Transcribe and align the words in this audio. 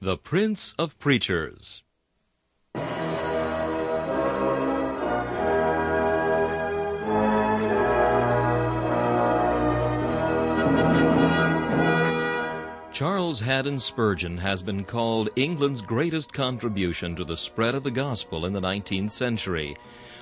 The 0.00 0.16
Prince 0.16 0.76
of 0.78 0.96
Preachers. 1.00 1.82
Charles 12.98 13.38
Haddon 13.38 13.78
Spurgeon 13.78 14.36
has 14.38 14.60
been 14.60 14.82
called 14.82 15.28
England's 15.36 15.80
greatest 15.80 16.32
contribution 16.32 17.14
to 17.14 17.24
the 17.24 17.36
spread 17.36 17.76
of 17.76 17.84
the 17.84 17.92
gospel 17.92 18.44
in 18.44 18.52
the 18.52 18.60
19th 18.60 19.12
century. 19.12 19.76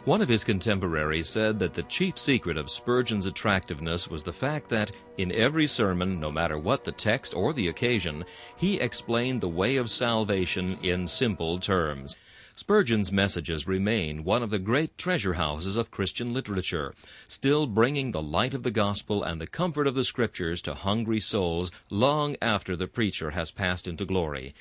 One 0.05 0.21
of 0.21 0.29
his 0.29 0.45
contemporaries 0.45 1.27
said 1.27 1.59
that 1.61 1.73
the 1.73 1.85
chief 1.85 2.19
secret 2.19 2.59
of 2.59 2.71
Spurgeon's 2.71 3.25
attractiveness 3.25 4.09
was 4.09 4.23
the 4.23 4.33
fact 4.35 4.69
that, 4.69 4.93
in 5.17 5.33
every 5.33 5.67
sermon, 5.67 6.21
no 6.21 6.31
matter 6.31 6.59
what 6.59 6.83
the 6.83 6.93
text 6.93 7.33
or 7.33 7.55
the 7.55 7.69
occasion, 7.69 8.27
he 8.59 8.79
explained 8.79 9.41
the 9.41 9.49
way 9.49 9.77
of 9.77 9.89
salvation 9.89 10.79
in 10.83 11.09
simple 11.09 11.59
terms. 11.59 12.15
Spurgeon's 12.59 13.13
messages 13.13 13.67
remain 13.67 14.25
one 14.25 14.43
of 14.43 14.49
the 14.49 14.59
great 14.59 14.97
treasure 14.97 15.35
houses 15.35 15.77
of 15.77 15.91
Christian 15.91 16.33
literature, 16.33 16.95
still 17.29 17.67
bringing 17.67 18.13
the 18.13 18.23
light 18.23 18.55
of 18.55 18.63
the 18.63 18.71
gospel 18.71 19.23
and 19.23 19.39
the 19.39 19.47
comfort 19.47 19.87
of 19.87 19.95
the 19.95 20.07
scriptures 20.07 20.63
to 20.63 20.73
hungry 20.73 21.21
souls 21.21 21.71
long 21.91 22.35
after 22.41 22.75
the 22.75 22.89
preacher 22.89 23.33
has 23.33 23.51
passed 23.51 23.87
into 23.87 24.07
glory. 24.07 24.55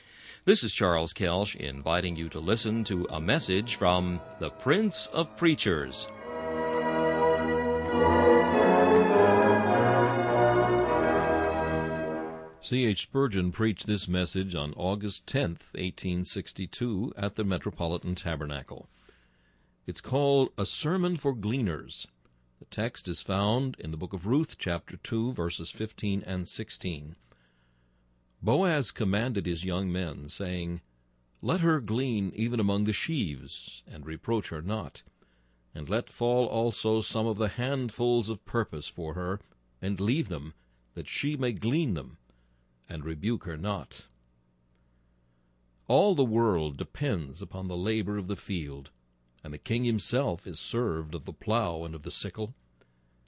This 0.43 0.61
is 0.61 0.73
Charles 0.73 1.13
Kelsch 1.13 1.55
inviting 1.55 2.17
you 2.17 2.27
to 2.29 2.39
listen 2.41 2.83
to 2.83 3.07
a 3.09 3.21
message 3.21 3.75
from 3.75 4.19
the 4.39 4.49
Prince 4.49 5.07
of 5.13 5.37
Preachers. 5.37 6.05
C. 12.67 12.87
H. 12.87 13.03
Spurgeon 13.03 13.51
preached 13.51 13.85
this 13.85 14.07
message 14.07 14.55
on 14.55 14.73
August 14.73 15.27
10, 15.27 15.49
1862, 15.73 17.13
at 17.15 17.35
the 17.35 17.43
Metropolitan 17.43 18.15
Tabernacle. 18.15 18.89
It's 19.85 20.01
called 20.01 20.49
A 20.57 20.65
Sermon 20.65 21.15
for 21.15 21.35
Gleaners. 21.35 22.07
The 22.57 22.65
text 22.65 23.07
is 23.07 23.21
found 23.21 23.75
in 23.77 23.91
the 23.91 23.97
book 23.97 24.13
of 24.13 24.25
Ruth, 24.25 24.55
chapter 24.57 24.97
2, 24.97 25.33
verses 25.33 25.69
15 25.69 26.23
and 26.25 26.47
16. 26.47 27.15
Boaz 28.41 28.89
commanded 28.89 29.45
his 29.45 29.63
young 29.63 29.91
men, 29.91 30.27
saying, 30.27 30.81
Let 31.43 31.59
her 31.59 31.79
glean 31.79 32.31
even 32.33 32.59
among 32.59 32.85
the 32.85 32.93
sheaves, 32.93 33.83
and 33.85 34.07
reproach 34.07 34.49
her 34.49 34.63
not. 34.63 35.03
And 35.75 35.87
let 35.87 36.09
fall 36.09 36.47
also 36.47 37.01
some 37.01 37.27
of 37.27 37.37
the 37.37 37.49
handfuls 37.49 38.27
of 38.27 38.43
purpose 38.43 38.87
for 38.87 39.13
her, 39.13 39.39
and 39.83 40.01
leave 40.01 40.29
them, 40.29 40.55
that 40.95 41.07
she 41.07 41.37
may 41.37 41.51
glean 41.51 41.93
them 41.93 42.17
and 42.89 43.03
rebuke 43.03 43.45
her 43.45 43.57
not. 43.57 44.07
All 45.87 46.15
the 46.15 46.23
world 46.23 46.77
depends 46.77 47.41
upon 47.41 47.67
the 47.67 47.77
labor 47.77 48.17
of 48.17 48.27
the 48.27 48.35
field, 48.35 48.89
and 49.43 49.53
the 49.53 49.57
king 49.57 49.83
himself 49.83 50.47
is 50.47 50.59
served 50.59 51.13
of 51.13 51.25
the 51.25 51.33
plough 51.33 51.83
and 51.83 51.93
of 51.93 52.03
the 52.03 52.11
sickle. 52.11 52.55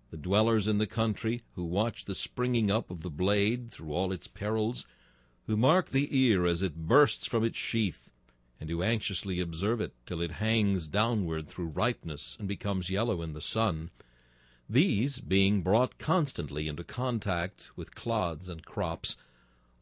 The 0.09 0.17
dwellers 0.17 0.67
in 0.67 0.77
the 0.77 0.88
country, 0.88 1.44
who 1.53 1.64
watch 1.66 2.05
the 2.05 2.16
springing 2.16 2.72
up 2.72 2.89
of 2.89 3.02
the 3.02 3.09
blade 3.09 3.72
through 3.72 3.94
all 3.94 4.11
its 4.11 4.27
perils, 4.27 4.86
who 5.45 5.58
mark 5.58 5.89
the 5.89 6.08
ear 6.17 6.45
as 6.45 6.61
it 6.61 6.88
bursts 6.88 7.25
from 7.25 7.44
its 7.44 7.58
sheath, 7.58 8.09
and 8.59 8.69
who 8.69 8.81
anxiously 8.81 9.39
observe 9.39 9.80
it 9.81 9.94
till 10.05 10.21
it 10.21 10.31
hangs 10.31 10.88
downward 10.88 11.47
through 11.47 11.67
ripeness 11.67 12.36
and 12.39 12.47
becomes 12.47 12.89
yellow 12.89 13.21
in 13.21 13.33
the 13.33 13.42
sun, 13.42 13.92
these, 14.69 15.21
being 15.21 15.61
brought 15.61 15.97
constantly 15.97 16.67
into 16.67 16.83
contact 16.83 17.69
with 17.77 17.95
clods 17.95 18.49
and 18.49 18.66
crops, 18.66 19.16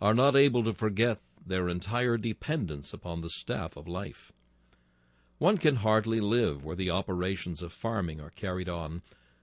are 0.01 0.13
not 0.13 0.35
able 0.35 0.63
to 0.63 0.73
forget 0.73 1.19
their 1.45 1.69
entire 1.69 2.17
dependence 2.17 2.93
upon 2.93 3.21
the 3.21 3.29
staff 3.29 3.75
of 3.75 3.88
life. 3.88 4.31
One 5.38 5.57
can 5.57 5.77
hardly 5.77 6.19
live 6.19 6.63
where 6.63 6.75
the 6.75 6.89
operations 6.89 7.61
of 7.61 7.73
farming 7.73 8.21
are 8.21 8.29
carried 8.29 8.69
on 8.69 9.01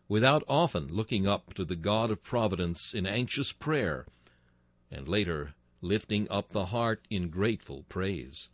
without 0.09 0.43
often 0.49 0.89
looking 0.89 1.27
up 1.27 1.55
to 1.55 1.65
the 1.65 1.77
God 1.77 2.11
of 2.11 2.23
Providence 2.23 2.93
in 2.95 3.07
anxious 3.07 3.53
prayer, 3.53 4.07
and 4.91 5.09
later 5.09 5.55
lifting 5.81 6.29
up 6.31 6.51
the 6.51 6.67
heart 6.67 7.07
in 7.11 7.29
grateful 7.29 7.85
praise. 7.89 8.49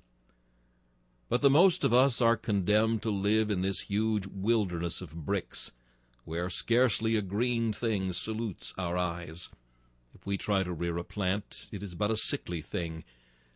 But 1.29 1.43
the 1.43 1.51
most 1.51 1.85
of 1.85 1.93
us 1.93 2.23
are 2.23 2.37
condemned 2.37 3.03
to 3.03 3.11
live 3.11 3.51
in 3.51 3.63
this 3.63 3.81
huge 3.81 4.27
wilderness 4.27 5.01
of 5.01 5.27
bricks, 5.27 5.73
where 6.25 6.49
scarcely 6.49 7.17
a 7.17 7.23
green 7.23 7.73
thing 7.73 8.13
salutes 8.13 8.73
our 8.79 8.97
eyes. 8.97 9.49
If 10.15 10.27
we 10.27 10.37
try 10.37 10.63
to 10.63 10.73
rear 10.73 10.99
a 10.99 11.05
plant, 11.05 11.69
it 11.71 11.83
is 11.83 11.95
but 11.95 12.11
a 12.11 12.17
sickly 12.17 12.61
thing, 12.61 13.05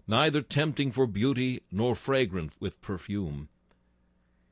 neither 0.06 0.42
tempting 0.42 0.92
for 0.92 1.06
beauty 1.06 1.62
nor 1.70 1.94
fragrant 1.94 2.52
with 2.60 2.80
perfume. 2.82 3.48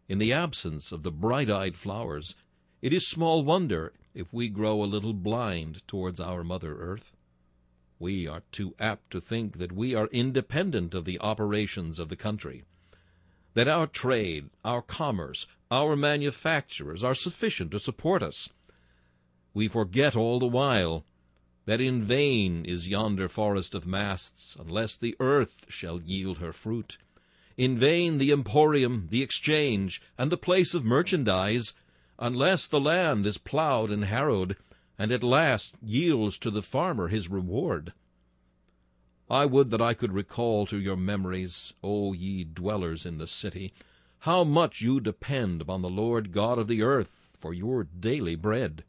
In 0.09 0.19
the 0.19 0.33
absence 0.33 0.93
of 0.93 1.03
the 1.03 1.12
bright-eyed 1.12 1.77
flowers, 1.77 2.34
it 2.83 2.93
is 2.93 3.06
small 3.06 3.44
wonder 3.44 3.93
if 4.15 4.33
we 4.33 4.49
grow 4.49 4.83
a 4.83 4.87
little 4.87 5.12
blind 5.12 5.87
towards 5.87 6.19
our 6.19 6.43
Mother 6.43 6.77
Earth. 6.77 7.12
We 7.99 8.27
are 8.27 8.43
too 8.50 8.75
apt 8.78 9.10
to 9.10 9.21
think 9.21 9.59
that 9.59 9.72
we 9.72 9.94
are 9.94 10.09
independent 10.09 10.94
of 10.94 11.05
the 11.05 11.21
operations 11.21 11.99
of 11.99 12.09
the 12.09 12.16
country, 12.16 12.65
that 13.55 13.69
our 13.69 13.87
trade, 13.87 14.49
our 14.65 14.83
commerce, 14.83 15.47
our 15.71 15.94
manufactures 15.94 17.05
are 17.05 17.15
sufficient 17.15 17.71
to 17.72 17.78
support 17.78 18.22
us. 18.22 18.49
We 19.53 19.69
forget 19.69 20.16
all 20.16 20.39
the 20.39 20.47
while 20.47 21.05
that 21.66 21.81
in 21.81 22.04
vain 22.04 22.65
is 22.65 22.88
yonder 22.88 23.28
forest 23.28 23.75
of 23.75 23.87
masts, 23.87 24.56
unless 24.59 24.97
the 24.97 25.16
earth 25.21 25.66
shall 25.69 26.00
yield 26.00 26.38
her 26.38 26.53
fruit. 26.53 26.98
In 27.56 27.78
vain 27.78 28.19
the 28.19 28.32
emporium, 28.32 29.09
the 29.10 29.22
exchange, 29.22 30.00
and 30.16 30.32
the 30.32 30.37
place 30.37 30.75
of 30.75 30.84
merchandise, 30.84 31.75
unless 32.19 32.66
the 32.66 32.81
land 32.81 33.26
is 33.26 33.38
ploughed 33.38 33.91
and 33.91 34.04
harrowed, 34.04 34.56
and 34.98 35.12
at 35.12 35.22
last 35.22 35.76
yields 35.82 36.38
to 36.38 36.50
the 36.50 36.62
farmer 36.62 37.09
his 37.09 37.28
reward. 37.28 37.92
I 39.31 39.47
would 39.47 39.71
that 39.71 39.81
I 39.81 39.94
could 39.94 40.12
recall 40.12 40.66
to 40.66 40.78
your 40.78 40.97
memories, 40.97 41.72
O 41.84 42.12
ye 42.12 42.44
dwellers 42.44 43.06
in 43.06 43.19
the 43.19 43.28
city, 43.28 43.72
how 44.21 44.44
much 44.44 44.81
you 44.81 45.00
depend 45.00 45.62
upon 45.62 45.82
the 45.82 45.88
Lord 45.88 46.32
God 46.32 46.59
of 46.59 46.69
the 46.69 46.82
earth 46.82 47.28
for 47.38 47.54
your 47.54 47.84
daily 47.84 48.34
bread. 48.34 48.84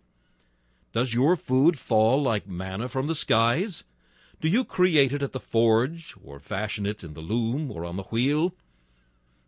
Does 0.93 1.13
your 1.13 1.37
food 1.37 1.79
fall 1.79 2.21
like 2.21 2.47
manna 2.47 2.89
from 2.89 3.07
the 3.07 3.15
skies? 3.15 3.83
Do 4.41 4.49
you 4.49 4.65
create 4.65 5.13
it 5.13 5.23
at 5.23 5.31
the 5.31 5.39
forge, 5.39 6.15
or 6.21 6.39
fashion 6.39 6.85
it 6.85 7.03
in 7.03 7.13
the 7.13 7.21
loom, 7.21 7.71
or 7.71 7.85
on 7.85 7.95
the 7.95 8.03
wheel? 8.03 8.53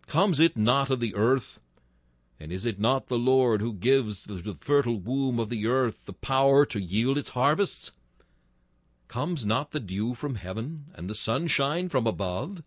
Comes 0.08 0.40
it 0.40 0.56
not 0.56 0.90
of 0.90 1.00
the 1.00 1.16
earth? 1.16 1.60
And 2.40 2.52
is 2.52 2.66
it 2.66 2.80
not 2.80 3.08
the 3.08 3.20
Lord 3.20 3.60
who 3.60 3.74
gives 3.74 4.24
to 4.24 4.36
the 4.36 4.56
fertile 4.56 5.00
womb 5.00 5.40
of 5.40 5.50
the 5.50 5.68
earth 5.68 6.06
the 6.06 6.14
power 6.14 6.66
to 6.68 6.80
yield 6.80 7.18
its 7.18 7.32
harvests? 7.32 7.92
Comes 9.08 9.46
not 9.46 9.72
the 9.72 9.80
dew 9.80 10.14
from 10.14 10.36
heaven, 10.36 10.86
and 10.96 11.10
the 11.10 11.16
sunshine 11.16 11.90
from 11.90 12.08
above? 12.08 12.64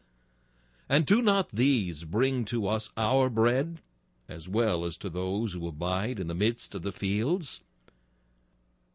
And 0.88 1.06
do 1.06 1.22
not 1.22 1.50
these 1.50 2.04
bring 2.04 2.44
to 2.46 2.68
us 2.68 2.90
our 2.96 3.30
bread, 3.30 3.80
as 4.28 4.48
well 4.48 4.84
as 4.84 4.96
to 4.98 5.08
those 5.08 5.54
who 5.54 5.66
abide 5.66 6.20
in 6.20 6.26
the 6.26 6.34
midst 6.34 6.74
of 6.74 6.82
the 6.82 6.92
fields? 6.92 7.62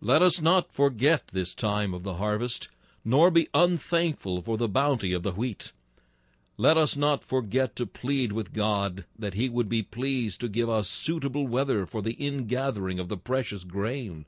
Let 0.03 0.23
us 0.23 0.41
not 0.41 0.73
forget 0.73 1.27
this 1.27 1.53
time 1.53 1.93
of 1.93 2.01
the 2.01 2.15
harvest, 2.15 2.69
nor 3.05 3.29
be 3.29 3.47
unthankful 3.53 4.41
for 4.41 4.57
the 4.57 4.67
bounty 4.67 5.13
of 5.13 5.21
the 5.21 5.31
wheat. 5.31 5.73
Let 6.57 6.75
us 6.75 6.97
not 6.97 7.23
forget 7.23 7.75
to 7.75 7.85
plead 7.85 8.31
with 8.31 8.51
God 8.51 9.05
that 9.19 9.35
He 9.35 9.47
would 9.47 9.69
be 9.69 9.83
pleased 9.83 10.41
to 10.41 10.49
give 10.49 10.67
us 10.71 10.89
suitable 10.89 11.45
weather 11.45 11.85
for 11.85 12.01
the 12.01 12.13
ingathering 12.13 12.97
of 12.97 13.09
the 13.09 13.17
precious 13.17 13.63
grain. 13.63 14.25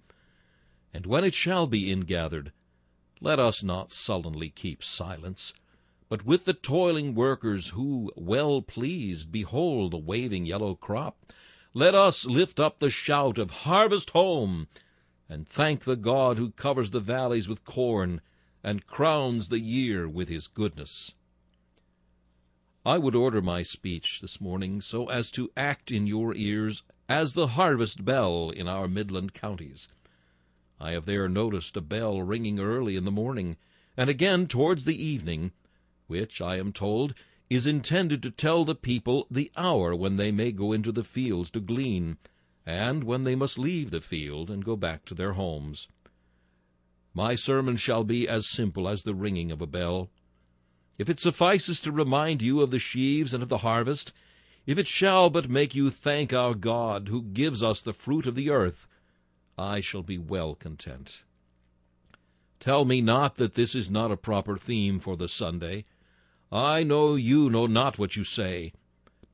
And 0.93 1.07
when 1.07 1.23
it 1.23 1.33
shall 1.33 1.65
be 1.65 1.91
ingathered, 1.91 2.51
let 3.19 3.39
us 3.39 3.63
not 3.63 3.91
sullenly 3.91 4.51
keep 4.51 4.83
silence, 4.83 5.53
but 6.07 6.23
with 6.23 6.45
the 6.45 6.53
toiling 6.53 7.15
workers 7.15 7.69
who, 7.69 8.11
well 8.15 8.61
pleased, 8.61 9.31
behold 9.31 9.89
the 9.89 9.97
waving 9.97 10.45
yellow 10.45 10.75
crop, 10.75 11.33
let 11.73 11.95
us 11.95 12.25
lift 12.25 12.59
up 12.59 12.77
the 12.77 12.91
shout 12.91 13.39
of 13.39 13.49
Harvest 13.49 14.11
home! 14.11 14.67
And 15.29 15.47
thank 15.47 15.83
the 15.83 15.95
God 15.95 16.37
who 16.37 16.51
covers 16.51 16.91
the 16.91 16.99
valleys 16.99 17.47
with 17.47 17.65
corn 17.65 18.21
and 18.63 18.87
crowns 18.87 19.49
the 19.49 19.59
year 19.59 20.07
with 20.07 20.29
his 20.29 20.47
goodness. 20.47 21.13
I 22.85 22.97
would 22.97 23.15
order 23.15 23.41
my 23.41 23.63
speech 23.63 24.19
this 24.19 24.41
morning 24.41 24.81
so 24.81 25.09
as 25.09 25.31
to 25.31 25.49
act 25.55 25.89
in 25.89 26.05
your 26.05 26.35
ears 26.35 26.83
as 27.07 27.33
the 27.33 27.47
harvest 27.47 28.03
bell 28.03 28.49
in 28.49 28.67
our 28.67 28.87
Midland 28.87 29.33
counties. 29.33 29.87
I 30.79 30.91
have 30.91 31.05
there 31.05 31.29
noticed 31.29 31.77
a 31.77 31.81
bell 31.81 32.21
ringing 32.21 32.59
early 32.59 32.97
in 32.97 33.05
the 33.05 33.11
morning, 33.11 33.55
and 33.95 34.09
again 34.09 34.47
towards 34.47 34.83
the 34.83 35.01
evening, 35.01 35.53
which, 36.07 36.41
I 36.41 36.57
am 36.57 36.73
told, 36.73 37.13
is 37.49 37.65
intended 37.65 38.21
to 38.23 38.31
tell 38.31 38.65
the 38.65 38.75
people 38.75 39.27
the 39.31 39.51
hour 39.55 39.95
when 39.95 40.17
they 40.17 40.31
may 40.31 40.51
go 40.51 40.73
into 40.73 40.91
the 40.91 41.03
fields 41.03 41.49
to 41.51 41.61
glean, 41.61 42.17
and 42.65 43.03
when 43.03 43.23
they 43.23 43.35
must 43.35 43.57
leave 43.57 43.91
the 43.91 44.01
field 44.01 44.49
and 44.49 44.65
go 44.65 44.75
back 44.75 45.05
to 45.05 45.13
their 45.13 45.33
homes. 45.33 45.87
My 47.13 47.35
sermon 47.35 47.77
shall 47.77 48.03
be 48.03 48.27
as 48.27 48.47
simple 48.47 48.87
as 48.87 49.03
the 49.03 49.13
ringing 49.13 49.51
of 49.51 49.61
a 49.61 49.67
bell. 49.67 50.09
if 50.99 51.09
it 51.09 51.19
suffices 51.19 51.79
to 51.81 51.91
remind 51.91 52.41
you 52.41 52.61
of 52.61 52.69
the 52.69 52.79
sheaves 52.79 53.33
and 53.33 53.41
of 53.41 53.49
the 53.49 53.59
harvest, 53.59 54.13
if 54.65 54.77
it 54.77 54.87
shall 54.87 55.29
but 55.29 55.49
make 55.49 55.75
you 55.75 55.89
thank 55.89 56.31
our 56.31 56.53
God, 56.53 57.09
who 57.09 57.21
gives 57.21 57.61
us 57.61 57.81
the 57.81 57.93
fruit 57.93 58.27
of 58.27 58.35
the 58.35 58.49
earth, 58.49 58.87
I 59.57 59.81
shall 59.81 60.03
be 60.03 60.17
well 60.17 60.55
content. 60.55 61.23
Tell 62.59 62.85
me 62.85 63.01
not 63.01 63.35
that 63.37 63.55
this 63.55 63.75
is 63.75 63.89
not 63.89 64.11
a 64.11 64.17
proper 64.17 64.55
theme 64.57 64.99
for 64.99 65.17
the 65.17 65.27
Sunday. 65.27 65.85
I 66.51 66.83
know 66.83 67.15
you 67.15 67.49
know 67.49 67.67
not 67.67 67.97
what 67.97 68.15
you 68.15 68.23
say. 68.23 68.71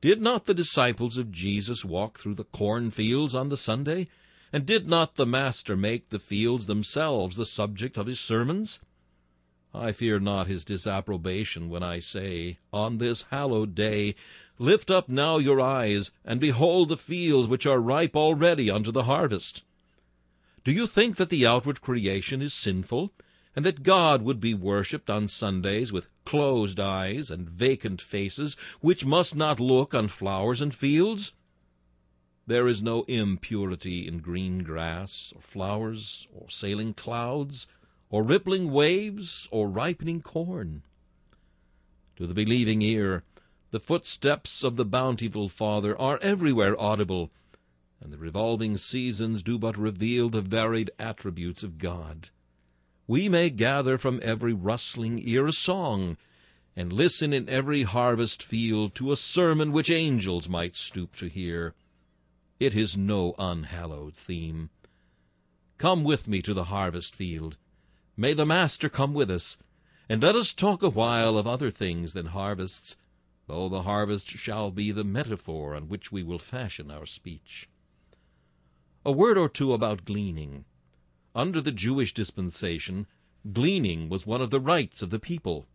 Did 0.00 0.20
not 0.20 0.46
the 0.46 0.54
disciples 0.54 1.18
of 1.18 1.30
Jesus 1.30 1.84
walk 1.84 2.18
through 2.18 2.34
the 2.34 2.44
cornfields 2.44 3.34
on 3.34 3.50
the 3.50 3.56
Sunday? 3.56 4.08
And 4.52 4.64
did 4.64 4.88
not 4.88 5.16
the 5.16 5.26
Master 5.26 5.76
make 5.76 6.08
the 6.08 6.18
fields 6.18 6.66
themselves 6.66 7.36
the 7.36 7.46
subject 7.46 7.96
of 7.96 8.06
his 8.06 8.18
sermons? 8.18 8.80
I 9.72 9.92
fear 9.92 10.18
not 10.18 10.46
his 10.46 10.64
disapprobation 10.64 11.68
when 11.68 11.82
I 11.82 12.00
say, 12.00 12.58
On 12.72 12.98
this 12.98 13.26
hallowed 13.30 13.74
day, 13.74 14.14
Lift 14.58 14.90
up 14.90 15.08
now 15.08 15.38
your 15.38 15.58
eyes, 15.58 16.10
and 16.22 16.38
behold 16.38 16.90
the 16.90 16.96
fields 16.98 17.48
which 17.48 17.64
are 17.64 17.80
ripe 17.80 18.14
already 18.14 18.70
unto 18.70 18.92
the 18.92 19.04
harvest. 19.04 19.62
Do 20.64 20.72
you 20.72 20.86
think 20.86 21.16
that 21.16 21.30
the 21.30 21.46
outward 21.46 21.80
creation 21.80 22.42
is 22.42 22.52
sinful, 22.52 23.12
and 23.56 23.64
that 23.64 23.82
God 23.82 24.22
would 24.22 24.40
be 24.40 24.54
worshipped 24.54 25.10
on 25.10 25.28
Sundays 25.28 25.92
with 25.92 26.08
closed 26.24 26.78
eyes 26.78 27.30
and 27.30 27.48
vacant 27.48 28.00
faces, 28.00 28.56
which 28.80 29.04
must 29.04 29.34
not 29.34 29.58
look 29.58 29.94
on 29.94 30.08
flowers 30.08 30.60
and 30.60 30.74
fields? 30.74 31.32
There 32.46 32.68
is 32.68 32.82
no 32.82 33.02
impurity 33.04 34.06
in 34.06 34.18
green 34.18 34.64
grass, 34.64 35.32
or 35.34 35.42
flowers, 35.42 36.26
or 36.34 36.50
sailing 36.50 36.94
clouds, 36.94 37.66
or 38.08 38.22
rippling 38.22 38.72
waves, 38.72 39.48
or 39.50 39.68
ripening 39.68 40.20
corn. 40.20 40.82
To 42.16 42.26
the 42.26 42.34
believing 42.34 42.82
ear, 42.82 43.22
the 43.70 43.80
footsteps 43.80 44.64
of 44.64 44.76
the 44.76 44.84
bountiful 44.84 45.48
Father 45.48 45.96
are 46.00 46.18
everywhere 46.20 46.80
audible, 46.80 47.30
and 48.00 48.12
the 48.12 48.18
revolving 48.18 48.76
seasons 48.76 49.42
do 49.42 49.58
but 49.58 49.78
reveal 49.78 50.28
the 50.28 50.42
varied 50.42 50.90
attributes 50.98 51.62
of 51.62 51.78
God. 51.78 52.30
We 53.10 53.28
may 53.28 53.50
gather 53.50 53.98
from 53.98 54.20
every 54.22 54.52
rustling 54.52 55.18
ear 55.26 55.48
a 55.48 55.52
song, 55.52 56.16
and 56.76 56.92
listen 56.92 57.32
in 57.32 57.48
every 57.48 57.82
harvest 57.82 58.40
field 58.40 58.94
to 58.94 59.10
a 59.10 59.16
sermon 59.16 59.72
which 59.72 59.90
angels 59.90 60.48
might 60.48 60.76
stoop 60.76 61.16
to 61.16 61.26
hear. 61.26 61.74
It 62.60 62.72
is 62.72 62.96
no 62.96 63.34
unhallowed 63.36 64.14
theme. 64.14 64.70
Come 65.76 66.04
with 66.04 66.28
me 66.28 66.40
to 66.40 66.54
the 66.54 66.66
harvest 66.66 67.16
field. 67.16 67.56
May 68.16 68.32
the 68.32 68.46
Master 68.46 68.88
come 68.88 69.12
with 69.12 69.28
us, 69.28 69.58
and 70.08 70.22
let 70.22 70.36
us 70.36 70.52
talk 70.52 70.80
awhile 70.80 71.36
of 71.36 71.48
other 71.48 71.72
things 71.72 72.12
than 72.12 72.26
harvests, 72.26 72.96
though 73.48 73.68
the 73.68 73.82
harvest 73.82 74.28
shall 74.28 74.70
be 74.70 74.92
the 74.92 75.02
metaphor 75.02 75.74
on 75.74 75.88
which 75.88 76.12
we 76.12 76.22
will 76.22 76.38
fashion 76.38 76.92
our 76.92 77.06
speech. 77.06 77.68
A 79.04 79.10
word 79.10 79.36
or 79.36 79.48
two 79.48 79.72
about 79.72 80.04
gleaning. 80.04 80.64
Under 81.34 81.60
the 81.60 81.72
Jewish 81.72 82.12
dispensation, 82.12 83.06
gleaning 83.52 84.08
was 84.08 84.26
one 84.26 84.40
of 84.40 84.50
the 84.50 84.60
rights 84.60 85.00
of 85.00 85.10
the 85.10 85.20
people. 85.20 85.68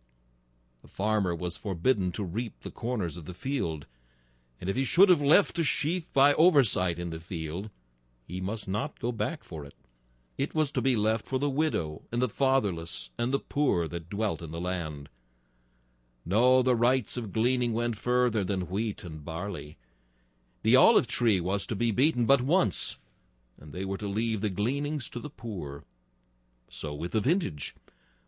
The 0.82 0.88
farmer 0.88 1.34
was 1.34 1.56
forbidden 1.56 2.12
to 2.12 2.24
reap 2.24 2.60
the 2.60 2.70
corners 2.70 3.16
of 3.16 3.24
the 3.24 3.34
field, 3.34 3.86
and 4.60 4.68
if 4.68 4.76
he 4.76 4.84
should 4.84 5.08
have 5.08 5.22
left 5.22 5.58
a 5.58 5.64
sheaf 5.64 6.12
by 6.12 6.34
oversight 6.34 6.98
in 6.98 7.10
the 7.10 7.20
field, 7.20 7.70
he 8.26 8.40
must 8.40 8.68
not 8.68 9.00
go 9.00 9.12
back 9.12 9.42
for 9.42 9.64
it. 9.64 9.74
It 10.36 10.54
was 10.54 10.70
to 10.72 10.82
be 10.82 10.94
left 10.94 11.26
for 11.26 11.38
the 11.38 11.48
widow 11.48 12.02
and 12.12 12.20
the 12.20 12.28
fatherless 12.28 13.08
and 13.16 13.32
the 13.32 13.38
poor 13.38 13.88
that 13.88 14.10
dwelt 14.10 14.42
in 14.42 14.50
the 14.50 14.60
land. 14.60 15.08
No, 16.26 16.60
the 16.60 16.76
rights 16.76 17.16
of 17.16 17.32
gleaning 17.32 17.72
went 17.72 17.96
further 17.96 18.44
than 18.44 18.68
wheat 18.68 19.04
and 19.04 19.24
barley. 19.24 19.78
The 20.62 20.76
olive 20.76 21.06
tree 21.06 21.40
was 21.40 21.66
to 21.66 21.76
be 21.76 21.92
beaten 21.92 22.26
but 22.26 22.42
once, 22.42 22.98
and 23.58 23.72
they 23.72 23.84
were 23.84 23.98
to 23.98 24.08
leave 24.08 24.40
the 24.40 24.50
gleanings 24.50 25.08
to 25.10 25.20
the 25.20 25.30
poor. 25.30 25.84
So 26.68 26.94
with 26.94 27.12
the 27.12 27.20
vintage. 27.20 27.74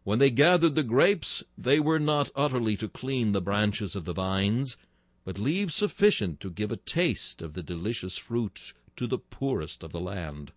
When 0.05 0.19
they 0.19 0.31
gathered 0.31 0.75
the 0.75 0.83
grapes, 0.83 1.43
they 1.57 1.81
were 1.81 1.99
not 1.99 2.31
utterly 2.35 2.77
to 2.79 2.89
clean 2.89 3.33
the 3.33 3.43
branches 3.43 3.95
of 3.95 4.05
the 4.05 4.15
vines, 4.15 4.77
but 5.25 5.39
leave 5.39 5.73
sufficient 5.73 6.41
to 6.41 6.51
give 6.51 6.73
a 6.73 6.77
taste 6.77 7.43
of 7.43 7.53
the 7.53 7.63
delicious 7.63 8.17
fruit 8.17 8.73
to 8.97 9.07
the 9.07 9.19
poorest 9.19 9.83
of 9.83 9.93
the 9.93 10.01
land. 10.01 10.53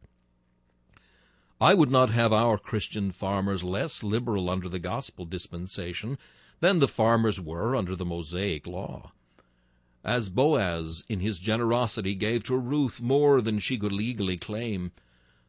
I 1.59 1.73
would 1.73 1.91
not 1.91 2.09
have 2.09 2.31
our 2.31 2.57
Christian 2.57 3.12
farmers 3.12 3.63
less 3.63 4.03
liberal 4.03 4.50
under 4.50 4.69
the 4.69 4.79
gospel 4.79 5.25
dispensation 5.25 6.18
than 6.59 6.79
the 6.79 6.88
farmers 6.88 7.39
were 7.39 7.75
under 7.75 7.95
the 7.95 8.06
Mosaic 8.06 8.65
law. 8.65 9.12
As 10.03 10.30
Boaz 10.30 11.03
in 11.07 11.19
his 11.19 11.39
generosity 11.39 12.15
gave 12.15 12.44
to 12.45 12.57
Ruth 12.57 13.01
more 13.01 13.39
than 13.39 13.59
she 13.59 13.77
could 13.77 13.92
legally 13.92 14.38
claim, 14.38 14.92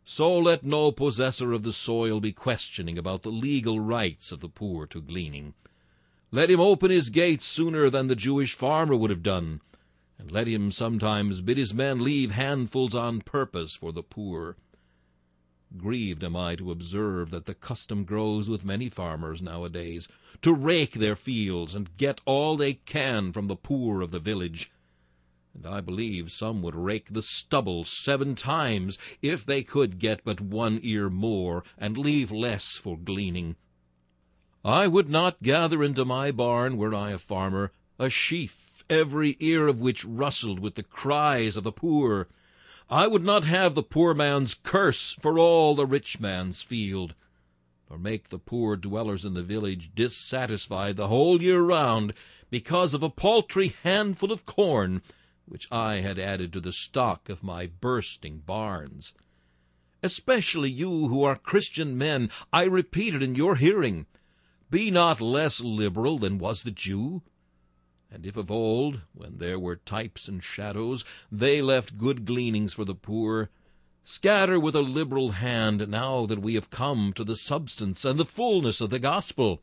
so 0.04 0.38
let 0.38 0.64
no 0.64 0.93
possessor 0.93 1.52
of 1.52 1.62
the 1.62 1.72
soil 1.72 2.20
be 2.20 2.32
questioning 2.32 2.99
about 2.99 3.22
the 3.22 3.31
legal 3.31 3.81
rights 3.81 4.31
of 4.31 4.40
the 4.40 4.49
poor 4.49 4.87
to 4.88 5.00
gleaning. 5.00 5.54
Let 6.31 6.50
him 6.50 6.60
open 6.60 6.90
his 6.90 7.08
gates 7.08 7.46
sooner 7.46 7.88
than 7.88 8.08
the 8.08 8.16
Jewish 8.16 8.52
farmer 8.52 8.96
would 8.96 9.10
have 9.10 9.22
done, 9.22 9.60
and 10.19 10.31
let 10.31 10.49
him 10.49 10.70
sometimes 10.70 11.40
bid 11.40 11.56
his 11.56 11.72
men 11.72 12.02
leave 12.02 12.32
handfuls 12.32 12.94
on 12.94 13.20
purpose 13.20 13.76
for 13.76 13.93
the 13.93 14.02
poor. 14.02 14.56
Grieved 15.76 16.22
am 16.22 16.36
I 16.36 16.54
to 16.56 16.70
observe 16.70 17.30
that 17.30 17.46
the 17.46 17.54
custom 17.54 18.04
grows 18.04 18.48
with 18.48 18.64
many 18.64 18.90
farmers 18.90 19.40
nowadays 19.40 20.06
to 20.42 20.52
rake 20.52 20.94
their 20.94 21.16
fields 21.16 21.74
and 21.74 21.96
get 21.96 22.20
all 22.24 22.56
they 22.56 22.74
can 22.74 23.32
from 23.32 23.46
the 23.48 23.56
poor 23.56 24.02
of 24.02 24.10
the 24.10 24.19
village. 24.19 24.70
And 25.54 25.66
I 25.66 25.80
believe 25.80 26.32
some 26.32 26.62
would 26.62 26.74
rake 26.74 27.12
the 27.12 27.22
stubble 27.22 27.84
seven 27.84 28.34
times 28.34 28.98
if 29.20 29.44
they 29.44 29.62
could 29.62 29.98
get 29.98 30.24
but 30.24 30.40
one 30.40 30.78
ear 30.82 31.10
more 31.10 31.64
and 31.78 31.96
leave 31.96 32.30
less 32.30 32.76
for 32.76 32.96
gleaning. 32.96 33.56
I 34.64 34.86
would 34.86 35.08
not 35.08 35.42
gather 35.42 35.82
into 35.82 36.04
my 36.04 36.30
barn, 36.30 36.76
were 36.76 36.94
I 36.94 37.10
a 37.10 37.19
farmer, 37.19 37.72
a 37.98 38.08
sheaf, 38.08 38.84
every 38.88 39.36
ear 39.40 39.69
of 39.69 39.80
which 39.80 40.04
rustled 40.04 40.60
with 40.60 40.74
the 40.74 40.82
cries 40.82 41.56
of 41.56 41.64
the 41.64 41.72
poor. 41.72 42.28
I 42.90 43.06
would 43.06 43.23
not 43.23 43.44
have 43.44 43.75
the 43.75 43.82
poor 43.82 44.14
man's 44.14 44.55
curse 44.55 45.17
for 45.20 45.38
all 45.38 45.75
the 45.75 45.87
rich 45.87 46.20
man's 46.20 46.62
field, 46.62 47.14
nor 47.88 47.99
make 47.99 48.29
the 48.29 48.38
poor 48.38 48.76
dwellers 48.76 49.25
in 49.25 49.34
the 49.34 49.43
village 49.43 49.90
dissatisfied 49.94 50.96
the 50.96 51.08
whole 51.08 51.43
year 51.43 51.61
round 51.61 52.14
because 52.50 52.94
of 52.94 53.02
a 53.02 53.11
paltry 53.11 53.75
handful 53.82 54.31
of 54.32 54.46
corn 54.46 55.03
which 55.46 55.67
I 55.70 55.96
had 55.96 56.19
added 56.19 56.53
to 56.53 56.60
the 56.60 56.72
stock 56.72 57.29
of 57.29 57.43
my 57.43 57.67
bursting 57.67 58.39
barns. 58.39 59.12
Especially 60.03 60.70
you 60.70 61.08
who 61.08 61.22
are 61.24 61.36
Christian 61.36 61.98
men, 61.98 62.31
I 62.53 62.65
repeat 62.65 63.15
it 63.15 63.22
in 63.22 63.34
your 63.34 63.56
hearing. 63.56 64.06
Be 64.70 64.91
not 64.91 65.20
less 65.20 65.60
liberal 65.60 66.19
than 66.19 66.39
was 66.39 66.62
the 66.62 66.70
Jew. 66.70 67.22
And 68.14 68.26
if 68.26 68.36
of 68.36 68.50
old, 68.50 69.00
when 69.14 69.38
there 69.38 69.58
were 69.58 69.76
types 69.76 70.28
and 70.28 70.44
shadows, 70.44 71.02
they 71.31 71.62
left 71.62 71.96
good 71.96 72.26
gleanings 72.26 72.74
for 72.74 72.84
the 72.84 72.94
poor, 72.94 73.48
scatter 74.04 74.60
with 74.60 74.76
a 74.76 74.82
liberal 74.82 75.31
hand 75.31 75.88
now 75.88 76.26
that 76.26 76.42
we 76.42 76.54
have 76.54 76.69
come 76.69 77.14
to 77.14 77.24
the 77.24 77.36
substance 77.36 78.04
and 78.04 78.20
the 78.20 78.26
fullness 78.26 78.82
of 78.82 78.90
the 78.90 78.98
gospel. 78.98 79.62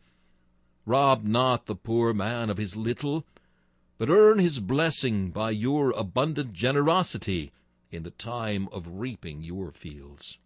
Rob 0.84 1.24
not 1.24 1.68
the 1.68 1.76
poor 1.76 2.12
man 2.12 2.50
of 2.50 2.58
his 2.58 2.76
little, 2.76 3.24
but 4.00 4.10
earn 4.10 4.40
his 4.40 4.58
blessing 4.58 5.30
by 5.30 5.52
your 5.52 5.92
abundant 5.92 6.54
generosity 6.54 7.52
in 7.92 8.02
the 8.02 8.12
time 8.12 8.68
of 8.72 9.00
reaping 9.00 9.44
your 9.44 9.72
fields. 9.72 10.40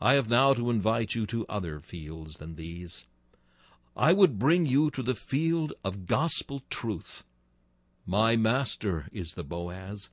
I 0.00 0.14
have 0.14 0.28
now 0.28 0.54
to 0.54 0.70
invite 0.70 1.16
you 1.16 1.26
to 1.26 1.46
other 1.48 1.80
fields 1.80 2.36
than 2.36 2.54
these. 2.54 3.06
I 3.98 4.12
would 4.12 4.38
bring 4.38 4.64
you 4.64 4.90
to 4.92 5.02
the 5.02 5.16
field 5.16 5.72
of 5.82 6.06
gospel 6.06 6.62
truth. 6.70 7.24
My 8.06 8.36
master 8.36 9.08
is 9.10 9.34
the 9.34 9.42
Boaz. 9.42 10.08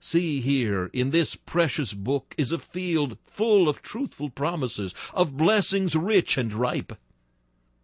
See 0.00 0.40
here, 0.40 0.86
in 0.94 1.10
this 1.10 1.36
precious 1.36 1.92
book 1.92 2.34
is 2.38 2.52
a 2.52 2.58
field 2.58 3.18
full 3.26 3.68
of 3.68 3.82
truthful 3.82 4.30
promises, 4.30 4.94
of 5.12 5.36
blessings 5.36 5.94
rich 5.94 6.38
and 6.38 6.54
ripe. 6.54 6.94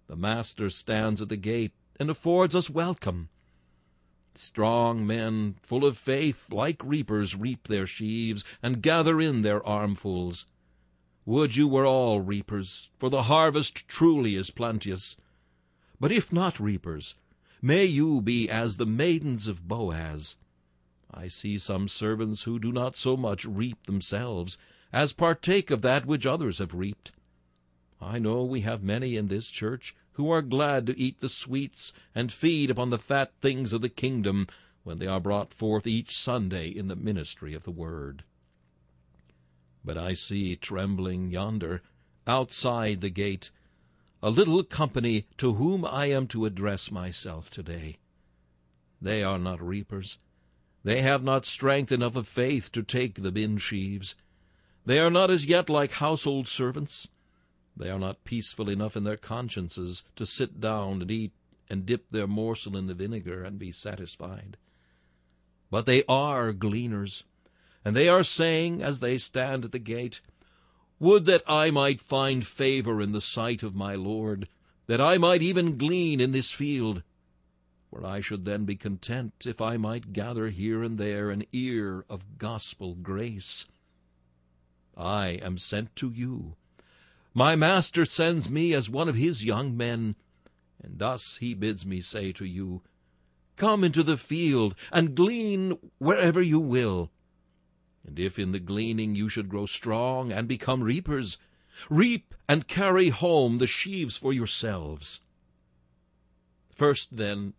The 0.07 0.17
Master 0.17 0.71
stands 0.71 1.21
at 1.21 1.29
the 1.29 1.37
gate 1.37 1.73
and 2.01 2.09
affords 2.09 2.57
us 2.57 2.71
welcome. 2.71 3.29
Strong 4.35 5.07
men, 5.07 5.57
full 5.63 5.85
of 5.85 5.99
faith, 5.99 6.51
like 6.51 6.83
reapers, 6.83 7.37
reap 7.37 7.69
their 7.69 7.87
sheaves 7.87 8.45
and 8.63 8.83
gather 8.83 9.21
in 9.21 9.43
their 9.43 9.65
armfuls. 9.65 10.47
Would 11.29 11.57
you 11.57 11.69
were 11.69 11.85
all 11.85 12.23
reapers, 12.23 12.89
for 12.97 13.11
the 13.11 13.25
harvest 13.25 13.87
truly 13.87 14.35
is 14.35 14.51
plenteous. 14.51 15.15
But 16.01 16.11
if 16.11 16.33
not 16.33 16.59
reapers, 16.59 17.17
may 17.61 17.85
you 17.85 18.23
be 18.23 18.49
as 18.49 18.79
the 18.79 18.87
maidens 18.87 19.47
of 19.47 19.69
Boaz. 19.69 20.37
I 21.13 21.29
see 21.29 21.59
some 21.59 21.87
servants 21.87 22.45
who 22.45 22.59
do 22.59 22.73
not 22.73 22.97
so 22.97 23.15
much 23.15 23.45
reap 23.45 23.85
themselves 23.85 24.57
as 24.91 25.13
partake 25.13 25.71
of 25.71 25.83
that 25.83 26.07
which 26.07 26.25
others 26.25 26.61
have 26.61 26.73
reaped. 26.73 27.13
I 28.01 28.19
know 28.19 28.43
we 28.43 28.63
have 28.63 28.83
many 28.83 29.15
in 29.15 29.29
this 29.29 29.51
church 29.51 29.95
who 30.13 30.31
are 30.31 30.41
glad 30.41 30.87
to 30.87 30.99
eat 30.99 31.21
the 31.21 31.29
sweets 31.29 31.93
and 32.15 32.33
feed 32.33 32.71
upon 32.71 32.89
the 32.89 32.99
fat 32.99 33.35
things 33.43 33.75
of 33.75 33.83
the 33.83 33.91
kingdom 33.91 34.47
when 34.83 34.99
they 34.99 35.07
are 35.07 35.21
brought 35.21 35.53
forth 35.53 35.87
each 35.87 36.17
Sunday 36.17 36.69
in 36.69 36.89
the 36.89 36.97
ministry 36.97 37.53
of 37.53 37.65
the 37.65 37.71
word. 37.71 38.25
But 39.89 39.97
I 39.97 40.13
see 40.13 40.55
trembling 40.55 41.31
yonder, 41.31 41.81
outside 42.27 43.01
the 43.01 43.09
gate, 43.09 43.51
a 44.23 44.29
little 44.29 44.63
company 44.63 45.27
to 45.39 45.55
whom 45.55 45.83
I 45.83 46.11
am 46.11 46.27
to 46.27 46.45
address 46.45 46.91
myself 46.91 47.49
today. 47.49 47.97
They 49.01 49.25
are 49.25 49.39
not 49.39 49.63
reapers. 49.63 50.19
They 50.85 51.01
have 51.01 51.25
not 51.25 51.47
strength 51.47 51.91
enough 51.91 52.17
of 52.17 52.29
faith 52.29 52.71
to 52.73 52.83
take 52.83 53.23
the 53.23 53.33
bin 53.33 53.57
sheaves. 53.57 54.15
They 54.85 54.99
are 54.99 55.11
not 55.11 55.31
as 55.31 55.47
yet 55.47 55.71
like 55.71 55.93
household 55.93 56.49
servants. 56.49 57.09
They 57.75 57.89
are 57.89 57.99
not 57.99 58.25
peaceful 58.25 58.69
enough 58.69 58.95
in 58.95 59.05
their 59.05 59.17
consciences 59.17 60.03
to 60.17 60.27
sit 60.27 60.61
down 60.61 61.01
and 61.01 61.11
eat 61.11 61.33
and 61.71 61.87
dip 61.87 62.11
their 62.11 62.27
morsel 62.27 62.77
in 62.77 62.89
the 62.89 62.95
vinegar 62.95 63.43
and 63.43 63.59
be 63.59 63.73
satisfied. 63.73 64.59
But 65.71 65.87
they 65.87 66.05
are 66.05 66.53
gleaners, 66.53 67.25
and 67.89 67.97
they 67.97 68.07
are 68.07 68.23
saying, 68.23 68.83
as 68.83 69.01
they 69.01 69.17
stand 69.17 69.65
at 69.65 69.73
the 69.73 69.79
gate, 69.79 70.21
Would 70.99 71.25
that 71.25 71.43
I 71.47 71.71
might 71.71 72.03
find 72.03 72.47
favor 72.47 73.01
in 73.01 73.13
the 73.13 73.23
sight 73.23 73.63
of 73.63 73.75
my 73.75 73.95
Lord, 73.95 74.47
that 74.89 75.01
I 75.01 75.17
might 75.17 75.41
even 75.41 75.79
glean 75.79 76.21
in 76.21 76.33
this 76.33 76.53
field, 76.53 77.03
for 77.89 78.05
I 78.05 78.21
should 78.21 78.45
then 78.45 78.67
be 78.67 78.77
content 78.77 79.47
if 79.47 79.63
I 79.63 79.79
might 79.79 80.13
gather 80.13 80.51
here 80.51 80.83
and 80.83 80.99
there 80.99 81.31
an 81.31 81.45
ear 81.51 82.05
of 82.11 82.37
gospel 82.37 82.95
grace. 82.95 83.65
I 84.95 85.41
am 85.41 85.57
sent 85.57 85.97
to 85.97 86.11
you. 86.11 86.57
My 87.33 87.57
master 87.57 88.05
sends 88.05 88.51
me 88.51 88.75
as 88.75 88.91
one 88.91 89.09
of 89.09 89.15
his 89.15 89.47
young 89.47 89.75
men, 89.75 90.15
and 90.85 90.99
thus 90.99 91.39
he 91.39 91.55
bids 91.55 91.87
me 91.87 92.03
say 92.03 92.33
to 92.33 92.45
you, 92.45 92.83
Come 93.57 93.83
into 93.83 94.03
the 94.03 94.19
field 94.19 94.75
and 94.93 95.15
glean 95.15 95.79
wherever 95.97 96.43
you 96.43 96.61
will. 96.61 97.11
And 98.09 98.19
if 98.19 98.39
in 98.39 98.53
the 98.53 98.59
gleaning 98.59 99.15
you 99.15 99.29
should 99.29 99.51
grow 99.51 99.67
strong 99.67 100.33
and 100.33 100.49
become 100.49 100.83
reapers, 100.83 101.37
reap 101.91 102.35
and 102.49 102.67
carry 102.67 103.11
home 103.11 103.59
the 103.59 103.67
sheaves 103.67 104.17
for 104.17 104.33
yourselves. 104.33 105.21
First, 106.75 107.19
then, 107.19 107.53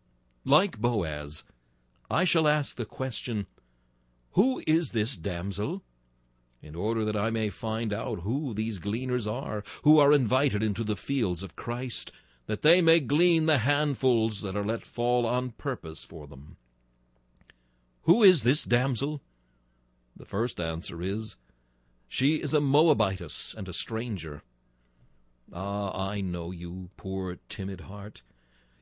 like 0.43 0.79
Boaz, 0.79 1.43
I 2.09 2.23
shall 2.23 2.47
ask 2.47 2.75
the 2.75 2.85
question, 2.85 3.45
Who 4.31 4.63
is 4.65 4.89
this 4.89 5.17
damsel? 5.17 5.83
in 6.63 6.73
order 6.73 7.05
that 7.05 7.15
I 7.15 7.29
may 7.29 7.51
find 7.51 7.93
out 7.93 8.21
who 8.21 8.55
these 8.55 8.79
gleaners 8.79 9.27
are, 9.27 9.63
who 9.83 9.99
are 9.99 10.11
invited 10.11 10.63
into 10.63 10.83
the 10.83 10.95
fields 10.95 11.43
of 11.43 11.55
Christ, 11.55 12.11
that 12.47 12.63
they 12.63 12.81
may 12.81 12.99
glean 12.99 13.45
the 13.45 13.59
handfuls 13.59 14.41
that 14.41 14.57
are 14.57 14.63
let 14.63 14.83
fall 14.83 15.27
on 15.27 15.51
purpose 15.51 16.03
for 16.03 16.25
them. 16.25 16.57
Who 18.01 18.23
is 18.23 18.41
this 18.41 18.63
damsel? 18.63 19.21
The 20.19 20.25
first 20.25 20.59
answer 20.59 21.01
is, 21.01 21.38
She 22.09 22.35
is 22.35 22.53
a 22.53 22.59
Moabitess 22.59 23.55
and 23.57 23.69
a 23.69 23.73
stranger. 23.73 24.43
Ah, 25.53 26.09
I 26.09 26.19
know 26.19 26.51
you, 26.51 26.89
poor 26.97 27.38
timid 27.47 27.81
heart. 27.81 28.21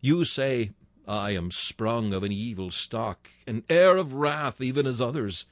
You 0.01 0.25
say, 0.25 0.72
I 1.08 1.32
am 1.32 1.51
sprung 1.51 2.12
of 2.12 2.24
an 2.24 2.32
evil 2.32 2.72
stock, 2.72 3.29
an 3.46 3.63
heir 3.70 3.98
of 3.98 4.15
wrath 4.15 4.60
even 4.60 4.88
as 4.88 5.00
others. 5.00 5.46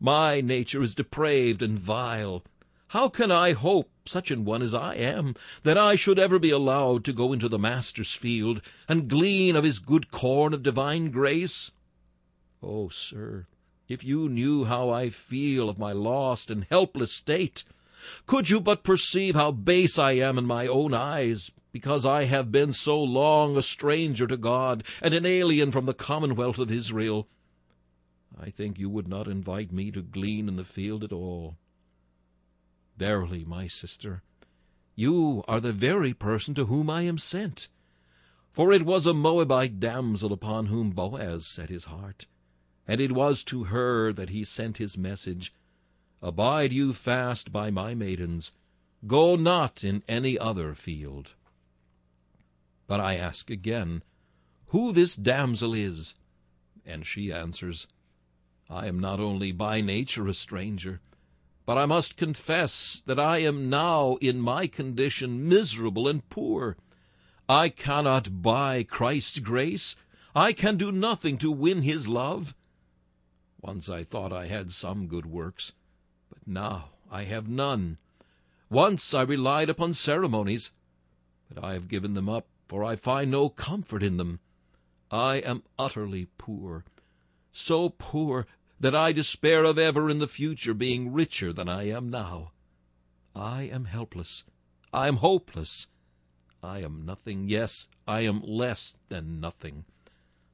My 0.00 0.40
nature 0.40 0.82
is 0.82 0.94
depraved 0.94 1.60
and 1.60 1.78
vile. 1.78 2.42
How 2.88 3.10
can 3.10 3.30
I 3.30 3.52
hope, 3.52 3.90
such 4.06 4.30
an 4.30 4.46
one 4.46 4.62
as 4.62 4.72
I 4.72 4.94
am, 4.94 5.34
that 5.62 5.76
I 5.76 5.94
should 5.94 6.18
ever 6.18 6.38
be 6.38 6.50
allowed 6.50 7.04
to 7.04 7.12
go 7.12 7.34
into 7.34 7.50
the 7.50 7.58
Master's 7.58 8.14
field 8.14 8.62
and 8.88 9.08
glean 9.08 9.56
of 9.56 9.64
his 9.64 9.78
good 9.78 10.10
corn 10.10 10.54
of 10.54 10.62
divine 10.62 11.10
grace? 11.10 11.70
Oh, 12.62 12.88
sir, 12.88 13.46
if 13.88 14.04
you 14.04 14.28
knew 14.28 14.64
how 14.64 14.90
I 14.90 15.10
feel 15.10 15.68
of 15.68 15.78
my 15.78 15.92
lost 15.92 16.50
and 16.50 16.66
helpless 16.70 17.12
state, 17.12 17.64
could 18.26 18.50
you 18.50 18.60
but 18.60 18.84
perceive 18.84 19.34
how 19.34 19.50
base 19.50 19.98
I 19.98 20.12
am 20.12 20.38
in 20.38 20.46
my 20.46 20.66
own 20.66 20.94
eyes, 20.94 21.50
because 21.72 22.04
I 22.06 22.24
have 22.24 22.52
been 22.52 22.72
so 22.72 23.02
long 23.02 23.56
a 23.56 23.62
stranger 23.62 24.26
to 24.26 24.36
God 24.36 24.84
and 25.02 25.14
an 25.14 25.26
alien 25.26 25.72
from 25.72 25.86
the 25.86 25.94
commonwealth 25.94 26.58
of 26.58 26.70
Israel, 26.70 27.28
I 28.40 28.50
think 28.50 28.78
you 28.78 28.88
would 28.88 29.08
not 29.08 29.26
invite 29.26 29.72
me 29.72 29.90
to 29.90 30.02
glean 30.02 30.48
in 30.48 30.56
the 30.56 30.64
field 30.64 31.02
at 31.02 31.12
all. 31.12 31.56
Verily, 32.96 33.44
my 33.44 33.66
sister, 33.66 34.22
you 34.94 35.44
are 35.48 35.60
the 35.60 35.72
very 35.72 36.12
person 36.12 36.54
to 36.54 36.66
whom 36.66 36.90
I 36.90 37.02
am 37.02 37.18
sent. 37.18 37.68
For 38.52 38.72
it 38.72 38.84
was 38.84 39.06
a 39.06 39.14
Moabite 39.14 39.78
damsel 39.78 40.32
upon 40.32 40.66
whom 40.66 40.90
Boaz 40.90 41.46
set 41.46 41.68
his 41.68 41.84
heart, 41.84 42.26
and 42.88 43.02
it 43.02 43.12
was 43.12 43.44
to 43.44 43.64
her 43.64 44.12
that 44.14 44.30
he 44.30 44.42
sent 44.44 44.78
his 44.78 44.96
message, 44.96 45.52
Abide 46.22 46.72
you 46.72 46.94
fast 46.94 47.52
by 47.52 47.70
my 47.70 47.94
maidens, 47.94 48.50
go 49.06 49.36
not 49.36 49.84
in 49.84 50.02
any 50.08 50.38
other 50.38 50.74
field. 50.74 51.34
But 52.86 52.98
I 52.98 53.16
ask 53.16 53.50
again, 53.50 54.02
who 54.68 54.92
this 54.92 55.14
damsel 55.14 55.74
is? 55.74 56.14
And 56.84 57.06
she 57.06 57.30
answers, 57.30 57.86
I 58.70 58.86
am 58.86 58.98
not 58.98 59.20
only 59.20 59.52
by 59.52 59.82
nature 59.82 60.26
a 60.26 60.34
stranger, 60.34 61.00
but 61.66 61.76
I 61.76 61.84
must 61.84 62.16
confess 62.16 63.02
that 63.04 63.18
I 63.18 63.38
am 63.38 63.68
now 63.68 64.16
in 64.22 64.40
my 64.40 64.66
condition 64.66 65.48
miserable 65.48 66.08
and 66.08 66.26
poor. 66.30 66.78
I 67.48 67.68
cannot 67.68 68.42
buy 68.42 68.84
Christ's 68.84 69.38
grace. 69.38 69.94
I 70.34 70.52
can 70.54 70.76
do 70.76 70.90
nothing 70.90 71.36
to 71.38 71.50
win 71.50 71.82
his 71.82 72.08
love. 72.08 72.54
Once 73.60 73.88
I 73.88 74.04
thought 74.04 74.32
I 74.32 74.46
had 74.46 74.72
some 74.72 75.08
good 75.08 75.26
works, 75.26 75.72
but 76.28 76.46
now 76.46 76.90
I 77.10 77.24
have 77.24 77.48
none. 77.48 77.98
Once 78.70 79.14
I 79.14 79.22
relied 79.22 79.68
upon 79.68 79.94
ceremonies, 79.94 80.70
but 81.48 81.62
I 81.62 81.72
have 81.72 81.88
given 81.88 82.14
them 82.14 82.28
up, 82.28 82.46
for 82.68 82.84
I 82.84 82.96
find 82.96 83.30
no 83.30 83.48
comfort 83.48 84.02
in 84.02 84.16
them. 84.16 84.40
I 85.10 85.36
am 85.36 85.62
utterly 85.78 86.28
poor, 86.36 86.84
so 87.52 87.88
poor 87.88 88.46
that 88.78 88.94
I 88.94 89.12
despair 89.12 89.64
of 89.64 89.78
ever 89.78 90.08
in 90.08 90.18
the 90.18 90.28
future 90.28 90.74
being 90.74 91.12
richer 91.12 91.52
than 91.52 91.68
I 91.68 91.88
am 91.88 92.10
now. 92.10 92.52
I 93.34 93.62
am 93.62 93.86
helpless. 93.86 94.44
I 94.92 95.08
am 95.08 95.16
hopeless. 95.16 95.86
I 96.62 96.80
am 96.80 97.04
nothing. 97.04 97.48
Yes, 97.48 97.86
I 98.06 98.20
am 98.20 98.42
less 98.42 98.96
than 99.08 99.40
nothing. 99.40 99.84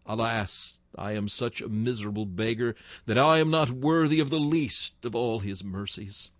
Alas, 0.06 0.78
I 0.98 1.12
am 1.12 1.28
such 1.28 1.60
a 1.60 1.68
miserable 1.68 2.26
beggar 2.26 2.74
that 3.06 3.18
I 3.18 3.38
am 3.38 3.50
not 3.50 3.70
worthy 3.70 4.20
of 4.20 4.30
the 4.30 4.40
least 4.40 5.04
of 5.04 5.14
all 5.14 5.40
his 5.40 5.64
mercies. 5.64 6.30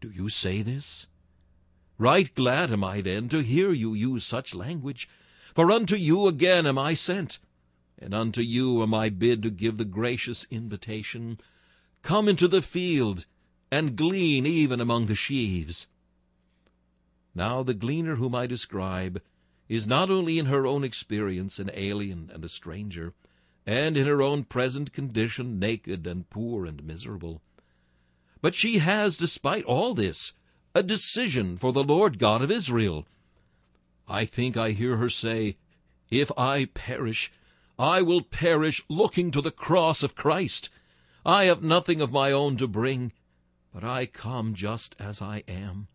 Do 0.00 0.10
you 0.10 0.28
say 0.28 0.62
this? 0.62 1.06
Right 1.98 2.34
glad 2.34 2.72
am 2.72 2.82
I 2.82 3.00
then 3.00 3.28
to 3.28 3.42
hear 3.42 3.72
you 3.72 3.94
use 3.94 4.24
such 4.24 4.54
language, 4.54 5.08
for 5.54 5.70
unto 5.70 5.96
you 5.96 6.26
again 6.26 6.66
am 6.66 6.78
I 6.78 6.94
sent 6.94 7.38
and 8.00 8.14
unto 8.14 8.40
you 8.40 8.82
am 8.82 8.94
I 8.94 9.10
bid 9.10 9.42
to 9.42 9.50
give 9.50 9.76
the 9.76 9.84
gracious 9.84 10.46
invitation, 10.50 11.38
Come 12.02 12.28
into 12.28 12.48
the 12.48 12.62
field, 12.62 13.26
and 13.70 13.94
glean 13.94 14.46
even 14.46 14.80
among 14.80 15.06
the 15.06 15.14
sheaves. 15.14 15.86
Now 17.34 17.62
the 17.62 17.74
gleaner 17.74 18.16
whom 18.16 18.34
I 18.34 18.46
describe 18.46 19.20
is 19.68 19.86
not 19.86 20.10
only 20.10 20.38
in 20.38 20.46
her 20.46 20.66
own 20.66 20.82
experience 20.82 21.58
an 21.58 21.70
alien 21.74 22.30
and 22.32 22.42
a 22.42 22.48
stranger, 22.48 23.12
and 23.70 23.96
in 23.96 24.04
her 24.04 24.20
own 24.20 24.42
present 24.42 24.92
condition 24.92 25.60
naked 25.60 26.04
and 26.04 26.28
poor 26.28 26.66
and 26.66 26.82
miserable, 26.82 27.40
but 28.42 28.52
she 28.52 28.78
has, 28.78 29.16
despite 29.16 29.62
all 29.62 29.94
this, 29.94 30.32
a 30.74 30.82
decision 30.82 31.56
for 31.56 31.72
the 31.72 31.84
Lord 31.84 32.18
God 32.18 32.42
of 32.42 32.50
Israel. 32.50 33.06
I 34.08 34.24
think 34.24 34.56
I 34.56 34.70
hear 34.70 34.96
her 34.96 35.08
say, 35.08 35.56
If 36.10 36.32
I 36.36 36.64
perish, 36.64 37.30
I 37.78 38.02
will 38.02 38.22
perish 38.22 38.82
looking 38.88 39.30
to 39.30 39.40
the 39.40 39.52
cross 39.52 40.02
of 40.02 40.16
Christ. 40.16 40.68
I 41.24 41.44
have 41.44 41.62
nothing 41.62 42.00
of 42.00 42.10
my 42.10 42.32
own 42.32 42.56
to 42.56 42.66
bring, 42.66 43.12
but 43.72 43.84
I 43.84 44.04
come 44.04 44.52
just 44.52 44.96
as 44.98 45.22
I 45.22 45.44
am. 45.46 45.86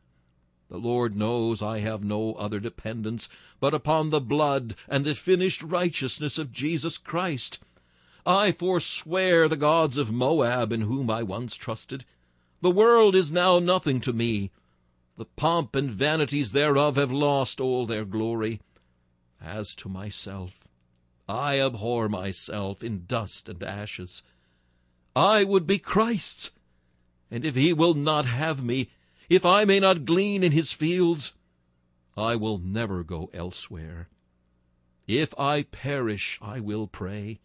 The 0.70 0.78
Lord 0.78 1.16
knows 1.16 1.62
I 1.62 1.80
have 1.80 2.04
no 2.04 2.34
other 2.34 2.60
dependence 2.60 3.30
but 3.60 3.74
upon 3.74 4.10
the 4.10 4.22
blood 4.22 4.76
and 4.88 5.06
the 5.06 5.14
finished 5.14 5.62
righteousness 5.62 6.38
of 6.38 6.52
Jesus 6.52 6.98
Christ. 6.98 7.60
I 8.26 8.52
forswear 8.52 9.48
the 9.48 9.58
gods 9.58 9.98
of 9.98 10.12
Moab 10.12 10.72
in 10.72 10.82
whom 10.82 11.12
I 11.12 11.22
once 11.22 11.56
trusted. 11.56 12.06
The 12.62 12.72
world 12.72 13.16
is 13.16 13.32
now 13.32 13.60
nothing 13.60 14.02
to 14.02 14.14
me. 14.14 14.50
The 15.18 15.26
pomp 15.26 15.76
and 15.76 15.92
vanities 15.92 16.52
thereof 16.52 16.96
have 16.96 17.12
lost 17.12 17.62
all 17.62 17.86
their 17.86 18.04
glory. 18.04 18.60
As 19.40 19.76
to 19.76 19.88
myself, 19.90 20.68
I 21.30 21.60
abhor 21.60 22.10
myself 22.10 22.84
in 22.84 23.06
dust 23.06 23.48
and 23.48 23.62
ashes. 23.62 24.24
I 25.16 25.44
would 25.44 25.68
be 25.68 25.78
Christ's, 25.78 26.52
and 27.30 27.46
if 27.46 27.56
he 27.56 27.72
will 27.72 27.94
not 27.94 28.26
have 28.26 28.64
me, 28.64 28.90
if 29.30 29.46
I 29.46 29.66
may 29.66 29.80
not 29.80 30.06
glean 30.06 30.44
in 30.44 30.52
his 30.52 30.72
fields, 30.72 31.34
I 32.18 32.36
will 32.36 32.58
never 32.58 33.04
go 33.04 33.30
elsewhere. 33.34 34.10
If 35.08 35.38
I 35.40 35.64
perish, 35.64 36.40
I 36.42 36.60
will 36.60 36.88
pray, 36.88 37.40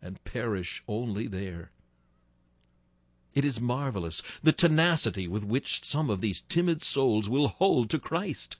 and 0.00 0.22
perish 0.24 0.82
only 0.86 1.26
there. 1.26 1.70
It 3.34 3.44
is 3.44 3.60
marvelous 3.60 4.22
the 4.42 4.52
tenacity 4.52 5.26
with 5.26 5.42
which 5.42 5.84
some 5.84 6.10
of 6.10 6.20
these 6.20 6.42
timid 6.42 6.84
souls 6.84 7.28
will 7.28 7.48
hold 7.48 7.88
to 7.90 7.98
Christ. 7.98 8.56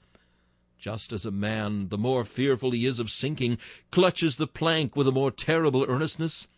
Just 0.78 1.12
as 1.12 1.26
a 1.26 1.30
man, 1.30 1.90
the 1.90 1.98
more 1.98 2.24
fearful 2.24 2.70
he 2.70 2.86
is 2.86 2.98
of 2.98 3.10
sinking, 3.10 3.58
clutches 3.90 4.36
the 4.36 4.46
plank 4.46 4.96
with 4.96 5.06
a 5.06 5.12
more 5.12 5.30
terrible 5.30 5.84
earnestness, 5.86 6.48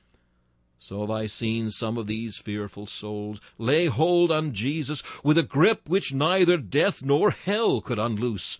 so 0.85 1.01
have 1.01 1.11
I 1.11 1.25
seen 1.25 1.71
some 1.71 1.97
of 1.97 2.09
these 2.09 2.37
fearful 2.37 2.87
souls 2.87 3.41
lay 3.57 3.87
hold 3.87 4.31
on 4.31 4.53
Jesus 4.53 5.03
with 5.23 5.39
a 5.39 5.43
grip 5.43 5.89
which 5.89 6.13
neither 6.13 6.59
death 6.59 7.03
nor 7.03 7.31
hell 7.31 7.81
could 7.81 7.99
unloose. 7.99 8.59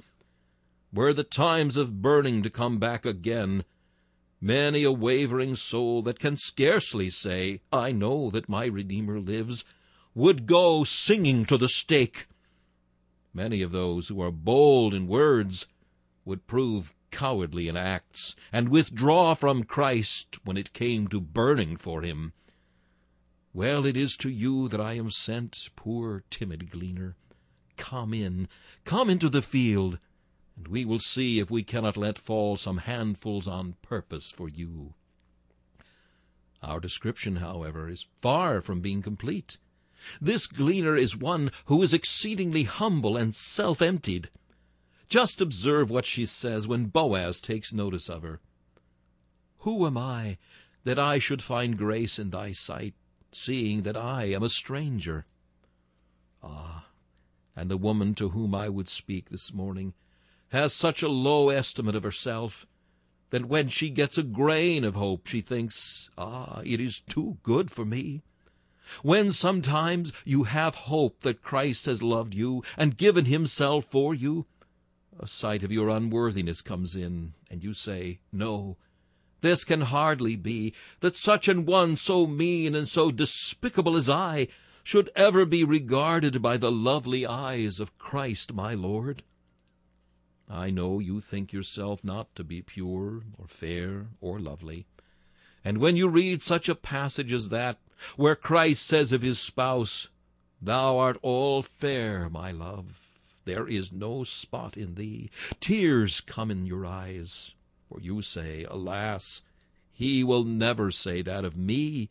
Were 0.91 1.13
the 1.13 1.23
times 1.23 1.77
of 1.77 2.01
burning 2.01 2.43
to 2.43 2.49
come 2.49 2.79
back 2.79 3.05
again, 3.05 3.65
many 4.41 4.85
a 4.85 4.91
wavering 4.91 5.55
soul 5.55 6.01
that 6.05 6.19
can 6.19 6.39
scarcely 6.39 7.11
say, 7.11 7.61
I 7.71 7.93
know 7.93 8.31
that 8.31 8.49
my 8.49 8.65
Redeemer 8.65 9.21
lives, 9.21 9.63
would 10.15 10.47
go 10.47 10.83
singing 10.83 11.45
to 11.45 11.59
the 11.59 11.69
stake. 11.69 12.27
Many 13.35 13.61
of 13.61 13.71
those 13.71 14.09
who 14.09 14.23
are 14.23 14.31
bold 14.31 14.95
in 14.95 15.09
words 15.09 15.67
would 16.25 16.47
prove 16.47 16.94
cowardly 17.15 17.69
in 17.69 17.77
acts, 17.77 18.35
and 18.53 18.69
withdraw 18.69 19.35
from 19.35 19.63
Christ 19.63 20.39
when 20.45 20.57
it 20.57 20.73
came 20.73 21.07
to 21.07 21.21
burning 21.21 21.77
for 21.77 22.03
him. 22.03 22.33
Well, 23.53 23.87
it 23.87 23.97
is 23.97 24.17
to 24.17 24.29
you 24.29 24.67
that 24.67 24.81
I 24.81 24.95
am 24.95 25.13
sent, 25.13 25.69
poor 25.77 26.25
timid 26.29 26.73
gleaner. 26.73 27.15
Come 27.77 28.13
in, 28.13 28.49
come 28.85 29.09
into 29.09 29.29
the 29.29 29.43
field, 29.43 30.01
and 30.57 30.67
we 30.67 30.85
will 30.85 30.99
see 30.99 31.39
if 31.39 31.53
we 31.53 31.63
cannot 31.63 31.97
let 31.97 32.19
fall 32.19 32.57
some 32.57 32.79
handfuls 32.79 33.47
on 33.47 33.77
purpose 33.81 34.33
for 34.33 34.49
you. 34.49 34.95
Our 36.65 36.81
description, 36.81 37.37
however, 37.37 37.89
is 37.89 38.07
far 38.23 38.61
from 38.61 38.81
being 38.81 39.03
complete. 39.03 39.59
This 40.21 40.49
gleaner 40.49 40.97
is 40.97 41.17
one 41.17 41.53
who 41.67 41.81
is 41.81 41.95
exceedingly 41.95 42.65
humble 42.65 43.17
and 43.17 43.37
self-emptied. 43.37 44.31
Just 45.09 45.41
observe 45.41 45.91
what 45.91 46.07
she 46.07 46.27
says 46.27 46.67
when 46.67 46.87
Boaz 46.87 47.41
takes 47.41 47.73
notice 47.73 48.09
of 48.09 48.23
her. 48.23 48.41
Who 49.59 49.87
am 49.87 49.97
I 49.97 50.39
that 50.85 50.99
I 50.99 51.19
should 51.19 51.43
find 51.43 51.79
grace 51.79 52.19
in 52.19 52.31
thy 52.31 52.53
sight, 52.53 52.95
seeing 53.33 53.83
that 53.83 53.97
I 53.97 54.25
am 54.25 54.43
a 54.43 54.49
stranger? 54.49 55.25
Ah, 56.43 56.87
and 57.57 57.71
the 57.71 57.77
woman 57.77 58.15
to 58.17 58.31
whom 58.31 58.55
I 58.55 58.69
would 58.69 58.89
speak 58.89 59.31
this 59.31 59.53
morning 59.53 59.95
has 60.51 60.73
such 60.73 61.03
a 61.03 61.09
low 61.09 61.49
estimate 61.49 61.97
of 61.97 62.03
herself 62.03 62.67
that 63.31 63.47
when 63.47 63.69
she 63.69 63.91
gets 63.91 64.17
a 64.19 64.23
grain 64.23 64.85
of 64.85 64.95
hope 64.95 65.27
she 65.27 65.41
thinks, 65.41 66.11
ah, 66.17 66.61
it 66.65 66.81
is 66.81 67.01
too 67.01 67.39
good 67.43 67.71
for 67.71 67.85
me. 67.85 68.23
When 69.03 69.33
sometimes 69.33 70.13
you 70.25 70.45
have 70.45 70.75
hope 70.75 71.23
that 71.23 71.43
Christ 71.43 71.87
has 71.87 72.03
loved 72.03 72.35
you 72.35 72.63
and 72.77 72.97
given 72.97 73.25
himself 73.25 73.87
for 73.91 74.15
you, 74.15 74.47
a 75.19 75.27
sight 75.27 75.63
of 75.63 75.73
your 75.73 75.89
unworthiness 75.89 76.63
comes 76.63 76.97
in, 76.97 77.35
and 77.51 77.63
you 77.63 77.75
say, 77.75 78.19
No, 78.33 78.77
this 79.41 79.65
can 79.65 79.83
hardly 79.83 80.37
be, 80.37 80.73
that 81.01 81.17
such 81.17 81.49
an 81.49 81.67
one 81.67 81.97
so 81.97 82.27
mean 82.27 82.75
and 82.75 82.89
so 82.89 83.11
despicable 83.11 83.97
as 83.97 84.09
I 84.09 84.49
should 84.83 85.11
ever 85.17 85.45
be 85.45 85.65
regarded 85.65 86.43
by 86.43 86.57
the 86.57 86.73
lovely 86.73 87.27
eyes 87.27 87.81
of 87.81 87.99
Christ 87.99 88.53
my 88.53 88.75
Lord. 88.75 89.23
I 90.49 90.71
know 90.71 90.99
you 90.99 91.21
think 91.21 91.53
yourself 91.53 92.05
not 92.05 92.35
to 92.37 92.45
be 92.45 92.61
pure, 92.61 93.23
or 93.39 93.47
fair, 93.47 94.09
or 94.21 94.39
lovely. 94.39 94.87
And 95.65 95.79
when 95.79 95.97
you 95.97 96.09
read 96.09 96.43
such 96.43 96.69
a 96.69 96.75
passage 96.75 97.33
as 97.33 97.49
that, 97.49 97.79
where 98.17 98.37
Christ 98.37 98.87
says 98.87 99.13
of 99.13 99.23
his 99.23 99.39
spouse, 99.39 100.09
Thou 100.61 100.99
art 100.99 101.19
all 101.23 101.63
fair, 101.63 102.29
my 102.29 102.51
love, 102.51 103.04
there 103.45 103.67
is 103.67 103.93
no 103.93 104.25
spot 104.25 104.77
in 104.77 104.95
thee. 104.95 105.31
Tears 105.61 106.21
come 106.21 106.51
in 106.51 106.67
your 106.67 106.87
eyes, 106.87 107.55
for 107.89 108.01
you 108.01 108.23
say, 108.23 108.65
Alas, 108.69 109.43
he 109.91 110.25
will 110.25 110.45
never 110.45 110.91
say 110.91 111.23
that 111.23 111.45
of 111.45 111.57
me, 111.57 112.11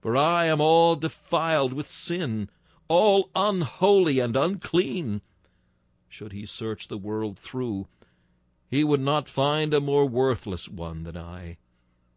for 0.00 0.16
I 0.16 0.46
am 0.46 0.60
all 0.60 0.96
defiled 0.96 1.72
with 1.72 1.86
sin, 1.86 2.48
all 2.88 3.30
unholy 3.36 4.18
and 4.18 4.36
unclean. 4.36 5.22
Should 6.08 6.32
he 6.32 6.44
search 6.46 6.88
the 6.88 6.98
world 6.98 7.38
through, 7.38 7.86
he 8.68 8.82
would 8.84 9.00
not 9.00 9.28
find 9.28 9.74
a 9.74 9.80
more 9.80 10.06
worthless 10.06 10.68
one 10.68 11.04
than 11.04 11.16
I. 11.16 11.58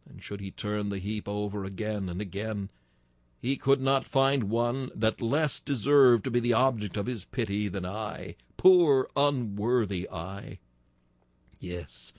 And 0.07 0.21
should 0.21 0.41
he 0.41 0.51
turn 0.51 0.89
the 0.89 0.99
heap 0.99 1.27
over 1.27 1.63
again 1.63 2.09
and 2.09 2.21
again, 2.21 2.69
he 3.43 3.57
could 3.57 3.81
not 3.81 4.05
find 4.05 4.45
one 4.45 4.89
that 4.95 5.21
less 5.21 5.59
deserved 5.59 6.23
to 6.23 6.31
be 6.31 6.39
the 6.39 6.53
object 6.53 6.95
of 6.95 7.07
his 7.07 7.25
pity 7.25 7.67
than 7.67 7.85
I, 7.85 8.37
poor 8.55 9.09
unworthy 9.17 10.09
I. 10.09 10.59
Yes, 11.59 12.13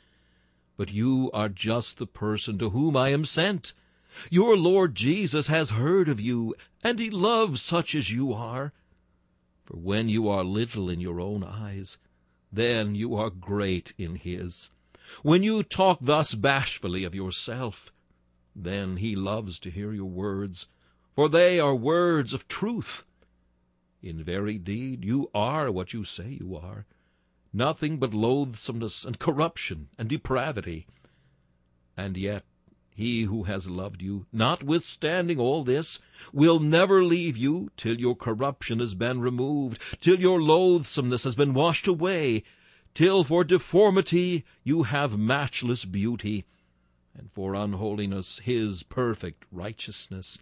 but 0.77 0.93
you 0.93 1.31
are 1.33 1.49
just 1.49 1.97
the 1.97 2.07
person 2.07 2.59
to 2.59 2.69
whom 2.69 2.95
I 2.95 3.09
am 3.09 3.25
sent. 3.25 3.73
Your 4.29 4.55
Lord 4.55 4.95
Jesus 4.95 5.47
has 5.47 5.71
heard 5.71 6.11
of 6.11 6.21
you, 6.21 6.55
and 6.83 6.99
he 6.99 7.09
loves 7.09 7.63
such 7.63 7.95
as 7.95 8.11
you 8.11 8.35
are. 8.35 8.75
For 9.65 9.79
when 9.79 10.11
you 10.11 10.29
are 10.29 10.45
little 10.45 10.91
in 10.91 11.01
your 11.01 11.23
own 11.23 11.43
eyes, 11.43 11.97
then 12.53 12.95
you 12.95 13.15
are 13.15 13.31
great 13.31 13.95
in 13.97 14.17
his. 14.17 14.69
When 15.23 15.43
you 15.43 15.63
talk 15.63 16.01
thus 16.03 16.35
bashfully 16.35 17.03
of 17.03 17.15
yourself, 17.15 17.91
then 18.55 18.99
he 18.99 19.17
loves 19.17 19.59
to 19.61 19.71
hear 19.71 19.95
your 19.95 20.11
words, 20.11 20.67
for 21.15 21.29
they 21.29 21.61
are 21.61 21.75
words 21.75 22.33
of 22.33 22.49
truth. 22.49 23.05
In 24.03 24.23
very 24.23 24.59
deed, 24.59 25.05
you 25.05 25.31
are 25.35 25.71
what 25.71 25.93
you 25.93 26.05
say 26.05 26.37
you 26.41 26.57
are, 26.57 26.87
nothing 27.53 27.99
but 27.99 28.13
loathsomeness 28.13 29.05
and 29.05 29.19
corruption 29.19 29.89
and 29.99 30.09
depravity. 30.09 30.87
And 31.97 32.17
yet 32.17 32.45
he 32.95 33.23
who 33.23 33.45
has 33.45 33.69
loved 33.69 34.03
you, 34.03 34.27
notwithstanding 34.33 35.39
all 35.41 35.65
this, 35.65 35.99
will 36.33 36.61
never 36.61 37.03
leave 37.03 37.37
you 37.37 37.71
till 37.77 37.99
your 37.99 38.15
corruption 38.15 38.79
has 38.79 38.95
been 38.95 39.21
removed, 39.21 39.81
till 40.01 40.21
your 40.21 40.41
loathsomeness 40.41 41.25
has 41.25 41.35
been 41.35 41.55
washed 41.55 41.89
away, 41.89 42.45
till 42.95 43.25
for 43.25 43.43
deformity 43.43 44.45
you 44.63 44.85
have 44.85 45.19
matchless 45.19 45.85
beauty, 45.85 46.45
and 47.17 47.33
for 47.33 47.55
unholiness 47.55 48.39
his 48.45 48.85
perfect 48.85 49.45
righteousness. 49.51 50.39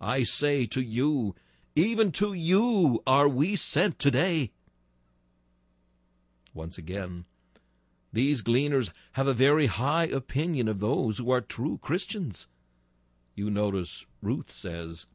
I 0.00 0.22
say 0.22 0.64
to 0.66 0.80
you, 0.80 1.34
even 1.74 2.10
to 2.12 2.32
you 2.32 3.02
are 3.06 3.28
we 3.28 3.54
sent 3.54 3.98
today. 3.98 4.52
Once 6.54 6.78
again, 6.78 7.26
these 8.12 8.40
gleaners 8.40 8.90
have 9.12 9.26
a 9.26 9.34
very 9.34 9.66
high 9.66 10.04
opinion 10.04 10.68
of 10.68 10.80
those 10.80 11.18
who 11.18 11.30
are 11.30 11.40
true 11.40 11.78
Christians. 11.82 12.46
You 13.34 13.50
notice 13.50 14.06
Ruth 14.22 14.50
says, 14.50 15.06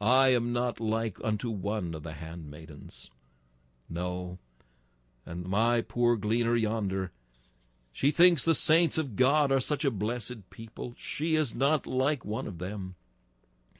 I 0.00 0.28
am 0.28 0.52
not 0.52 0.80
like 0.80 1.18
unto 1.22 1.50
one 1.50 1.92
of 1.94 2.02
the 2.02 2.14
handmaidens. 2.14 3.10
No, 3.88 4.38
and 5.26 5.44
my 5.44 5.80
poor 5.80 6.16
gleaner 6.16 6.56
yonder, 6.56 7.10
she 7.92 8.10
thinks 8.10 8.44
the 8.44 8.54
saints 8.54 8.96
of 8.96 9.16
God 9.16 9.50
are 9.50 9.60
such 9.60 9.84
a 9.84 9.90
blessed 9.90 10.50
people. 10.50 10.94
She 10.96 11.36
is 11.36 11.54
not 11.54 11.86
like 11.86 12.24
one 12.24 12.46
of 12.46 12.58
them 12.58 12.94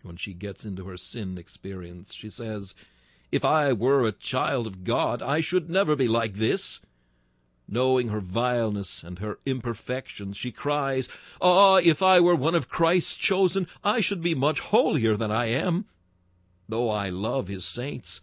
when 0.04 0.16
she 0.16 0.34
gets 0.34 0.64
into 0.64 0.84
her 0.84 0.96
sin 0.96 1.38
experience. 1.38 2.14
She 2.14 2.28
says, 2.28 2.74
If 3.32 3.44
I 3.44 3.72
were 3.72 4.06
a 4.06 4.12
child 4.12 4.66
of 4.66 4.84
God, 4.84 5.22
I 5.22 5.40
should 5.40 5.70
never 5.70 5.96
be 5.96 6.06
like 6.06 6.34
this. 6.34 6.80
Knowing 7.66 8.08
her 8.08 8.20
vileness 8.20 9.02
and 9.02 9.20
her 9.20 9.38
imperfections, 9.46 10.36
she 10.36 10.52
cries, 10.52 11.08
Ah, 11.40 11.76
if 11.76 12.02
I 12.02 12.20
were 12.20 12.34
one 12.34 12.54
of 12.54 12.68
Christ's 12.68 13.16
chosen, 13.16 13.66
I 13.82 14.00
should 14.00 14.22
be 14.22 14.34
much 14.34 14.60
holier 14.60 15.16
than 15.16 15.30
I 15.30 15.46
am. 15.46 15.86
Though 16.68 16.90
I 16.90 17.08
love 17.08 17.48
his 17.48 17.64
saints, 17.64 18.20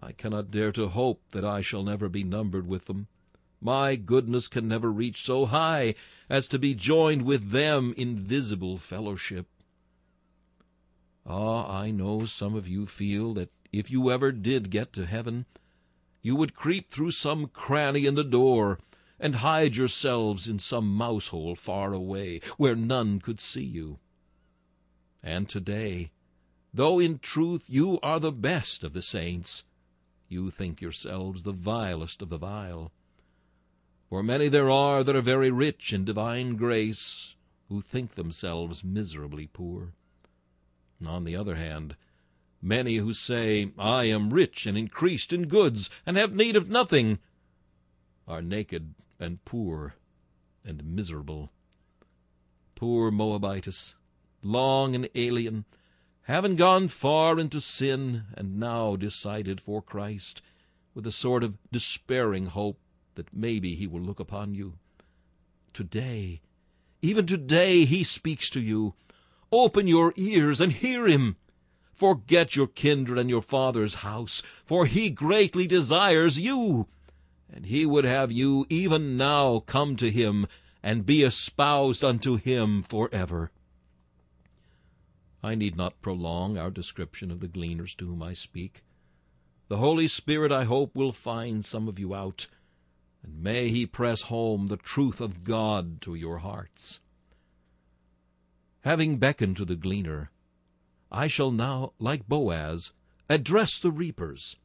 I 0.00 0.10
cannot 0.10 0.50
dare 0.50 0.72
to 0.72 0.88
hope 0.88 1.22
that 1.30 1.44
I 1.44 1.60
shall 1.60 1.84
never 1.84 2.08
be 2.08 2.24
numbered 2.24 2.66
with 2.66 2.86
them. 2.86 3.06
My 3.60 3.94
goodness 3.94 4.48
can 4.48 4.66
never 4.66 4.90
reach 4.90 5.22
so 5.22 5.46
high 5.46 5.94
as 6.28 6.48
to 6.48 6.58
be 6.58 6.74
joined 6.74 7.22
with 7.22 7.50
them 7.50 7.94
in 7.96 8.18
visible 8.18 8.78
fellowship. 8.78 9.46
Ah, 11.24 11.80
I 11.80 11.90
know 11.90 12.26
some 12.26 12.54
of 12.54 12.66
you 12.66 12.86
feel 12.86 13.34
that 13.34 13.52
if 13.72 13.90
you 13.90 14.10
ever 14.10 14.32
did 14.32 14.70
get 14.70 14.92
to 14.94 15.06
heaven, 15.06 15.46
you 16.20 16.36
would 16.36 16.54
creep 16.54 16.90
through 16.90 17.12
some 17.12 17.46
cranny 17.46 18.06
in 18.06 18.14
the 18.14 18.24
door 18.24 18.78
and 19.18 19.36
hide 19.36 19.76
yourselves 19.76 20.48
in 20.48 20.58
some 20.58 20.92
mouse 20.94 21.28
hole 21.28 21.54
far 21.54 21.92
away, 21.92 22.40
where 22.56 22.74
none 22.74 23.20
could 23.20 23.40
see 23.40 23.62
you. 23.62 23.98
And 25.22 25.48
today, 25.48 26.10
though 26.74 26.98
in 26.98 27.20
truth 27.20 27.64
you 27.68 28.00
are 28.02 28.18
the 28.18 28.32
best 28.32 28.82
of 28.82 28.92
the 28.92 29.02
saints, 29.02 29.62
you 30.28 30.50
think 30.50 30.80
yourselves 30.80 31.44
the 31.44 31.52
vilest 31.52 32.20
of 32.20 32.30
the 32.30 32.38
vile. 32.38 32.90
For 34.08 34.22
many 34.22 34.48
there 34.48 34.70
are 34.70 35.04
that 35.04 35.16
are 35.16 35.22
very 35.22 35.50
rich 35.50 35.92
in 35.92 36.04
divine 36.04 36.56
grace, 36.56 37.36
who 37.68 37.80
think 37.80 38.16
themselves 38.16 38.82
miserably 38.82 39.46
poor. 39.46 39.94
On 41.06 41.24
the 41.24 41.36
other 41.36 41.56
hand, 41.56 41.96
many 42.60 42.96
who 42.96 43.12
say, 43.12 43.72
I 43.78 44.04
am 44.04 44.32
rich 44.32 44.66
and 44.66 44.78
increased 44.78 45.32
in 45.32 45.48
goods, 45.48 45.90
and 46.06 46.16
have 46.16 46.34
need 46.34 46.56
of 46.56 46.70
nothing, 46.70 47.18
are 48.28 48.42
naked 48.42 48.94
and 49.18 49.44
poor 49.44 49.94
and 50.64 50.84
miserable. 50.84 51.50
Poor 52.74 53.10
Moabitess, 53.10 53.94
long 54.42 54.94
an 54.94 55.06
alien, 55.14 55.64
having 56.22 56.56
gone 56.56 56.88
far 56.88 57.38
into 57.38 57.60
sin, 57.60 58.24
and 58.34 58.58
now 58.58 58.96
decided 58.96 59.60
for 59.60 59.82
Christ, 59.82 60.40
with 60.94 61.06
a 61.06 61.12
sort 61.12 61.42
of 61.42 61.58
despairing 61.70 62.46
hope 62.46 62.78
that 63.14 63.34
maybe 63.34 63.74
he 63.74 63.86
will 63.86 64.00
look 64.00 64.20
upon 64.20 64.54
you. 64.54 64.74
Today, 65.74 66.40
even 67.00 67.26
today, 67.26 67.84
he 67.84 68.04
speaks 68.04 68.48
to 68.50 68.60
you. 68.60 68.94
Open 69.52 69.86
your 69.86 70.14
ears 70.16 70.60
and 70.60 70.72
hear 70.72 71.06
him. 71.06 71.36
Forget 71.92 72.56
your 72.56 72.66
kindred 72.66 73.18
and 73.18 73.28
your 73.28 73.42
father's 73.42 73.96
house, 73.96 74.42
for 74.64 74.86
he 74.86 75.10
greatly 75.10 75.66
desires 75.66 76.38
you. 76.38 76.88
And 77.52 77.66
he 77.66 77.84
would 77.84 78.06
have 78.06 78.32
you 78.32 78.66
even 78.70 79.18
now 79.18 79.60
come 79.60 79.94
to 79.96 80.10
him 80.10 80.46
and 80.82 81.04
be 81.04 81.22
espoused 81.22 82.02
unto 82.02 82.36
him 82.36 82.82
forever. 82.82 83.52
I 85.42 85.54
need 85.54 85.76
not 85.76 86.00
prolong 86.00 86.56
our 86.56 86.70
description 86.70 87.30
of 87.30 87.40
the 87.40 87.48
gleaners 87.48 87.94
to 87.96 88.06
whom 88.06 88.22
I 88.22 88.32
speak. 88.32 88.82
The 89.68 89.76
Holy 89.76 90.08
Spirit, 90.08 90.50
I 90.50 90.64
hope, 90.64 90.94
will 90.94 91.12
find 91.12 91.64
some 91.64 91.88
of 91.88 91.98
you 91.98 92.14
out, 92.14 92.46
and 93.22 93.42
may 93.42 93.68
he 93.68 93.84
press 93.84 94.22
home 94.22 94.68
the 94.68 94.76
truth 94.76 95.20
of 95.20 95.44
God 95.44 96.00
to 96.02 96.14
your 96.14 96.38
hearts. 96.38 97.00
Having 98.82 99.18
beckoned 99.18 99.56
to 99.58 99.64
the 99.64 99.76
gleaner, 99.76 100.32
I 101.10 101.28
shall 101.28 101.52
now, 101.52 101.92
like 102.00 102.26
Boaz, 102.26 102.92
address 103.28 103.78
the 103.78 103.92
reapers. 103.92 104.56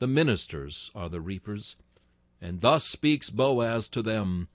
The 0.00 0.08
ministers 0.08 0.90
are 0.92 1.08
the 1.08 1.20
reapers, 1.20 1.76
and 2.40 2.60
thus 2.60 2.84
speaks 2.84 3.30
Boaz 3.30 3.88
to 3.90 4.02
them 4.02 4.48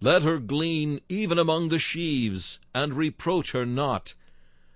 Let 0.00 0.22
her 0.22 0.38
glean 0.38 1.00
even 1.08 1.36
among 1.36 1.68
the 1.68 1.80
sheaves, 1.80 2.60
and 2.72 2.94
reproach 2.94 3.50
her 3.50 3.66
not. 3.66 4.14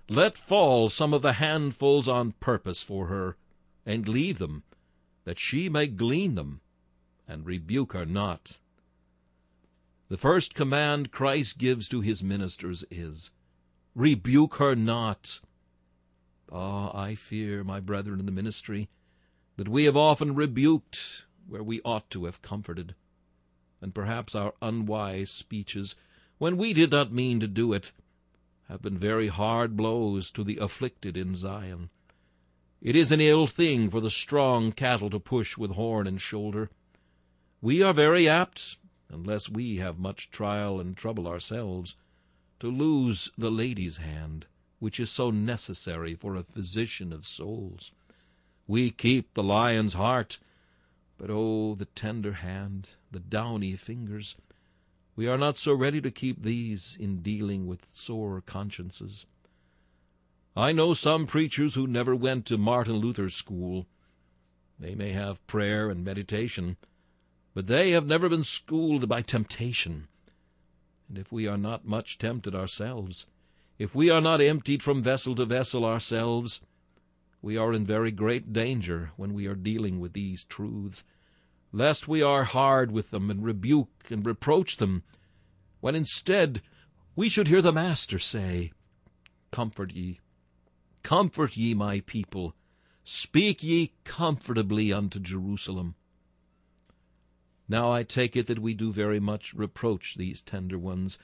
Let 0.09 0.37
fall 0.37 0.89
some 0.89 1.13
of 1.13 1.21
the 1.21 1.33
handfuls 1.33 2.09
on 2.09 2.33
purpose 2.33 2.83
for 2.83 3.07
her, 3.07 3.37
and 3.85 4.09
leave 4.09 4.39
them, 4.39 4.63
that 5.23 5.39
she 5.39 5.69
may 5.69 5.87
glean 5.87 6.35
them, 6.35 6.59
and 7.27 7.45
rebuke 7.45 7.93
her 7.93 8.05
not. 8.05 8.59
The 10.07 10.17
first 10.17 10.53
command 10.53 11.11
Christ 11.11 11.57
gives 11.57 11.89
to 11.89 12.01
his 12.01 12.21
ministers 12.21 12.83
is, 12.91 13.31
rebuke 13.95 14.55
her 14.55 14.75
not. 14.75 15.39
Ah, 16.51 16.95
I 16.95 17.15
fear, 17.15 17.63
my 17.63 17.79
brethren 17.79 18.19
in 18.19 18.27
the 18.27 18.31
ministry, 18.31 18.87
that 19.57 19.67
we 19.67 19.85
have 19.85 19.97
often 19.97 20.35
rebuked 20.35 21.25
where 21.47 21.63
we 21.63 21.81
ought 21.83 22.09
to 22.11 22.25
have 22.25 22.43
comforted, 22.43 22.93
and 23.81 23.95
perhaps 23.95 24.35
our 24.35 24.53
unwise 24.61 25.31
speeches, 25.31 25.95
when 26.37 26.57
we 26.57 26.71
did 26.71 26.91
not 26.91 27.11
mean 27.11 27.39
to 27.39 27.47
do 27.47 27.73
it, 27.73 27.91
have 28.69 28.83
been 28.83 28.97
very 28.97 29.27
hard 29.27 29.75
blows 29.75 30.29
to 30.31 30.43
the 30.43 30.57
afflicted 30.57 31.17
in 31.17 31.35
Zion. 31.35 31.89
It 32.79 32.95
is 32.95 33.11
an 33.11 33.21
ill 33.21 33.47
thing 33.47 33.89
for 33.89 34.01
the 34.01 34.11
strong 34.11 34.71
cattle 34.71 35.09
to 35.09 35.19
push 35.19 35.57
with 35.57 35.71
horn 35.71 36.05
and 36.05 36.21
shoulder. 36.21 36.69
We 37.59 37.81
are 37.81 37.93
very 37.93 38.29
apt, 38.29 38.77
unless 39.09 39.49
we 39.49 39.77
have 39.77 39.99
much 39.99 40.29
trial 40.29 40.79
and 40.79 40.97
trouble 40.97 41.27
ourselves, 41.27 41.95
to 42.59 42.71
lose 42.71 43.29
the 43.37 43.51
lady's 43.51 43.97
hand, 43.97 44.45
which 44.79 44.99
is 44.99 45.11
so 45.11 45.29
necessary 45.31 46.15
for 46.15 46.35
a 46.35 46.43
physician 46.43 47.13
of 47.13 47.27
souls. 47.27 47.91
We 48.67 48.91
keep 48.91 49.33
the 49.33 49.43
lion's 49.43 49.93
heart, 49.93 50.39
but 51.17 51.29
oh, 51.29 51.75
the 51.75 51.85
tender 51.85 52.33
hand, 52.33 52.89
the 53.11 53.19
downy 53.19 53.75
fingers! 53.75 54.35
We 55.15 55.27
are 55.27 55.37
not 55.37 55.57
so 55.57 55.73
ready 55.73 56.01
to 56.01 56.11
keep 56.11 56.43
these 56.43 56.97
in 56.99 57.21
dealing 57.21 57.67
with 57.67 57.87
sore 57.93 58.41
consciences. 58.41 59.25
I 60.57 60.71
know 60.71 60.93
some 60.93 61.27
preachers 61.27 61.75
who 61.75 61.87
never 61.87 62.15
went 62.15 62.45
to 62.47 62.57
Martin 62.57 62.95
Luther's 62.95 63.35
school. 63.35 63.87
They 64.79 64.95
may 64.95 65.11
have 65.11 65.45
prayer 65.47 65.89
and 65.89 66.03
meditation, 66.03 66.77
but 67.55 67.67
they 67.67 67.91
have 67.91 68.05
never 68.05 68.27
been 68.27 68.43
schooled 68.43 69.07
by 69.07 69.21
temptation. 69.21 70.09
And 71.07 71.17
if 71.17 71.31
we 71.31 71.47
are 71.47 71.57
not 71.57 71.87
much 71.87 72.17
tempted 72.17 72.53
ourselves, 72.53 73.25
if 73.79 73.95
we 73.95 74.09
are 74.09 74.19
not 74.19 74.41
emptied 74.41 74.83
from 74.83 75.01
vessel 75.01 75.35
to 75.35 75.45
vessel 75.45 75.85
ourselves, 75.85 76.59
we 77.41 77.55
are 77.55 77.71
in 77.71 77.85
very 77.85 78.11
great 78.11 78.51
danger 78.51 79.11
when 79.15 79.33
we 79.33 79.47
are 79.47 79.55
dealing 79.55 80.01
with 80.01 80.11
these 80.11 80.43
truths, 80.43 81.03
lest 81.71 82.09
we 82.09 82.21
are 82.21 82.43
hard 82.43 82.91
with 82.91 83.11
them 83.11 83.31
and 83.31 83.45
rebuke 83.45 84.07
and 84.09 84.25
reproach 84.25 84.75
them, 84.75 85.03
when 85.79 85.95
instead 85.95 86.61
we 87.15 87.29
should 87.29 87.47
hear 87.47 87.61
the 87.61 87.71
Master 87.71 88.19
say, 88.19 88.73
Comfort 89.51 89.93
ye, 89.93 90.19
comfort 91.03 91.55
ye, 91.55 91.73
my 91.73 92.01
people, 92.01 92.53
speak 93.05 93.63
ye 93.63 93.93
comfortably 94.03 94.91
unto 94.91 95.19
Jerusalem. 95.19 95.95
Now 97.67 97.91
I 97.91 98.03
take 98.03 98.35
it 98.35 98.47
that 98.47 98.59
we 98.59 98.73
do 98.73 98.91
very 98.91 99.19
much 99.19 99.53
reproach 99.53 100.15
these 100.15 100.41
tender 100.41 100.77
ones 100.77 101.17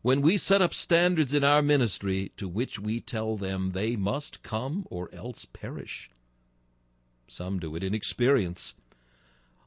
when 0.00 0.22
we 0.22 0.38
set 0.38 0.62
up 0.62 0.72
standards 0.72 1.34
in 1.34 1.42
our 1.42 1.60
ministry 1.60 2.32
to 2.36 2.48
which 2.48 2.78
we 2.78 3.00
tell 3.00 3.36
them 3.36 3.72
they 3.72 3.96
must 3.96 4.42
come 4.42 4.86
or 4.90 5.12
else 5.12 5.44
perish. 5.44 6.10
Some 7.26 7.58
do 7.58 7.74
it 7.74 7.82
in 7.82 7.94
experience. 7.94 8.74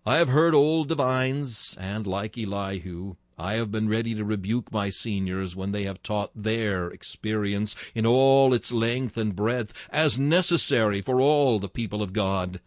I 0.06 0.18
have 0.18 0.30
heard 0.30 0.56
old 0.56 0.88
divines, 0.88 1.76
and 1.80 2.08
like 2.08 2.38
Elihu, 2.38 3.18
I 3.38 3.54
have 3.54 3.72
been 3.72 3.90
ready 3.90 4.16
to 4.16 4.26
rebuke 4.26 4.72
my 4.72 4.90
seniors 4.90 5.56
when 5.56 5.74
they 5.74 5.84
have 5.84 6.02
taught 6.02 6.32
their 6.34 6.90
experience 6.90 7.76
in 7.94 8.06
all 8.06 8.54
its 8.54 8.72
length 8.72 9.18
and 9.18 9.36
breadth 9.36 9.74
as 9.92 10.18
necessary 10.18 11.02
for 11.02 11.22
all 11.22 11.60
the 11.60 11.70
people 11.70 12.02
of 12.02 12.14
God. 12.14 12.62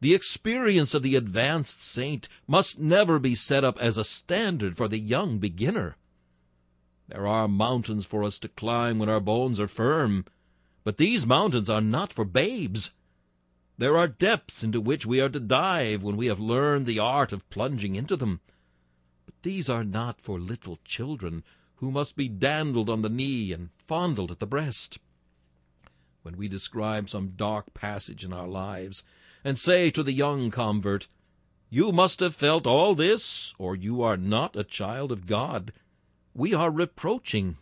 The 0.00 0.14
experience 0.14 0.94
of 0.94 1.02
the 1.02 1.16
advanced 1.16 1.82
saint 1.82 2.28
must 2.46 2.78
never 2.78 3.18
be 3.18 3.34
set 3.34 3.64
up 3.64 3.78
as 3.80 3.96
a 3.96 4.04
standard 4.04 4.76
for 4.76 4.86
the 4.86 4.98
young 4.98 5.38
beginner. 5.38 5.96
There 7.08 7.26
are 7.26 7.48
mountains 7.48 8.04
for 8.04 8.22
us 8.22 8.38
to 8.40 8.48
climb 8.48 8.98
when 8.98 9.08
our 9.08 9.20
bones 9.20 9.58
are 9.58 9.66
firm, 9.66 10.24
but 10.84 10.98
these 10.98 11.26
mountains 11.26 11.68
are 11.68 11.80
not 11.80 12.12
for 12.12 12.24
babes. 12.24 12.92
There 13.76 13.96
are 13.96 14.08
depths 14.08 14.62
into 14.62 14.80
which 14.80 15.06
we 15.06 15.20
are 15.20 15.28
to 15.28 15.40
dive 15.40 16.02
when 16.02 16.16
we 16.16 16.26
have 16.26 16.38
learned 16.38 16.86
the 16.86 16.98
art 16.98 17.32
of 17.32 17.48
plunging 17.50 17.96
into 17.96 18.16
them. 18.16 18.40
But 19.24 19.42
these 19.42 19.68
are 19.68 19.84
not 19.84 20.20
for 20.20 20.38
little 20.38 20.78
children 20.84 21.42
who 21.76 21.90
must 21.90 22.14
be 22.16 22.28
dandled 22.28 22.90
on 22.90 23.02
the 23.02 23.08
knee 23.08 23.52
and 23.52 23.70
fondled 23.78 24.30
at 24.30 24.38
the 24.38 24.46
breast. 24.46 24.98
When 26.22 26.36
we 26.36 26.48
describe 26.48 27.08
some 27.08 27.34
dark 27.36 27.72
passage 27.72 28.24
in 28.24 28.32
our 28.32 28.48
lives, 28.48 29.02
and 29.44 29.58
say 29.58 29.90
to 29.90 30.02
the 30.02 30.12
young 30.12 30.50
convert, 30.50 31.08
You 31.70 31.92
must 31.92 32.20
have 32.20 32.34
felt 32.34 32.66
all 32.66 32.94
this, 32.94 33.54
or 33.58 33.76
you 33.76 34.02
are 34.02 34.16
not 34.16 34.56
a 34.56 34.64
child 34.64 35.12
of 35.12 35.26
God. 35.26 35.72
We 36.34 36.54
are 36.54 36.70
reproaching 36.70 37.56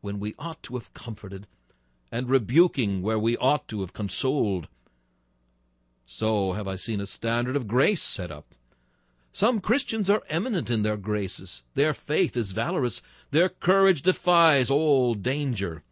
when 0.00 0.18
we 0.18 0.34
ought 0.38 0.62
to 0.64 0.74
have 0.74 0.92
comforted, 0.94 1.46
and 2.10 2.28
rebuking 2.28 3.02
where 3.02 3.18
we 3.18 3.36
ought 3.36 3.68
to 3.68 3.80
have 3.80 3.92
consoled. 3.92 4.68
So 6.06 6.54
have 6.54 6.66
I 6.66 6.76
seen 6.76 7.00
a 7.00 7.06
standard 7.06 7.54
of 7.54 7.68
grace 7.68 8.02
set 8.02 8.30
up. 8.30 8.54
Some 9.32 9.60
Christians 9.60 10.10
are 10.10 10.24
eminent 10.28 10.68
in 10.70 10.82
their 10.82 10.96
graces. 10.96 11.62
Their 11.74 11.94
faith 11.94 12.36
is 12.36 12.50
valorous. 12.50 13.00
Their 13.30 13.48
courage 13.48 14.02
defies 14.02 14.70
all 14.70 15.14
danger. 15.14 15.84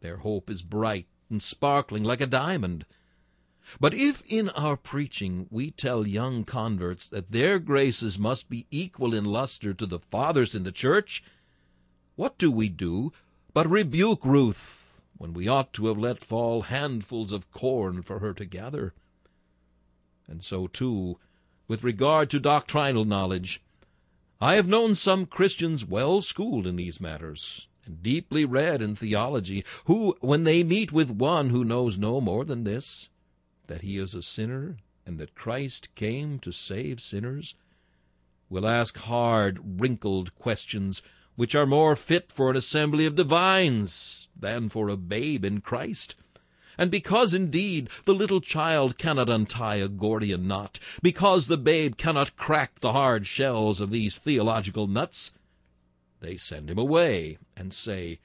Their 0.00 0.18
hope 0.18 0.48
is 0.48 0.62
bright 0.62 1.08
and 1.28 1.42
sparkling 1.42 2.04
like 2.04 2.20
a 2.20 2.26
diamond. 2.26 2.86
But 3.80 3.94
if 3.94 4.22
in 4.26 4.50
our 4.50 4.76
preaching 4.76 5.46
we 5.50 5.70
tell 5.70 6.06
young 6.06 6.44
converts 6.44 7.08
that 7.08 7.32
their 7.32 7.58
graces 7.58 8.18
must 8.18 8.48
be 8.48 8.66
equal 8.70 9.14
in 9.14 9.24
luster 9.24 9.72
to 9.74 9.86
the 9.86 9.98
fathers 9.98 10.54
in 10.54 10.64
the 10.64 10.72
church, 10.72 11.24
what 12.16 12.38
do 12.38 12.50
we 12.50 12.68
do 12.68 13.12
but 13.52 13.70
rebuke 13.70 14.24
Ruth 14.24 15.00
when 15.16 15.32
we 15.32 15.48
ought 15.48 15.72
to 15.74 15.86
have 15.86 15.98
let 15.98 16.22
fall 16.22 16.62
handfuls 16.62 17.32
of 17.32 17.50
corn 17.50 18.02
for 18.02 18.18
her 18.18 18.34
to 18.34 18.44
gather? 18.44 18.92
And 20.26 20.44
so, 20.44 20.66
too, 20.66 21.18
with 21.68 21.84
regard 21.84 22.30
to 22.30 22.40
doctrinal 22.40 23.04
knowledge, 23.04 23.62
I 24.40 24.54
have 24.54 24.68
known 24.68 24.94
some 24.94 25.26
Christians 25.26 25.84
well 25.84 26.20
schooled 26.20 26.66
in 26.66 26.76
these 26.76 27.00
matters, 27.00 27.68
and 27.86 28.02
deeply 28.02 28.44
read 28.44 28.82
in 28.82 28.94
theology, 28.96 29.64
who, 29.84 30.16
when 30.20 30.44
they 30.44 30.62
meet 30.62 30.92
with 30.92 31.10
one 31.10 31.50
who 31.50 31.64
knows 31.64 31.96
no 31.96 32.20
more 32.20 32.44
than 32.44 32.64
this, 32.64 33.08
that 33.66 33.82
he 33.82 33.98
is 33.98 34.14
a 34.14 34.22
sinner 34.22 34.76
and 35.06 35.18
that 35.18 35.34
Christ 35.34 35.94
came 35.94 36.38
to 36.40 36.52
save 36.52 37.00
sinners, 37.00 37.54
will 38.48 38.66
ask 38.66 38.96
hard, 38.98 39.80
wrinkled 39.80 40.34
questions 40.36 41.02
which 41.36 41.54
are 41.54 41.66
more 41.66 41.96
fit 41.96 42.30
for 42.30 42.50
an 42.50 42.56
assembly 42.56 43.06
of 43.06 43.16
divines 43.16 44.28
than 44.36 44.68
for 44.68 44.88
a 44.88 44.96
babe 44.96 45.44
in 45.44 45.60
Christ. 45.60 46.14
And 46.76 46.90
because 46.90 47.34
indeed 47.34 47.88
the 48.04 48.14
little 48.14 48.40
child 48.40 48.98
cannot 48.98 49.28
untie 49.28 49.76
a 49.76 49.88
Gordian 49.88 50.48
knot, 50.48 50.78
because 51.02 51.46
the 51.46 51.56
babe 51.56 51.96
cannot 51.96 52.36
crack 52.36 52.80
the 52.80 52.92
hard 52.92 53.26
shells 53.26 53.80
of 53.80 53.90
these 53.90 54.16
theological 54.16 54.86
nuts, 54.86 55.30
they 56.20 56.36
send 56.36 56.70
him 56.70 56.78
away 56.78 57.38
and 57.56 57.72
say, 57.72 58.18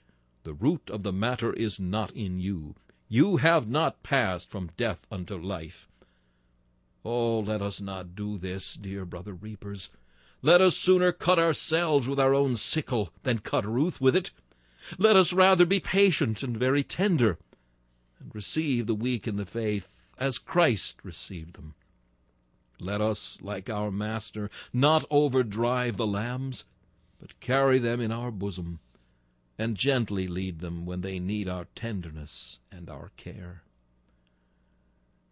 The 0.43 0.53
root 0.53 0.89
of 0.89 1.03
the 1.03 1.13
matter 1.13 1.53
is 1.53 1.79
not 1.79 2.11
in 2.11 2.39
you. 2.39 2.75
You 3.11 3.37
have 3.37 3.67
not 3.67 4.03
passed 4.03 4.51
from 4.51 4.69
death 4.77 5.07
unto 5.11 5.35
life. 5.35 5.89
Oh, 7.03 7.39
let 7.39 7.59
us 7.59 7.81
not 7.81 8.13
do 8.15 8.37
this, 8.37 8.75
dear 8.75 9.03
brother 9.03 9.33
reapers. 9.33 9.89
Let 10.43 10.61
us 10.61 10.77
sooner 10.77 11.11
cut 11.11 11.39
ourselves 11.39 12.07
with 12.07 12.19
our 12.19 12.35
own 12.35 12.55
sickle 12.55 13.11
than 13.23 13.39
cut 13.39 13.65
Ruth 13.65 13.99
with 13.99 14.15
it. 14.15 14.29
Let 14.99 15.15
us 15.15 15.33
rather 15.33 15.65
be 15.65 15.79
patient 15.79 16.43
and 16.43 16.55
very 16.55 16.83
tender, 16.83 17.39
and 18.19 18.33
receive 18.35 18.85
the 18.85 18.93
weak 18.93 19.27
in 19.27 19.37
the 19.37 19.45
faith 19.45 19.89
as 20.19 20.37
Christ 20.37 20.97
received 21.03 21.55
them. 21.55 21.73
Let 22.79 23.01
us, 23.01 23.39
like 23.41 23.71
our 23.71 23.89
Master, 23.89 24.51
not 24.71 25.03
overdrive 25.09 25.97
the 25.97 26.05
lambs, 26.05 26.63
but 27.19 27.39
carry 27.39 27.79
them 27.79 27.99
in 27.99 28.11
our 28.11 28.29
bosom, 28.29 28.79
and 29.59 29.75
gently 29.75 30.25
lead 30.25 30.59
them 30.59 30.85
when 30.85 31.01
they 31.01 31.19
need 31.19 31.49
our 31.49 31.67
tenderness 31.75 32.59
and 32.71 32.89
our 32.89 33.11
care. 33.17 33.61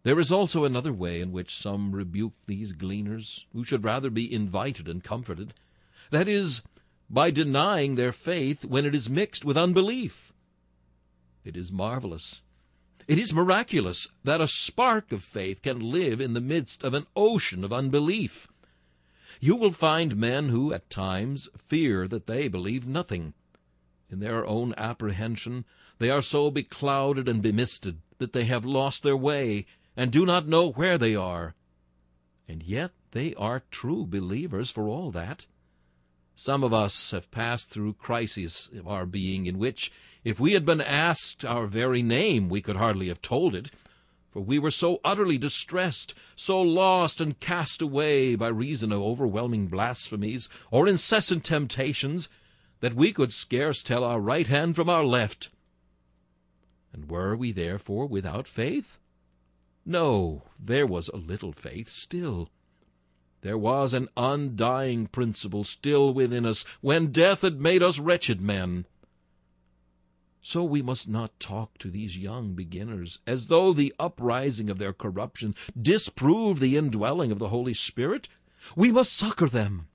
There 0.04 0.20
is 0.20 0.32
also 0.32 0.66
another 0.66 0.92
way 0.92 1.22
in 1.22 1.32
which 1.32 1.58
some 1.58 1.94
rebuke 1.94 2.34
these 2.46 2.74
gleaners, 2.74 3.46
who 3.54 3.63
should 3.63 3.86
rather 3.86 4.10
be 4.10 4.32
invited 4.32 4.90
and 4.90 5.04
comforted. 5.04 5.54
That 6.12 6.28
is, 6.28 6.62
by 7.10 7.32
denying 7.32 7.96
their 7.96 8.12
faith 8.12 8.66
when 8.66 8.86
it 8.86 8.94
is 8.94 9.10
mixed 9.10 9.46
with 9.46 9.58
unbelief. 9.58 10.34
It 11.46 11.56
is 11.56 11.72
marvelous. 11.72 12.42
It 13.08 13.18
is 13.18 13.34
miraculous 13.34 14.08
that 14.26 14.42
a 14.42 14.48
spark 14.50 15.13
of 15.13 15.24
faith 15.24 15.62
can 15.62 15.80
live 15.80 16.20
in 16.20 16.34
the 16.34 16.42
midst 16.42 16.84
of 16.84 16.94
an 16.94 17.06
ocean 17.16 17.63
of 17.63 17.72
unbelief. 17.72 18.50
You 19.40 19.56
will 19.56 19.72
find 19.72 20.18
men 20.18 20.50
who, 20.50 20.74
at 20.74 20.90
times, 20.90 21.48
fear 21.58 22.08
that 22.10 22.28
they 22.28 22.50
believe 22.50 22.86
nothing. 22.88 23.34
In 24.10 24.20
their 24.20 24.46
own 24.46 24.74
apprehension, 24.78 25.65
they 26.00 26.10
are 26.10 26.22
so 26.22 26.50
beclouded 26.50 27.28
and 27.28 27.43
bemisted 27.43 27.98
that 28.20 28.34
they 28.34 28.46
have 28.46 28.63
lost 28.65 29.04
their 29.04 29.17
way 29.17 29.65
and 29.96 30.12
do 30.12 30.26
not 30.26 30.48
know 30.48 30.72
where 30.72 30.98
they 30.98 31.15
are. 31.15 31.56
And 32.48 32.63
yet 32.63 32.91
they 33.12 33.34
are 33.36 33.63
true 33.72 34.06
believers 34.06 34.72
for 34.72 34.88
all 34.88 35.12
that. 35.12 35.46
Some 36.36 36.63
of 36.63 36.72
us 36.72 37.12
have 37.12 37.32
passed 37.32 37.70
through 37.70 37.93
crises 37.93 38.70
of 38.78 38.88
our 38.88 39.06
being 39.06 39.48
in 39.48 39.58
which, 39.58 39.91
if 40.24 40.39
we 40.39 40.54
had 40.54 40.65
been 40.65 40.82
asked 40.82 41.43
our 41.43 41.65
very 41.65 42.04
name, 42.04 42.48
we 42.48 42.62
could 42.62 42.76
hardly 42.76 43.08
have 43.08 43.22
told 43.22 43.56
it, 43.56 43.72
for 44.32 44.41
we 44.41 44.60
were 44.60 44.72
so 44.72 45.02
utterly 45.04 45.39
distressed, 45.39 46.13
so 46.36 46.62
lost 46.62 47.20
and 47.20 47.39
cast 47.39 47.82
away 47.82 48.36
by 48.36 48.50
reason 48.50 48.91
of 48.91 49.02
overwhelming 49.02 49.67
blasphemies 49.67 50.48
or 50.70 50.88
incessant 50.88 51.43
temptations, 51.43 52.30
that 52.80 52.96
we 52.96 53.12
could 53.12 53.32
scarce 53.32 53.84
tell 53.84 54.04
our 54.04 54.20
right 54.20 54.48
hand 54.48 54.76
from 54.76 54.90
our 54.90 55.04
left. 55.04 55.50
And 56.94 57.10
were 57.10 57.36
we 57.36 57.52
therefore 57.52 58.08
without 58.08 58.48
faith? 58.48 59.00
No, 59.86 60.44
there 60.60 60.86
was 60.86 61.08
a 61.10 61.18
little 61.18 61.54
faith 61.54 61.90
still. 61.90 62.50
There 63.42 63.58
was 63.58 63.94
an 63.94 64.10
undying 64.18 65.08
principle 65.08 65.63
still 65.63 66.13
within 66.13 66.46
us 66.46 66.66
when 66.82 67.12
death 67.12 67.42
had 67.42 67.62
made 67.62 67.84
us 67.84 68.00
wretched 68.00 68.42
men. 68.42 68.86
So 70.42 70.63
we 70.63 70.82
must 70.82 71.08
not 71.08 71.40
talk 71.40 71.78
to 71.80 71.90
these 71.90 72.18
young 72.18 72.54
beginners 72.54 73.20
as 73.28 73.48
though 73.48 73.74
the 73.74 73.94
uprising 74.00 74.70
of 74.70 74.78
their 74.78 74.94
corruption 74.94 75.56
disproved 75.80 76.62
the 76.62 76.78
indwelling 76.78 77.32
of 77.32 77.40
the 77.40 77.50
Holy 77.50 77.74
Spirit. 77.74 78.28
We 78.76 78.92
must 78.92 79.13
succor 79.13 79.48
them. 79.48 79.88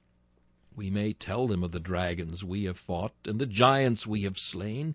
We 0.74 0.90
may 0.90 1.12
tell 1.12 1.46
them 1.46 1.62
of 1.62 1.72
the 1.72 1.80
dragons 1.80 2.42
we 2.42 2.64
have 2.64 2.78
fought 2.78 3.14
and 3.24 3.38
the 3.38 3.46
giants 3.46 4.06
we 4.06 4.22
have 4.22 4.38
slain, 4.38 4.94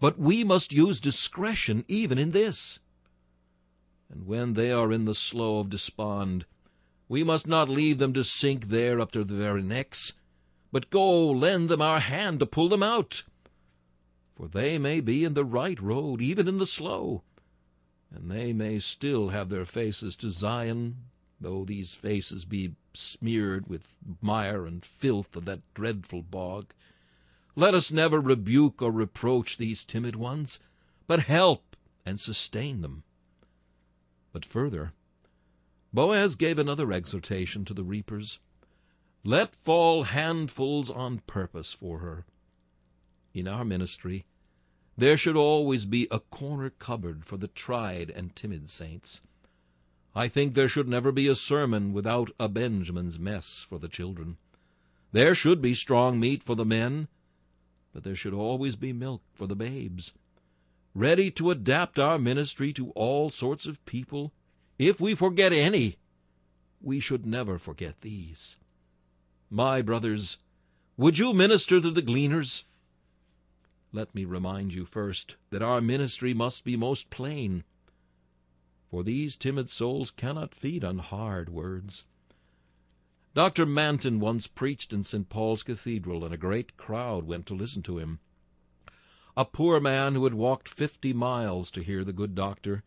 but 0.00 0.18
we 0.18 0.44
must 0.44 0.72
use 0.72 1.00
discretion 1.00 1.84
even 1.88 2.18
in 2.18 2.32
this 2.32 2.78
and 4.12 4.26
when 4.26 4.52
they 4.52 4.70
are 4.70 4.92
in 4.92 5.06
the 5.06 5.14
slough 5.14 5.64
of 5.64 5.70
despond, 5.70 6.44
we 7.08 7.24
must 7.24 7.46
not 7.46 7.70
leave 7.70 7.98
them 7.98 8.12
to 8.12 8.22
sink 8.22 8.68
there 8.68 9.00
up 9.00 9.10
to 9.12 9.24
their 9.24 9.38
very 9.38 9.62
necks, 9.62 10.12
but 10.70 10.90
go 10.90 11.30
lend 11.30 11.70
them 11.70 11.80
our 11.80 12.00
hand 12.00 12.38
to 12.40 12.46
pull 12.46 12.68
them 12.68 12.82
out. 12.82 13.22
For 14.36 14.48
they 14.48 14.78
may 14.78 15.00
be 15.00 15.24
in 15.24 15.32
the 15.32 15.46
right 15.46 15.80
road, 15.80 16.20
even 16.20 16.46
in 16.46 16.58
the 16.58 16.66
slough, 16.66 17.22
and 18.14 18.30
they 18.30 18.52
may 18.52 18.78
still 18.80 19.30
have 19.30 19.48
their 19.48 19.64
faces 19.64 20.14
to 20.16 20.30
Zion, 20.30 20.96
though 21.42 21.64
these 21.64 21.92
faces 21.92 22.44
be 22.44 22.74
smeared 22.94 23.68
with 23.68 23.94
mire 24.20 24.66
and 24.66 24.84
filth 24.84 25.36
of 25.36 25.44
that 25.44 25.60
dreadful 25.74 26.22
bog. 26.22 26.72
Let 27.54 27.74
us 27.74 27.92
never 27.92 28.20
rebuke 28.20 28.80
or 28.80 28.90
reproach 28.90 29.56
these 29.56 29.84
timid 29.84 30.16
ones, 30.16 30.58
but 31.06 31.20
help 31.20 31.76
and 32.06 32.18
sustain 32.18 32.80
them. 32.80 33.02
But 34.32 34.44
further, 34.44 34.92
Boaz 35.92 36.36
gave 36.36 36.58
another 36.58 36.92
exhortation 36.92 37.64
to 37.66 37.74
the 37.74 37.84
reapers. 37.84 38.38
Let 39.24 39.54
fall 39.54 40.04
handfuls 40.04 40.90
on 40.90 41.18
purpose 41.26 41.72
for 41.72 41.98
her. 41.98 42.24
In 43.34 43.46
our 43.46 43.64
ministry, 43.64 44.24
there 44.96 45.16
should 45.16 45.36
always 45.36 45.84
be 45.84 46.08
a 46.10 46.20
corner 46.20 46.70
cupboard 46.70 47.24
for 47.24 47.36
the 47.36 47.48
tried 47.48 48.10
and 48.10 48.34
timid 48.34 48.70
saints. 48.70 49.20
I 50.14 50.28
think 50.28 50.54
there 50.54 50.68
should 50.68 50.88
never 50.88 51.12
be 51.12 51.28
a 51.28 51.34
sermon 51.34 51.92
without 51.92 52.30
a 52.38 52.48
Benjamin's 52.48 53.18
mess 53.18 53.66
for 53.68 53.78
the 53.78 53.88
children. 53.88 54.36
There 55.12 55.34
should 55.34 55.62
be 55.62 55.74
strong 55.74 56.20
meat 56.20 56.42
for 56.42 56.54
the 56.54 56.64
men, 56.64 57.08
but 57.92 58.04
there 58.04 58.16
should 58.16 58.34
always 58.34 58.76
be 58.76 58.92
milk 58.92 59.22
for 59.34 59.46
the 59.46 59.56
babes 59.56 60.12
ready 60.94 61.30
to 61.30 61.50
adapt 61.50 61.98
our 61.98 62.18
ministry 62.18 62.72
to 62.72 62.90
all 62.90 63.30
sorts 63.30 63.66
of 63.66 63.84
people. 63.84 64.32
If 64.78 65.00
we 65.00 65.14
forget 65.14 65.52
any, 65.52 65.96
we 66.80 67.00
should 67.00 67.24
never 67.24 67.58
forget 67.58 68.00
these. 68.00 68.56
My 69.50 69.82
brothers, 69.82 70.38
would 70.96 71.18
you 71.18 71.32
minister 71.32 71.80
to 71.80 71.90
the 71.90 72.02
gleaners? 72.02 72.64
Let 73.92 74.14
me 74.14 74.24
remind 74.24 74.72
you 74.72 74.84
first 74.84 75.36
that 75.50 75.62
our 75.62 75.80
ministry 75.80 76.32
must 76.32 76.64
be 76.64 76.76
most 76.76 77.10
plain, 77.10 77.64
for 78.92 79.02
these 79.02 79.36
timid 79.36 79.68
souls 79.68 80.12
cannot 80.12 80.54
feed 80.54 80.84
on 80.84 80.98
hard 80.98 81.48
words. 81.48 82.04
Dr. 83.34 83.66
Manton 83.66 84.20
once 84.20 84.46
preached 84.46 84.92
in 84.92 85.02
St. 85.02 85.28
Paul's 85.28 85.64
Cathedral, 85.64 86.24
and 86.24 86.32
a 86.32 86.36
great 86.38 86.76
crowd 86.76 87.24
went 87.24 87.46
to 87.46 87.54
listen 87.54 87.82
to 87.82 87.98
him 87.98 88.20
a 89.36 89.46
poor 89.46 89.80
man 89.80 90.14
who 90.14 90.24
had 90.24 90.34
walked 90.34 90.68
fifty 90.68 91.14
miles 91.14 91.70
to 91.70 91.82
hear 91.82 92.04
the 92.04 92.12
good 92.12 92.34
doctor, 92.34 92.82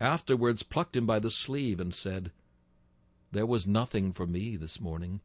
afterwards 0.00 0.62
plucked 0.62 0.96
him 0.96 1.04
by 1.04 1.18
the 1.18 1.30
sleeve 1.30 1.78
and 1.80 1.94
said, 1.94 2.32
There 3.30 3.44
was 3.44 3.66
nothing 3.66 4.12
for 4.12 4.26
me 4.26 4.56
this 4.56 4.80
morning. 4.80 5.20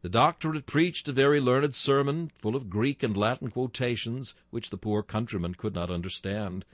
The 0.00 0.08
doctor 0.08 0.54
had 0.54 0.66
preached 0.66 1.08
a 1.08 1.12
very 1.12 1.40
learned 1.40 1.74
sermon, 1.74 2.30
full 2.38 2.56
of 2.56 2.70
Greek 2.70 3.02
and 3.02 3.14
Latin 3.14 3.50
quotations, 3.50 4.34
which 4.50 4.70
the 4.70 4.78
poor 4.78 5.02
countryman 5.02 5.54
could 5.56 5.74
not 5.74 5.90
understand. 5.90 6.64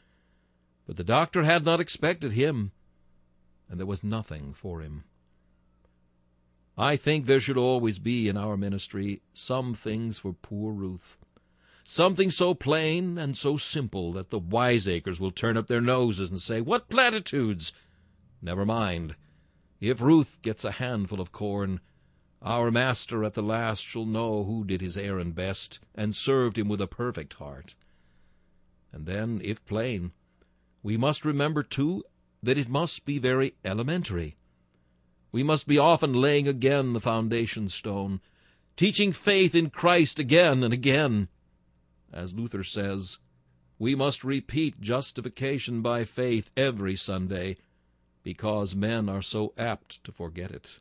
But 0.89 0.97
the 0.97 1.05
doctor 1.05 1.43
had 1.43 1.67
not 1.67 1.81
expected 1.81 2.33
him, 2.33 2.73
and 3.69 3.79
there 3.79 3.87
was 3.87 4.03
nothing 4.03 4.55
for 4.55 4.81
him. 4.81 5.05
I 6.79 6.97
think 6.97 7.27
there 7.27 7.43
should 7.43 7.59
always 7.59 7.99
be 7.99 8.27
in 8.27 8.39
our 8.39 8.57
ministry 8.57 9.21
some 9.35 9.75
things 9.75 10.19
for 10.19 10.33
poor 10.33 10.73
Ruth. 10.73 11.19
Something 11.85 12.31
so 12.31 12.55
plain 12.55 13.19
and 13.19 13.37
so 13.37 13.59
simple 13.59 14.15
that 14.15 14.31
the 14.31 14.39
wiseacres 14.39 15.21
will 15.21 15.31
turn 15.31 15.59
up 15.59 15.67
their 15.67 15.83
noses 15.83 16.31
and 16.31 16.41
say, 16.41 16.63
What 16.63 16.89
platitudes! 16.89 17.75
Never 18.41 18.65
mind. 18.65 19.15
If 19.83 20.01
Ruth 20.01 20.39
gets 20.41 20.65
a 20.65 20.73
handful 20.73 21.21
of 21.21 21.33
corn, 21.33 21.81
our 22.41 22.71
master 22.71 23.25
at 23.25 23.35
the 23.35 23.43
last 23.43 23.85
shall 23.85 24.07
know 24.07 24.45
who 24.45 24.65
did 24.65 24.81
his 24.81 24.97
errand 24.97 25.35
best 25.35 25.81
and 25.95 26.17
served 26.17 26.57
him 26.57 26.67
with 26.67 26.81
a 26.81 26.87
perfect 26.87 27.35
heart. 27.35 27.75
And 28.91 29.05
then, 29.05 29.43
if 29.45 29.63
plain, 29.67 30.13
we 30.89 30.97
must 30.97 31.23
remember, 31.23 31.63
too, 31.63 32.03
that 32.43 32.57
it 32.57 32.67
must 32.67 33.05
be 33.05 33.19
very 33.19 33.53
elementary. 33.63 34.37
We 35.31 35.43
must 35.43 35.67
be 35.67 35.77
often 35.77 36.15
laying 36.15 36.49
again 36.49 36.95
the 36.95 37.01
foundation 37.03 37.69
stone, 37.69 38.23
teaching 38.75 39.13
faith 39.13 39.55
in 39.55 39.69
Christ 39.69 40.19
again 40.19 40.65
and 40.65 40.73
again, 40.73 41.29
as 42.11 42.33
Luther 42.33 42.65
says, 42.65 43.19
we 43.79 43.95
must 43.95 44.25
repeat 44.25 44.81
justification 44.81 45.83
by 45.83 46.05
faith 46.05 46.51
every 46.57 46.97
Sunday 46.97 47.59
because 48.23 48.75
men 48.75 49.11
are 49.11 49.21
so 49.21 49.53
apt 49.59 50.03
to 50.05 50.11
forget 50.11 50.51
it. 50.51 50.81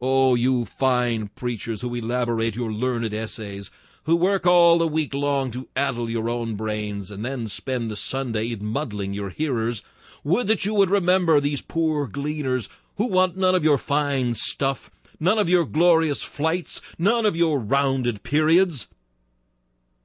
Oh, 0.00 0.34
you 0.34 0.64
fine 0.64 1.28
preachers 1.28 1.82
who 1.82 1.94
elaborate 1.94 2.56
your 2.56 2.72
learned 2.72 3.14
essays, 3.14 3.70
who 4.04 4.16
work 4.16 4.46
all 4.46 4.78
the 4.78 4.88
week 4.88 5.14
long 5.14 5.50
to 5.50 5.68
addle 5.76 6.08
your 6.08 6.28
own 6.28 6.54
brains, 6.54 7.10
and 7.10 7.24
then 7.24 7.48
spend 7.48 7.90
the 7.90 7.96
Sunday 7.96 8.54
muddling 8.56 9.12
your 9.12 9.30
hearers, 9.30 9.82
would 10.24 10.46
that 10.46 10.64
you 10.64 10.74
would 10.74 10.90
remember 10.90 11.40
these 11.40 11.60
poor 11.60 12.06
gleaners 12.06 12.68
who 12.96 13.06
want 13.06 13.36
none 13.36 13.54
of 13.54 13.64
your 13.64 13.78
fine 13.78 14.34
stuff, 14.34 14.90
none 15.18 15.38
of 15.38 15.48
your 15.48 15.64
glorious 15.64 16.22
flights, 16.22 16.80
none 16.98 17.24
of 17.24 17.36
your 17.36 17.58
rounded 17.58 18.22
periods. 18.22 18.88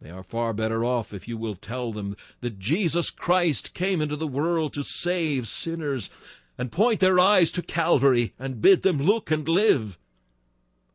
They 0.01 0.09
are 0.09 0.23
far 0.23 0.53
better 0.53 0.83
off 0.85 1.13
if 1.13 1.27
you 1.27 1.37
will 1.37 1.55
tell 1.55 1.91
them 1.91 2.15
that 2.41 2.59
Jesus 2.59 3.09
Christ 3.09 3.73
came 3.73 4.01
into 4.01 4.15
the 4.15 4.27
world 4.27 4.73
to 4.73 4.83
save 4.83 5.47
sinners, 5.47 6.09
and 6.57 6.71
point 6.71 6.99
their 6.99 7.19
eyes 7.19 7.51
to 7.51 7.61
Calvary, 7.61 8.33
and 8.37 8.61
bid 8.61 8.83
them 8.83 8.97
look 8.97 9.31
and 9.31 9.47
live. 9.47 9.97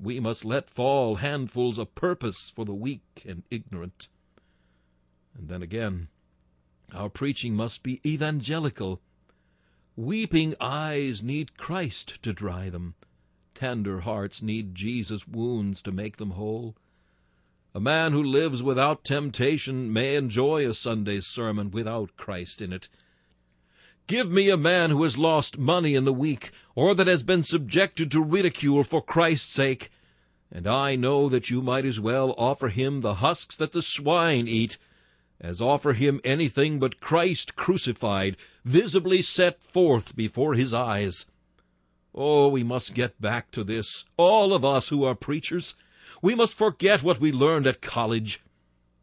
We 0.03 0.19
must 0.19 0.45
let 0.45 0.71
fall 0.71 1.17
handfuls 1.17 1.77
of 1.77 1.95
purpose 1.95 2.51
for 2.55 2.65
the 2.65 2.75
weak 2.75 3.23
and 3.27 3.43
ignorant. 3.51 4.09
And 5.37 5.49
then 5.49 5.63
again, 5.63 6.09
our 6.95 7.11
preaching 7.11 7.55
must 7.55 7.83
be 7.83 8.01
evangelical. 8.05 9.01
Weeping 9.97 10.55
eyes 10.61 11.23
need 11.23 11.59
Christ 11.59 12.23
to 12.23 12.33
dry 12.33 12.71
them. 12.71 12.95
Tender 13.55 14.01
hearts 14.01 14.41
need 14.41 14.75
Jesus' 14.75 15.29
wounds 15.29 15.83
to 15.83 15.93
make 15.93 16.17
them 16.17 16.31
whole. 16.31 16.75
A 17.75 17.81
man 17.81 18.13
who 18.13 18.23
lives 18.23 18.63
without 18.63 19.05
temptation 19.05 19.93
may 19.93 20.17
enjoy 20.17 20.67
a 20.67 20.73
Sunday's 20.73 21.27
sermon 21.27 21.71
without 21.71 22.17
Christ 22.17 22.61
in 22.63 22.73
it. 22.73 22.89
Give 24.07 24.31
me 24.31 24.51
a 24.51 24.57
man 24.57 24.91
who 24.91 25.03
has 25.03 25.17
lost 25.17 25.59
money 25.59 25.95
in 25.95 26.05
the 26.05 26.13
week, 26.13 26.51
or 26.75 26.95
that 26.95 27.07
has 27.07 27.23
been 27.23 27.43
subjected 27.43 28.11
to 28.11 28.23
ridicule 28.23 28.83
for 28.85 29.03
Christ's 29.03 29.53
sake, 29.53 29.91
and 30.53 30.67
I 30.67 30.97
know 30.97 31.29
that 31.29 31.49
you 31.49 31.63
might 31.63 31.85
as 31.85 32.01
well 32.01 32.35
offer 32.37 32.69
him 32.69 33.01
the 33.01 33.17
husks 33.17 33.55
that 33.57 33.73
the 33.73 33.83
swine 33.83 34.49
eat, 34.49 34.79
as 35.41 35.61
offer 35.61 35.93
him 35.93 36.21
anything 36.25 36.79
but 36.79 37.01
Christ 37.01 37.55
crucified, 37.55 38.37
visibly 38.65 39.23
set 39.23 39.63
forth 39.63 40.17
before 40.17 40.55
his 40.55 40.75
eyes. 40.75 41.25
Oh, 42.13 42.49
we 42.49 42.65
must 42.65 42.95
get 42.95 43.21
back 43.21 43.53
to 43.53 43.63
this, 43.63 44.05
all 44.17 44.53
of 44.53 44.65
us 44.65 44.89
who 44.89 45.05
are 45.05 45.15
preachers. 45.15 45.77
We 46.21 46.35
must 46.35 46.55
forget 46.55 47.03
what 47.03 47.21
we 47.21 47.31
learned 47.31 47.69
at 47.69 47.81
college. 47.81 48.41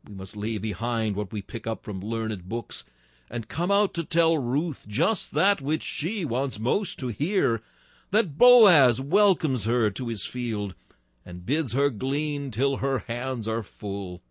We 0.05 0.13
must 0.13 0.35
leave 0.35 0.61
behind 0.61 1.15
what 1.15 1.31
we 1.31 1.41
pick 1.41 1.65
up 1.65 1.83
from 1.83 2.01
learned 2.01 2.49
books, 2.49 2.83
and 3.29 3.47
come 3.47 3.71
out 3.71 3.93
to 3.93 4.03
tell 4.03 4.37
Ruth 4.37 4.85
just 4.87 5.33
that 5.33 5.61
which 5.61 5.83
she 5.83 6.23
wants 6.23 6.59
most 6.59 6.97
to 6.99 7.07
hear, 7.07 7.61
that 8.11 8.37
Boaz 8.37 9.01
welcomes 9.01 9.65
her 9.65 9.89
to 9.91 10.07
his 10.07 10.25
field, 10.25 10.75
and 11.25 11.45
bids 11.45 11.73
her 11.73 11.89
glean 11.89 12.51
till 12.51 12.77
her 12.77 12.99
hands 12.99 13.47
are 13.47 13.63
full. 13.63 14.21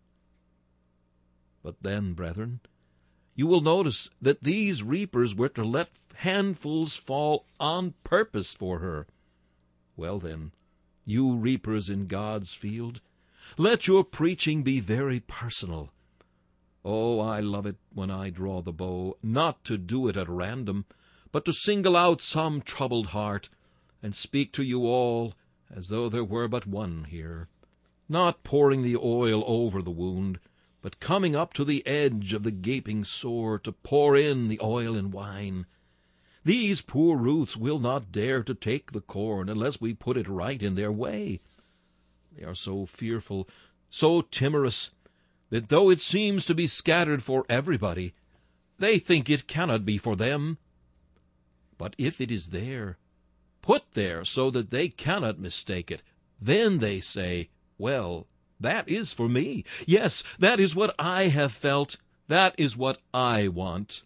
But 1.61 1.75
then, 1.81 2.13
brethren, 2.13 2.61
you 3.35 3.45
will 3.45 3.61
notice 3.61 4.09
that 4.19 4.43
these 4.43 4.81
reapers 4.81 5.35
were 5.35 5.49
to 5.49 5.63
let 5.63 5.89
handfuls 6.15 6.95
fall 6.95 7.45
on 7.59 7.93
purpose 8.03 8.53
for 8.53 8.79
her. 8.79 9.05
Well, 9.95 10.17
then, 10.17 10.53
you 11.05 11.35
reapers 11.35 11.89
in 11.89 12.07
God's 12.07 12.53
field, 12.53 13.01
let 13.57 13.87
your 13.87 14.03
preaching 14.03 14.63
be 14.63 14.79
very 14.79 15.19
personal. 15.19 15.91
Oh, 16.85 17.19
I 17.19 17.39
love 17.39 17.65
it 17.65 17.77
when 17.93 18.09
I 18.09 18.29
draw 18.29 18.61
the 18.61 18.71
bow, 18.71 19.17
not 19.21 19.63
to 19.65 19.77
do 19.77 20.07
it 20.07 20.17
at 20.17 20.29
random, 20.29 20.85
but 21.31 21.45
to 21.45 21.53
single 21.53 21.95
out 21.95 22.21
some 22.21 22.61
troubled 22.61 23.07
heart, 23.07 23.49
and 24.01 24.15
speak 24.15 24.53
to 24.53 24.63
you 24.63 24.85
all 24.85 25.33
as 25.69 25.89
though 25.89 26.07
there 26.09 26.23
were 26.23 26.47
but 26.47 26.65
one 26.65 27.05
here, 27.05 27.49
not 28.07 28.43
pouring 28.43 28.83
the 28.83 28.95
oil 28.95 29.43
over 29.45 29.81
the 29.81 29.91
wound, 29.91 30.39
but 30.81 30.99
coming 30.99 31.35
up 31.35 31.53
to 31.53 31.65
the 31.65 31.85
edge 31.85 32.33
of 32.33 32.43
the 32.43 32.51
gaping 32.51 33.03
sore 33.03 33.59
to 33.59 33.71
pour 33.71 34.15
in 34.15 34.47
the 34.47 34.59
oil 34.61 34.95
and 34.95 35.11
wine. 35.11 35.65
These 36.45 36.81
poor 36.81 37.17
Ruths 37.17 37.57
will 37.57 37.79
not 37.79 38.11
dare 38.11 38.43
to 38.43 38.53
take 38.53 38.93
the 38.93 39.01
corn 39.01 39.49
unless 39.49 39.81
we 39.81 39.93
put 39.93 40.15
it 40.15 40.29
right 40.29 40.63
in 40.63 40.75
their 40.75 40.91
way. 40.91 41.41
They 42.31 42.45
are 42.45 42.55
so 42.55 42.85
fearful, 42.85 43.49
so 43.89 44.21
timorous, 44.21 44.91
that 45.49 45.69
though 45.69 45.89
it 45.89 46.01
seems 46.01 46.45
to 46.45 46.55
be 46.55 46.67
scattered 46.67 47.23
for 47.23 47.45
everybody, 47.49 48.13
they 48.79 48.99
think 48.99 49.29
it 49.29 49.47
cannot 49.47 49.85
be 49.85 49.97
for 49.97 50.15
them. 50.15 50.57
But 51.77 51.95
if 51.97 52.19
it 52.19 52.31
is 52.31 52.49
there, 52.49 52.97
put 53.61 53.83
there 53.93 54.25
so 54.25 54.49
that 54.51 54.71
they 54.71 54.89
cannot 54.89 55.39
mistake 55.39 55.91
it, 55.91 56.03
then 56.39 56.79
they 56.79 56.99
say, 56.99 57.49
Well, 57.77 58.27
that 58.59 58.87
is 58.89 59.13
for 59.13 59.29
me. 59.29 59.63
Yes, 59.85 60.23
that 60.39 60.59
is 60.59 60.75
what 60.75 60.95
I 60.97 61.23
have 61.23 61.51
felt. 61.51 61.97
That 62.27 62.55
is 62.57 62.75
what 62.75 62.99
I 63.13 63.47
want. 63.47 64.03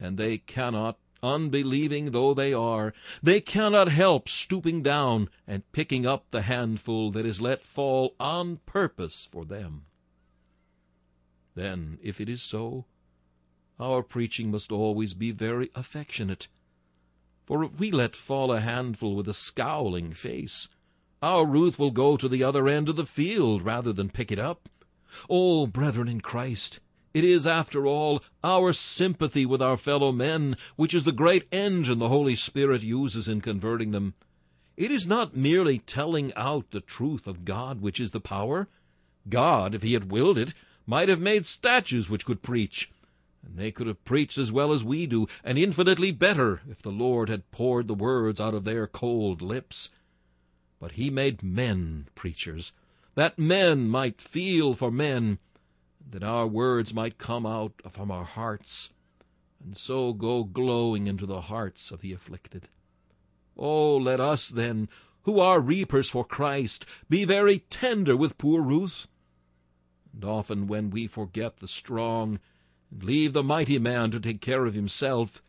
And 0.00 0.16
they 0.16 0.38
cannot, 0.38 0.98
unbelieving 1.22 2.10
though 2.10 2.34
they 2.34 2.52
are, 2.52 2.94
they 3.22 3.40
cannot 3.40 3.88
help 3.88 4.28
stooping 4.28 4.82
down 4.82 5.28
and 5.46 5.70
picking 5.72 6.06
up 6.06 6.26
the 6.30 6.42
handful 6.42 7.10
that 7.12 7.26
is 7.26 7.40
let 7.40 7.64
fall 7.64 8.14
on 8.18 8.58
purpose 8.66 9.28
for 9.30 9.44
them. 9.44 9.84
Then, 11.54 11.98
if 12.02 12.20
it 12.20 12.28
is 12.28 12.42
so, 12.42 12.86
our 13.78 14.02
preaching 14.02 14.50
must 14.50 14.72
always 14.72 15.14
be 15.14 15.30
very 15.30 15.70
affectionate. 15.74 16.48
For 17.44 17.64
if 17.64 17.78
we 17.78 17.90
let 17.90 18.16
fall 18.16 18.52
a 18.52 18.60
handful 18.60 19.14
with 19.14 19.28
a 19.28 19.34
scowling 19.34 20.12
face, 20.12 20.68
our 21.20 21.44
Ruth 21.44 21.78
will 21.78 21.90
go 21.90 22.16
to 22.16 22.28
the 22.28 22.42
other 22.42 22.68
end 22.68 22.88
of 22.88 22.96
the 22.96 23.06
field 23.06 23.62
rather 23.62 23.92
than 23.92 24.10
pick 24.10 24.32
it 24.32 24.38
up. 24.38 24.68
Oh, 25.28 25.66
brethren 25.66 26.08
in 26.08 26.20
Christ, 26.20 26.80
it 27.14 27.24
is, 27.24 27.46
after 27.46 27.86
all, 27.86 28.22
our 28.42 28.72
sympathy 28.72 29.44
with 29.44 29.60
our 29.60 29.76
fellow 29.76 30.12
men 30.12 30.56
which 30.76 30.94
is 30.94 31.04
the 31.04 31.12
great 31.12 31.46
engine 31.52 31.98
the 31.98 32.08
Holy 32.08 32.34
Spirit 32.34 32.82
uses 32.82 33.28
in 33.28 33.42
converting 33.42 33.90
them. 33.90 34.14
It 34.76 34.90
is 34.90 35.06
not 35.06 35.36
merely 35.36 35.78
telling 35.78 36.32
out 36.34 36.70
the 36.70 36.80
truth 36.80 37.26
of 37.26 37.44
God 37.44 37.82
which 37.82 38.00
is 38.00 38.12
the 38.12 38.20
power. 38.20 38.68
God, 39.28 39.74
if 39.74 39.82
he 39.82 39.92
had 39.92 40.10
willed 40.10 40.38
it, 40.38 40.54
might 40.86 41.08
have 41.08 41.20
made 41.20 41.46
statues 41.46 42.08
which 42.08 42.24
could 42.24 42.42
preach, 42.42 42.90
and 43.44 43.56
they 43.56 43.70
could 43.70 43.86
have 43.86 44.04
preached 44.04 44.38
as 44.38 44.52
well 44.52 44.72
as 44.72 44.84
we 44.84 45.06
do, 45.06 45.26
and 45.42 45.58
infinitely 45.58 46.10
better, 46.10 46.60
if 46.68 46.82
the 46.82 46.90
Lord 46.90 47.28
had 47.28 47.50
poured 47.50 47.88
the 47.88 47.94
words 47.94 48.40
out 48.40 48.54
of 48.54 48.64
their 48.64 48.86
cold 48.86 49.42
lips. 49.42 49.90
But 50.78 50.92
he 50.92 51.10
made 51.10 51.42
men 51.42 52.08
preachers, 52.14 52.72
that 53.14 53.38
men 53.38 53.88
might 53.88 54.20
feel 54.20 54.74
for 54.74 54.90
men, 54.90 55.38
that 56.10 56.22
our 56.22 56.46
words 56.46 56.92
might 56.92 57.18
come 57.18 57.46
out 57.46 57.74
from 57.90 58.10
our 58.10 58.24
hearts, 58.24 58.90
and 59.64 59.76
so 59.76 60.12
go 60.12 60.44
glowing 60.44 61.06
into 61.06 61.26
the 61.26 61.42
hearts 61.42 61.90
of 61.90 62.00
the 62.00 62.12
afflicted. 62.12 62.68
Oh, 63.56 63.96
let 63.96 64.18
us, 64.18 64.48
then, 64.48 64.88
who 65.22 65.38
are 65.38 65.60
reapers 65.60 66.10
for 66.10 66.24
Christ, 66.24 66.84
be 67.08 67.24
very 67.24 67.60
tender 67.70 68.16
with 68.16 68.38
poor 68.38 68.60
Ruth. 68.60 69.06
And 70.12 70.24
often 70.24 70.66
when 70.66 70.90
we 70.90 71.06
forget 71.06 71.58
the 71.58 71.68
strong, 71.68 72.40
and 72.90 73.02
leave 73.02 73.32
the 73.32 73.42
mighty 73.42 73.78
man 73.78 74.10
to 74.10 74.20
take 74.20 74.40
care 74.40 74.66
of 74.66 74.74
himself, 74.74 75.42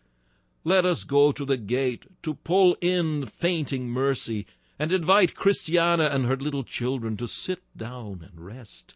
let 0.64 0.86
us 0.86 1.04
go 1.04 1.32
to 1.32 1.44
the 1.44 1.58
gate 1.58 2.06
to 2.24 2.36
pull 2.36 2.78
in 2.82 3.26
fainting 3.26 3.90
mercy, 3.90 4.46
and 4.80 4.92
invite 4.92 5.36
Christiana 5.36 6.06
and 6.06 6.26
her 6.26 6.38
little 6.38 6.64
children 6.64 7.18
to 7.18 7.28
sit 7.28 7.62
down 7.76 8.28
and 8.30 8.44
rest. 8.44 8.96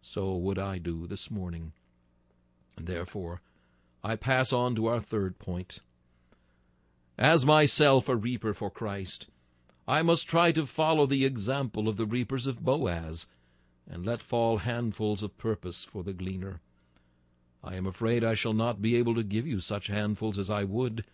So 0.00 0.34
would 0.36 0.58
I 0.58 0.78
do 0.78 1.06
this 1.06 1.30
morning. 1.30 1.72
And 2.76 2.86
therefore 2.86 3.40
I 4.02 4.16
pass 4.16 4.52
on 4.52 4.74
to 4.74 4.86
our 4.86 5.00
third 5.00 5.38
point. 5.38 5.78
As 7.16 7.46
myself 7.46 8.08
a 8.08 8.16
reaper 8.16 8.52
for 8.52 8.70
Christ, 8.70 9.28
I 9.86 10.02
must 10.02 10.26
try 10.26 10.50
to 10.52 10.66
follow 10.66 11.06
the 11.06 11.24
example 11.24 11.88
of 11.88 11.96
the 11.96 12.06
reapers 12.06 12.46
of 12.46 12.64
Boaz, 12.64 13.26
and 13.88 14.06
let 14.06 14.22
fall 14.22 14.58
handfuls 14.58 15.22
of 15.22 15.38
purpose 15.38 15.84
for 15.84 16.02
the 16.02 16.12
gleaner. 16.12 16.60
I 17.62 17.76
am 17.76 17.86
afraid 17.86 18.24
I 18.24 18.34
shall 18.34 18.52
not 18.52 18.82
be 18.82 18.96
able 18.96 19.14
to 19.14 19.22
give 19.22 19.46
you 19.46 19.60
such 19.60 19.86
handfuls 19.86 20.38
as 20.38 20.50
I 20.50 20.64
would, 20.64 21.04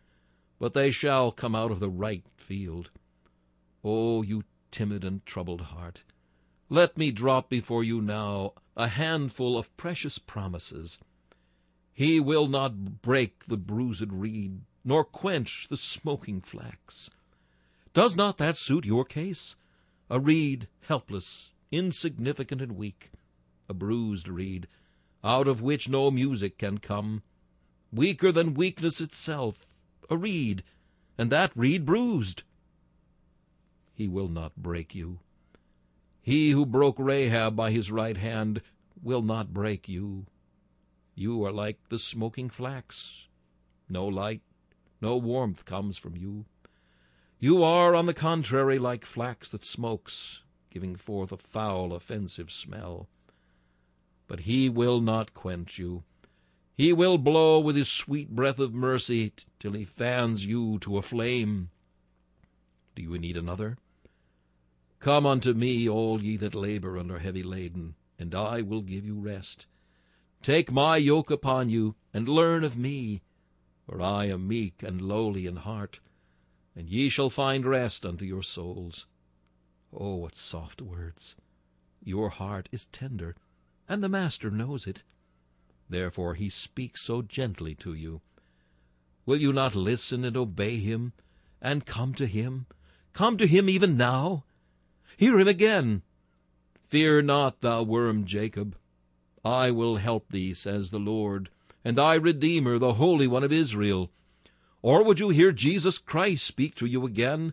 but 0.59 0.75
they 0.75 0.91
shall 0.91 1.31
come 1.31 1.55
out 1.55 1.71
of 1.71 1.81
the 1.81 1.91
right 1.91 2.25
field. 2.37 2.91
Oh, 3.85 4.23
you 4.23 4.45
timid 4.71 5.05
and 5.05 5.25
troubled 5.25 5.61
heart, 5.63 6.05
let 6.71 6.99
me 6.99 7.11
drop 7.11 7.49
before 7.49 7.83
you 7.83 8.03
now 8.03 8.53
a 8.77 8.89
handful 8.89 9.57
of 9.57 9.75
precious 9.77 10.19
promises. 10.19 10.99
He 11.95 12.21
will 12.21 12.47
not 12.47 13.03
break 13.03 13.47
the 13.47 13.57
bruised 13.57 14.13
reed, 14.13 14.61
nor 14.85 15.03
quench 15.03 15.67
the 15.69 15.77
smoking 15.77 16.41
flax. 16.41 17.11
Does 17.95 18.17
not 18.17 18.37
that 18.39 18.59
suit 18.59 18.85
your 18.85 19.05
case? 19.05 19.57
A 20.11 20.21
reed, 20.21 20.69
helpless, 20.83 21.51
insignificant 21.71 22.61
and 22.63 22.73
weak, 22.73 23.11
a 23.69 23.75
bruised 23.75 24.29
reed, 24.29 24.67
out 25.23 25.49
of 25.49 25.61
which 25.61 25.89
no 25.89 26.11
music 26.11 26.59
can 26.59 26.79
come, 26.79 27.23
weaker 27.93 28.31
than 28.33 28.55
weakness 28.55 29.01
itself, 29.01 29.67
a 30.09 30.17
reed, 30.17 30.63
and 31.17 31.31
that 31.31 31.53
reed 31.55 31.85
bruised. 31.85 32.43
he 33.95 34.07
will 34.07 34.29
not 34.29 34.57
break 34.57 34.95
you. 34.95 35.19
He 36.21 36.51
who 36.51 36.65
broke 36.67 36.99
Rahab 36.99 37.57
by 37.57 37.71
his 37.71 37.91
right 37.91 38.17
hand 38.17 38.63
will 39.03 39.23
not 39.23 39.53
break 39.53 39.89
you. 39.89 40.27
You 41.15 41.45
are 41.45 41.53
like 41.53 41.79
the 41.89 41.99
smoking 41.99 42.49
flax. 42.49 43.27
No 43.89 44.07
light, 44.07 44.43
no 45.01 45.17
warmth 45.17 45.65
comes 45.65 45.99
from 45.99 46.17
you. 46.17 46.45
You 47.41 47.63
are, 47.63 47.95
on 47.95 48.07
the 48.07 48.15
contrary, 48.15 48.79
like 48.79 49.05
flax 49.05 49.51
that 49.51 49.65
smokes, 49.65 50.43
giving 50.71 50.97
forth 50.97 51.33
a 51.33 51.37
foul, 51.37 51.93
offensive 51.93 52.51
smell. 52.51 53.09
But 54.27 54.41
he 54.41 54.69
will 54.69 55.01
not 55.01 55.35
quench 55.35 55.79
you. 55.79 56.05
He 56.77 56.93
will 56.93 57.19
blow 57.19 57.59
with 57.59 57.77
his 57.77 57.89
sweet 57.89 58.31
breath 58.31 58.59
of 58.59 58.73
mercy 58.73 59.33
till 59.59 59.73
he 59.73 59.85
fans 59.85 60.45
you 60.45 60.79
to 60.81 60.99
a 60.99 61.03
flame. 61.03 61.71
Do 62.95 63.03
you 63.03 63.19
need 63.19 63.37
another? 63.37 63.79
Come 65.01 65.27
unto 65.27 65.55
me, 65.55 65.89
all 65.89 66.23
ye 66.23 66.37
that 66.37 66.55
labor 66.55 66.97
and 66.97 67.11
are 67.11 67.19
heavy 67.19 67.43
laden, 67.43 67.95
and 68.19 68.35
I 68.35 68.63
will 68.63 68.83
give 68.83 69.05
you 69.05 69.19
rest. 69.19 69.67
Take 70.43 70.71
my 70.71 70.97
yoke 70.97 71.31
upon 71.31 71.69
you, 71.69 71.95
and 72.13 72.29
learn 72.29 72.65
of 72.65 72.79
me, 72.79 73.23
for 73.87 74.01
I 74.01 74.27
am 74.27 74.47
meek 74.49 74.83
and 74.83 75.01
lowly 75.01 75.47
in 75.47 75.57
heart, 75.57 76.01
and 76.77 76.89
ye 76.89 77.09
shall 77.09 77.31
find 77.31 77.65
rest 77.65 78.05
unto 78.05 78.25
your 78.25 78.43
souls. 78.43 79.07
Oh, 79.93 80.17
what 80.17 80.37
soft 80.37 80.83
words! 80.83 81.35
Your 82.05 82.29
heart 82.29 82.69
is 82.71 82.87
tender, 82.87 83.37
and 83.89 84.03
the 84.03 84.09
Master 84.09 84.51
knows 84.51 84.87
it. 84.87 85.03
Therefore 85.89 86.35
he 86.35 86.51
speaks 86.51 87.03
so 87.03 87.23
gently 87.23 87.75
to 87.77 87.95
you. 87.95 88.21
Will 89.25 89.39
you 89.39 89.53
not 89.53 89.75
listen 89.75 90.25
and 90.25 90.37
obey 90.37 90.79
him, 90.79 91.13
and 91.61 91.87
come 91.87 92.15
to 92.15 92.27
him? 92.27 92.67
Come 93.13 93.37
to 93.39 93.47
him 93.47 93.69
even 93.69 93.97
now. 93.97 94.45
Hear 95.17 95.39
him 95.39 95.49
again. 95.49 96.03
Fear 96.89 97.23
not, 97.23 97.61
thou 97.61 97.83
worm 97.83 98.25
Jacob. 98.25 98.77
I 99.45 99.71
will 99.71 99.97
help 99.97 100.31
thee, 100.31 100.55
says 100.55 100.91
the 100.91 100.99
Lord, 100.99 101.51
and 101.85 101.97
thy 101.97 102.15
Redeemer, 102.15 102.79
the 102.79 102.95
Holy 102.95 103.27
One 103.27 103.45
of 103.45 103.53
Israel. 103.53 104.11
Or 104.83 105.03
would 105.03 105.21
you 105.21 105.31
hear 105.31 105.53
Jesus 105.53 105.99
Christ 105.99 106.47
speak 106.47 106.75
to 106.77 106.87
you 106.87 107.05
again? 107.05 107.53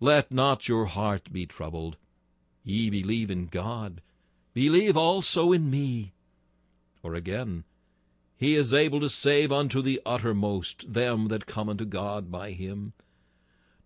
Let 0.00 0.30
not 0.30 0.68
your 0.68 0.86
heart 0.86 1.32
be 1.32 1.44
troubled. 1.44 1.96
Ye 2.62 2.90
believe 2.90 3.30
in 3.30 3.46
God, 3.46 4.00
believe 4.54 4.96
also 4.96 5.52
in 5.52 5.70
me. 5.70 6.12
Or 7.02 7.14
again, 7.14 7.64
He 8.36 8.54
is 8.54 8.72
able 8.72 9.00
to 9.00 9.10
save 9.10 9.50
unto 9.50 9.82
the 9.82 10.00
uttermost 10.06 10.92
them 10.92 11.26
that 11.28 11.46
come 11.46 11.68
unto 11.68 11.84
God 11.84 12.30
by 12.30 12.52
him. 12.52 12.92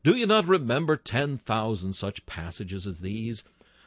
Do 0.04 0.14
you 0.14 0.26
not 0.26 0.46
remember 0.46 0.96
ten 0.96 1.38
thousand 1.38 1.94
such 1.94 2.26
passages 2.26 2.86
as 2.86 3.00
these? 3.00 3.44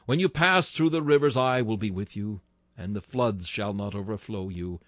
When 0.07 0.19
you 0.19 0.28
pass 0.28 0.71
through 0.71 0.89
the 0.89 1.03
rivers, 1.03 1.38
I 1.38 1.61
will 1.61 1.78
be 1.78 1.91
with 1.91 2.15
you, 2.15 2.41
and 2.76 2.95
the 2.95 3.01
floods 3.01 3.47
shall 3.47 3.73
not 3.73 3.93
overflow 3.93 4.49
you. 4.49 4.80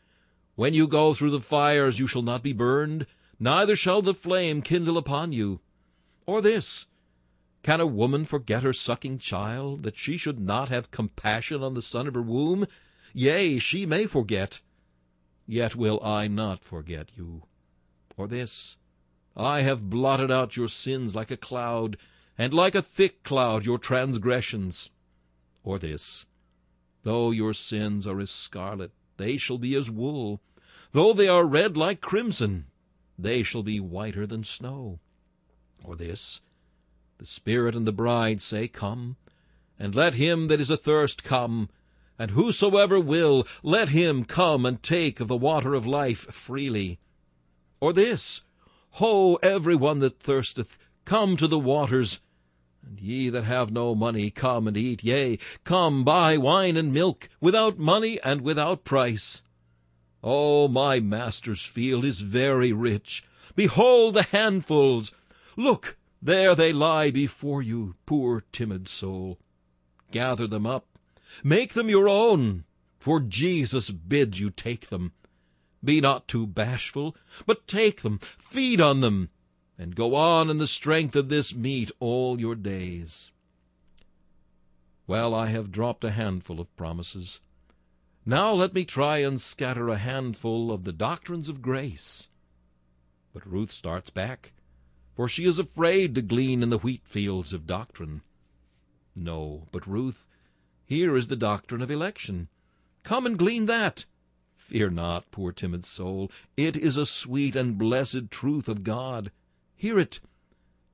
When 0.55 0.73
you 0.73 0.87
go 0.87 1.13
through 1.13 1.31
the 1.31 1.41
fires, 1.41 1.99
you 1.99 2.07
shall 2.07 2.23
not 2.23 2.41
be 2.41 2.53
burned, 2.53 3.05
neither 3.39 3.75
shall 3.75 4.01
the 4.01 4.15
flame 4.15 4.63
kindle 4.63 4.97
upon 4.97 5.33
you. 5.33 5.59
Or 6.25 6.41
this, 6.41 6.87
Can 7.63 7.79
a 7.81 7.85
woman 7.85 8.25
forget 8.25 8.63
her 8.63 8.73
sucking 8.73 9.19
child, 9.19 9.83
that 9.83 9.97
she 9.97 10.17
should 10.17 10.39
not 10.39 10.69
have 10.69 10.91
compassion 10.91 11.63
on 11.63 11.73
the 11.73 11.81
son 11.81 12.07
of 12.07 12.13
her 12.13 12.21
womb? 12.21 12.67
Yea, 13.13 13.59
she 13.59 13.85
may 13.85 14.05
forget, 14.05 14.61
yet 15.45 15.75
will 15.75 16.01
I 16.03 16.27
not 16.27 16.63
forget 16.63 17.09
you. 17.15 17.43
Or 18.15 18.27
this, 18.27 18.77
I 19.35 19.61
have 19.61 19.89
blotted 19.89 20.31
out 20.31 20.57
your 20.57 20.67
sins 20.67 21.15
like 21.15 21.31
a 21.31 21.37
cloud, 21.37 21.97
and 22.37 22.53
like 22.53 22.75
a 22.75 22.81
thick 22.81 23.23
cloud 23.23 23.65
your 23.65 23.77
transgressions. 23.77 24.89
Or 25.63 25.77
this, 25.79 26.25
Though 27.07 27.31
your 27.31 27.53
sins 27.53 28.05
are 28.05 28.19
as 28.19 28.31
scarlet, 28.31 28.91
they 29.15 29.37
shall 29.37 29.57
be 29.57 29.75
as 29.75 29.89
wool. 29.89 30.41
Though 30.91 31.13
they 31.13 31.29
are 31.29 31.45
red 31.45 31.77
like 31.77 32.01
crimson, 32.01 32.65
they 33.17 33.43
shall 33.43 33.63
be 33.63 33.79
whiter 33.79 34.27
than 34.27 34.43
snow. 34.43 34.99
Or 35.85 35.95
this, 35.95 36.41
The 37.17 37.25
Spirit 37.25 37.75
and 37.75 37.87
the 37.87 37.91
bride 37.91 38.41
say, 38.41 38.67
Come, 38.67 39.15
and 39.79 39.95
let 39.95 40.15
him 40.15 40.47
that 40.49 40.61
is 40.61 40.69
athirst 40.69 41.23
come, 41.23 41.69
and 42.19 42.31
whosoever 42.31 42.99
will, 42.99 43.47
let 43.63 43.89
him 43.89 44.23
come 44.23 44.65
and 44.65 44.81
take 44.81 45.19
of 45.19 45.27
the 45.27 45.35
water 45.35 45.73
of 45.73 45.85
life 45.85 46.31
freely. 46.33 46.99
Or 47.79 47.93
this, 47.93 48.41
Ho, 48.91 49.35
every 49.43 49.75
one 49.75 49.99
that 49.99 50.19
thirsteth, 50.19 50.77
come 51.05 51.37
to 51.37 51.47
the 51.47 51.59
waters. 51.59 52.19
And 52.83 52.99
ye 52.99 53.29
that 53.29 53.43
have 53.43 53.71
no 53.71 53.95
money, 53.95 54.29
come 54.29 54.67
and 54.67 54.77
eat. 54.77 55.03
Yea, 55.03 55.37
come, 55.63 56.03
buy 56.03 56.37
wine 56.37 56.77
and 56.77 56.93
milk, 56.93 57.29
without 57.41 57.77
money 57.77 58.19
and 58.23 58.41
without 58.41 58.85
price. 58.85 59.41
Oh, 60.23 60.67
my 60.67 60.99
master's 60.99 61.63
field 61.63 62.05
is 62.05 62.21
very 62.21 62.71
rich. 62.71 63.23
Behold 63.55 64.13
the 64.13 64.23
handfuls. 64.23 65.11
Look, 65.55 65.96
there 66.21 66.55
they 66.55 66.73
lie 66.73 67.11
before 67.11 67.61
you, 67.61 67.95
poor 68.05 68.43
timid 68.51 68.87
soul. 68.87 69.39
Gather 70.11 70.47
them 70.47 70.65
up. 70.65 70.85
Make 71.43 71.73
them 71.73 71.89
your 71.89 72.09
own, 72.09 72.63
for 72.99 73.19
Jesus 73.19 73.89
bids 73.89 74.39
you 74.39 74.49
take 74.49 74.87
them. 74.87 75.11
Be 75.83 76.01
not 76.01 76.27
too 76.27 76.47
bashful, 76.47 77.15
but 77.45 77.67
take 77.67 78.01
them, 78.01 78.19
feed 78.37 78.81
on 78.81 79.01
them, 79.01 79.29
and 79.77 79.95
go 79.95 80.15
on 80.15 80.49
in 80.49 80.57
the 80.57 80.67
strength 80.67 81.15
of 81.15 81.29
this 81.29 81.53
meat 81.53 81.91
all 81.99 82.39
your 82.39 82.55
days. 82.55 83.31
Well, 85.05 85.33
I 85.33 85.47
have 85.47 85.71
dropped 85.71 86.03
a 86.03 86.11
handful 86.11 86.59
of 86.59 86.75
promises. 86.75 87.39
Now 88.25 88.51
let 88.53 88.73
me 88.73 88.83
try 88.83 89.19
and 89.19 89.39
scatter 89.39 89.87
a 89.87 89.97
handful 89.97 90.71
of 90.71 90.83
the 90.83 90.91
doctrines 90.91 91.47
of 91.47 91.61
grace. 91.61 92.27
But 93.33 93.45
Ruth 93.45 93.71
starts 93.71 94.09
back, 94.09 94.51
for 95.17 95.27
she 95.27 95.45
is 95.45 95.57
afraid 95.57 96.13
to 96.13 96.21
glean 96.21 96.61
in 96.61 96.69
the 96.69 96.77
wheat 96.77 97.01
fields 97.03 97.51
of 97.51 97.65
doctrine. 97.65 98.21
No, 99.15 99.63
but 99.71 99.87
Ruth, 99.87 100.27
here 100.85 101.17
is 101.17 101.25
the 101.25 101.35
doctrine 101.35 101.81
of 101.81 101.89
election. 101.89 102.49
Come 103.01 103.25
and 103.25 103.35
glean 103.35 103.65
that. 103.65 104.05
Fear 104.55 104.91
not, 104.91 105.31
poor 105.31 105.51
timid 105.51 105.85
soul. 105.85 106.31
It 106.55 106.77
is 106.77 106.97
a 106.97 107.05
sweet 107.07 107.55
and 107.55 107.79
blessed 107.79 108.29
truth 108.29 108.67
of 108.67 108.83
God. 108.83 109.31
Hear 109.75 109.97
it. 109.97 110.19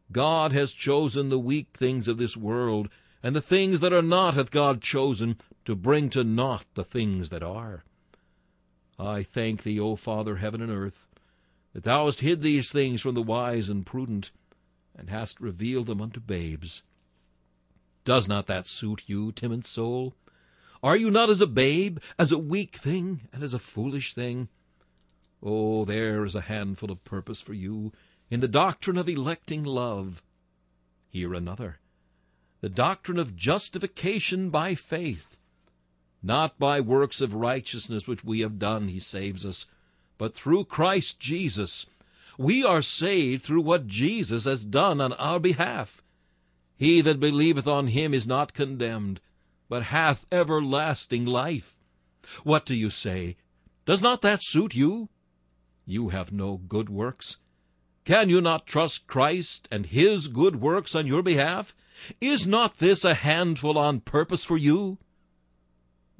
God 0.09 0.53
has 0.53 0.71
chosen 0.71 1.27
the 1.27 1.37
weak 1.37 1.67
things 1.73 2.07
of 2.07 2.17
this 2.17 2.37
world, 2.37 2.87
and 3.21 3.35
the 3.35 3.41
things 3.41 3.81
that 3.81 3.91
are 3.91 4.01
not 4.01 4.35
hath 4.35 4.51
God 4.51 4.81
chosen, 4.81 5.37
to 5.65 5.75
bring 5.75 6.09
to 6.11 6.23
naught 6.23 6.65
the 6.75 6.85
things 6.85 7.29
that 7.29 7.43
are. 7.43 7.83
I 8.97 9.21
thank 9.23 9.63
thee, 9.63 9.81
O 9.81 9.97
Father, 9.97 10.37
heaven 10.37 10.61
and 10.61 10.71
earth, 10.71 11.07
that 11.73 11.83
thou 11.83 12.05
hast 12.05 12.21
hid 12.21 12.41
these 12.41 12.71
things 12.71 13.01
from 13.01 13.15
the 13.15 13.21
wise 13.21 13.69
and 13.69 13.85
prudent, 13.85 14.31
and 14.95 15.09
hast 15.09 15.39
revealed 15.39 15.87
them 15.87 16.01
unto 16.01 16.19
babes. 16.19 16.83
Does 18.05 18.27
not 18.27 18.47
that 18.47 18.67
suit 18.67 19.03
you, 19.07 19.31
timid 19.31 19.65
soul? 19.65 20.13
Are 20.83 20.97
you 20.97 21.09
not 21.09 21.29
as 21.29 21.41
a 21.41 21.47
babe, 21.47 21.99
as 22.19 22.31
a 22.31 22.37
weak 22.37 22.75
thing, 22.75 23.21
and 23.31 23.43
as 23.43 23.53
a 23.53 23.59
foolish 23.59 24.13
thing? 24.13 24.49
Oh, 25.41 25.85
there 25.85 26.23
is 26.23 26.35
a 26.35 26.41
handful 26.41 26.91
of 26.91 27.03
purpose 27.03 27.41
for 27.41 27.53
you 27.53 27.91
in 28.29 28.39
the 28.39 28.47
doctrine 28.47 28.97
of 28.97 29.09
electing 29.09 29.63
love. 29.63 30.21
Here 31.09 31.33
another, 31.33 31.79
the 32.61 32.69
doctrine 32.69 33.19
of 33.19 33.35
justification 33.35 34.49
by 34.49 34.75
faith. 34.75 35.37
Not 36.21 36.57
by 36.57 36.79
works 36.79 37.19
of 37.19 37.33
righteousness 37.33 38.07
which 38.07 38.23
we 38.23 38.39
have 38.39 38.57
done 38.57 38.87
he 38.87 38.99
saves 38.99 39.45
us, 39.45 39.65
but 40.17 40.33
through 40.33 40.65
Christ 40.65 41.19
Jesus. 41.19 41.85
We 42.37 42.63
are 42.63 42.81
saved 42.81 43.43
through 43.43 43.61
what 43.61 43.87
Jesus 43.87 44.45
has 44.45 44.65
done 44.65 44.99
on 45.01 45.13
our 45.13 45.39
behalf. 45.39 46.01
He 46.75 47.01
that 47.01 47.19
believeth 47.19 47.67
on 47.67 47.87
him 47.87 48.13
is 48.13 48.27
not 48.27 48.53
condemned, 48.53 49.21
but 49.69 49.83
hath 49.83 50.25
everlasting 50.31 51.25
life. 51.25 51.75
What 52.43 52.65
do 52.65 52.75
you 52.75 52.89
say? 52.89 53.37
Does 53.85 54.01
not 54.01 54.21
that 54.21 54.43
suit 54.43 54.73
you? 54.73 55.09
You 55.85 56.09
have 56.09 56.31
no 56.31 56.57
good 56.57 56.89
works. 56.89 57.37
Can 58.05 58.29
you 58.29 58.41
not 58.41 58.67
trust 58.67 59.07
Christ 59.07 59.67
and 59.71 59.85
his 59.85 60.27
good 60.27 60.61
works 60.61 60.95
on 60.95 61.07
your 61.07 61.21
behalf? 61.21 61.73
Is 62.19 62.45
not 62.45 62.79
this 62.79 63.05
a 63.05 63.13
handful 63.13 63.77
on 63.77 64.01
purpose 64.01 64.43
for 64.43 64.57
you? 64.57 64.97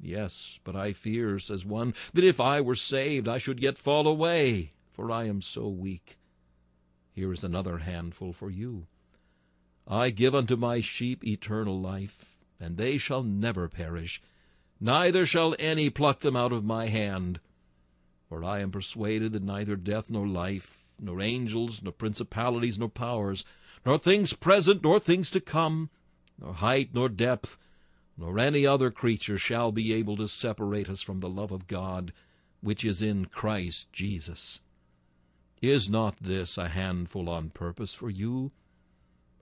Yes, 0.06 0.60
but 0.64 0.76
I 0.76 0.92
fear, 0.92 1.38
says 1.38 1.64
one, 1.64 1.94
that 2.12 2.24
if 2.24 2.38
I 2.38 2.60
were 2.60 2.74
saved 2.74 3.26
I 3.26 3.38
should 3.38 3.58
yet 3.58 3.78
fall 3.78 4.06
away, 4.06 4.72
for 4.92 5.10
I 5.10 5.24
am 5.24 5.40
so 5.40 5.66
weak. 5.66 6.18
Here 7.14 7.32
is 7.32 7.42
another 7.42 7.78
handful 7.78 8.34
for 8.34 8.50
you. 8.50 8.86
I 9.88 10.10
give 10.10 10.34
unto 10.34 10.56
my 10.56 10.82
sheep 10.82 11.24
eternal 11.24 11.80
life, 11.80 12.36
and 12.60 12.76
they 12.76 12.98
shall 12.98 13.22
never 13.22 13.66
perish, 13.66 14.20
neither 14.78 15.24
shall 15.24 15.56
any 15.58 15.88
pluck 15.88 16.20
them 16.20 16.36
out 16.36 16.52
of 16.52 16.66
my 16.66 16.88
hand. 16.88 17.40
For 18.28 18.44
I 18.44 18.60
am 18.60 18.70
persuaded 18.70 19.32
that 19.32 19.42
neither 19.42 19.74
death 19.74 20.10
nor 20.10 20.28
life, 20.28 20.86
nor 21.00 21.22
angels, 21.22 21.82
nor 21.82 21.92
principalities, 21.92 22.78
nor 22.78 22.90
powers, 22.90 23.42
nor 23.86 23.96
things 23.96 24.34
present, 24.34 24.82
nor 24.82 25.00
things 25.00 25.30
to 25.30 25.40
come, 25.40 25.88
nor 26.38 26.52
height, 26.52 26.90
nor 26.92 27.08
depth, 27.08 27.56
nor 28.16 28.38
any 28.38 28.66
other 28.66 28.90
creature 28.90 29.38
shall 29.38 29.72
be 29.72 29.92
able 29.92 30.16
to 30.16 30.28
separate 30.28 30.88
us 30.88 31.02
from 31.02 31.20
the 31.20 31.28
love 31.28 31.50
of 31.50 31.66
God, 31.66 32.12
which 32.60 32.84
is 32.84 33.02
in 33.02 33.26
Christ 33.26 33.92
Jesus. 33.92 34.60
Is 35.60 35.88
not 35.88 36.16
this 36.20 36.56
a 36.56 36.68
handful 36.68 37.28
on 37.28 37.50
purpose 37.50 37.94
for 37.94 38.10
you? 38.10 38.52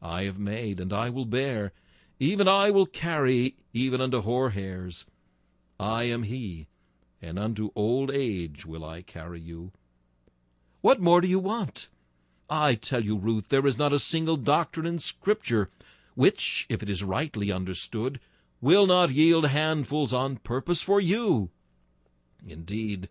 I 0.01 0.25
have 0.25 0.39
made, 0.39 0.81
and 0.81 0.93
I 0.93 1.11
will 1.11 1.25
bear, 1.25 1.73
even 2.19 2.49
I 2.49 2.71
will 2.71 2.87
carry, 2.87 3.57
even 3.73 4.01
unto 4.01 4.21
hoar 4.21 4.51
hairs. 4.51 5.05
I 5.79 6.05
am 6.05 6.23
he, 6.23 6.69
and 7.21 7.39
unto 7.39 7.71
old 7.75 8.11
age 8.11 8.65
will 8.65 8.85
I 8.85 9.03
carry 9.03 9.41
you. 9.41 9.73
What 10.81 11.01
more 11.01 11.21
do 11.21 11.29
you 11.29 11.39
want? 11.39 11.89
I 12.49 12.75
tell 12.75 13.05
you, 13.05 13.17
Ruth, 13.17 13.49
there 13.49 13.67
is 13.67 13.79
not 13.79 13.93
a 13.93 13.99
single 13.99 14.37
doctrine 14.37 14.87
in 14.87 14.99
Scripture 14.99 15.71
which, 16.15 16.67
if 16.69 16.83
it 16.83 16.91
is 16.91 17.03
rightly 17.03 17.51
understood, 17.51 18.21
will 18.63 18.87
not 18.87 19.11
yield 19.11 19.47
handfuls 19.49 20.13
on 20.13 20.37
purpose 20.37 20.81
for 20.81 21.01
you. 21.01 21.51
Indeed, 22.47 23.11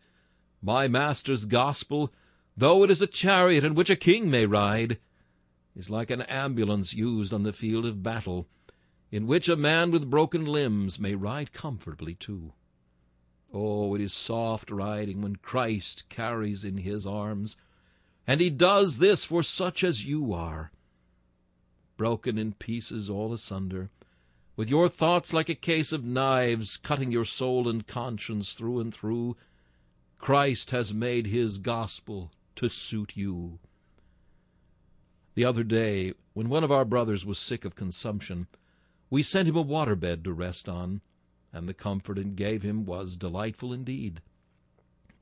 my 0.63 0.87
Master's 0.87 1.45
gospel, 1.45 2.11
though 2.57 2.83
it 2.83 2.89
is 2.89 3.01
a 3.01 3.07
chariot 3.07 3.63
in 3.63 3.75
which 3.75 3.91
a 3.91 3.95
king 3.95 4.31
may 4.31 4.47
ride, 4.47 4.97
is 5.75 5.89
like 5.89 6.09
an 6.09 6.21
ambulance 6.23 6.93
used 6.93 7.31
on 7.31 7.43
the 7.43 7.53
field 7.53 7.85
of 7.85 8.01
battle, 8.01 8.47
in 9.11 9.27
which 9.27 9.47
a 9.47 9.55
man 9.55 9.91
with 9.91 10.09
broken 10.09 10.45
limbs 10.45 10.99
may 10.99 11.13
ride 11.13 11.53
comfortably 11.53 12.15
too. 12.15 12.53
Oh, 13.53 13.93
it 13.93 14.01
is 14.01 14.13
soft 14.13 14.71
riding 14.71 15.21
when 15.21 15.35
Christ 15.35 16.09
carries 16.09 16.63
in 16.63 16.77
his 16.77 17.05
arms 17.05 17.57
and 18.27 18.39
he 18.39 18.49
does 18.49 18.99
this 18.99 19.25
for 19.25 19.43
such 19.43 19.83
as 19.83 20.05
you 20.05 20.33
are. 20.33 20.71
Broken 21.97 22.37
in 22.37 22.53
pieces 22.53 23.09
all 23.09 23.33
asunder, 23.33 23.89
with 24.61 24.69
your 24.69 24.87
thoughts 24.87 25.33
like 25.33 25.49
a 25.49 25.55
case 25.55 25.91
of 25.91 26.05
knives 26.05 26.77
cutting 26.77 27.11
your 27.11 27.25
soul 27.25 27.67
and 27.67 27.87
conscience 27.87 28.53
through 28.53 28.79
and 28.79 28.93
through, 28.93 29.35
Christ 30.19 30.69
has 30.69 30.93
made 30.93 31.25
his 31.25 31.57
gospel 31.57 32.31
to 32.57 32.69
suit 32.69 33.13
you. 33.15 33.57
The 35.33 35.45
other 35.45 35.63
day, 35.63 36.13
when 36.33 36.47
one 36.47 36.63
of 36.63 36.71
our 36.71 36.85
brothers 36.85 37.25
was 37.25 37.39
sick 37.39 37.65
of 37.65 37.73
consumption, 37.73 38.45
we 39.09 39.23
sent 39.23 39.47
him 39.47 39.55
a 39.55 39.63
water 39.63 39.95
bed 39.95 40.23
to 40.25 40.31
rest 40.31 40.69
on, 40.69 41.01
and 41.51 41.67
the 41.67 41.73
comfort 41.73 42.19
it 42.19 42.35
gave 42.35 42.61
him 42.61 42.85
was 42.85 43.15
delightful 43.15 43.73
indeed. 43.73 44.21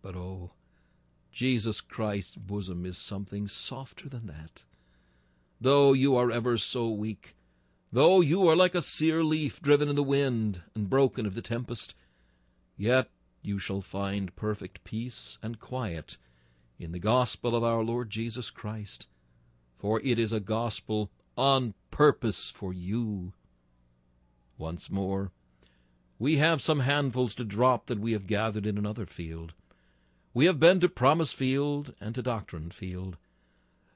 But 0.01 0.17
oh, 0.17 0.51
Jesus 1.31 1.79
Christ's 1.79 2.35
bosom 2.35 2.85
is 2.85 2.97
something 2.97 3.47
softer 3.47 4.09
than 4.09 4.27
that. 4.27 4.65
Though 5.61 5.93
you 5.93 6.17
are 6.17 6.29
ever 6.29 6.57
so 6.57 6.89
weak, 6.89 7.37
though 7.91 8.21
you 8.21 8.47
are 8.47 8.55
like 8.55 8.75
a 8.75 8.81
sere 8.81 9.23
leaf 9.23 9.61
driven 9.61 9.89
in 9.89 9.95
the 9.95 10.03
wind 10.03 10.61
and 10.75 10.89
broken 10.89 11.25
of 11.25 11.35
the 11.35 11.41
tempest, 11.41 11.95
yet 12.77 13.09
you 13.41 13.57
shall 13.59 13.81
find 13.81 14.35
perfect 14.35 14.83
peace 14.83 15.37
and 15.41 15.59
quiet 15.59 16.17
in 16.77 16.91
the 16.91 16.99
gospel 16.99 17.55
of 17.55 17.63
our 17.63 17.83
Lord 17.83 18.09
Jesus 18.09 18.49
Christ, 18.49 19.07
for 19.77 19.99
it 20.01 20.19
is 20.19 20.31
a 20.31 20.39
gospel 20.39 21.11
on 21.37 21.73
purpose 21.91 22.49
for 22.49 22.73
you. 22.73 23.33
Once 24.57 24.89
more, 24.89 25.31
we 26.17 26.37
have 26.37 26.61
some 26.61 26.81
handfuls 26.81 27.33
to 27.35 27.45
drop 27.45 27.87
that 27.87 27.99
we 27.99 28.11
have 28.11 28.27
gathered 28.27 28.65
in 28.65 28.77
another 28.77 29.05
field. 29.05 29.53
We 30.33 30.45
have 30.45 30.59
been 30.59 30.79
to 30.81 30.89
Promise 30.89 31.31
Field 31.31 31.93
and 31.99 32.13
to 32.15 32.21
Doctrine 32.21 32.71
Field. 32.71 33.17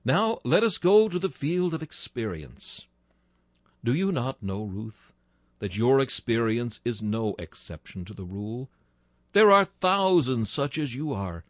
Now 0.05 0.39
let 0.43 0.63
us 0.63 0.77
go 0.77 1.09
to 1.09 1.19
the 1.19 1.29
field 1.29 1.73
of 1.73 1.83
experience. 1.83 2.87
Do 3.83 3.93
you 3.93 4.11
not 4.11 4.41
know, 4.41 4.63
Ruth, 4.63 5.11
that 5.59 5.75
your 5.75 5.99
experience 5.99 6.79
is 6.85 7.01
no 7.01 7.35
exception 7.37 8.05
to 8.05 8.13
the 8.13 8.23
rule? 8.23 8.69
There 9.33 9.51
are 9.51 9.65
thousands 9.65 10.49
such 10.49 10.77
as 10.77 10.95
you 10.95 11.11
are. 11.11 11.43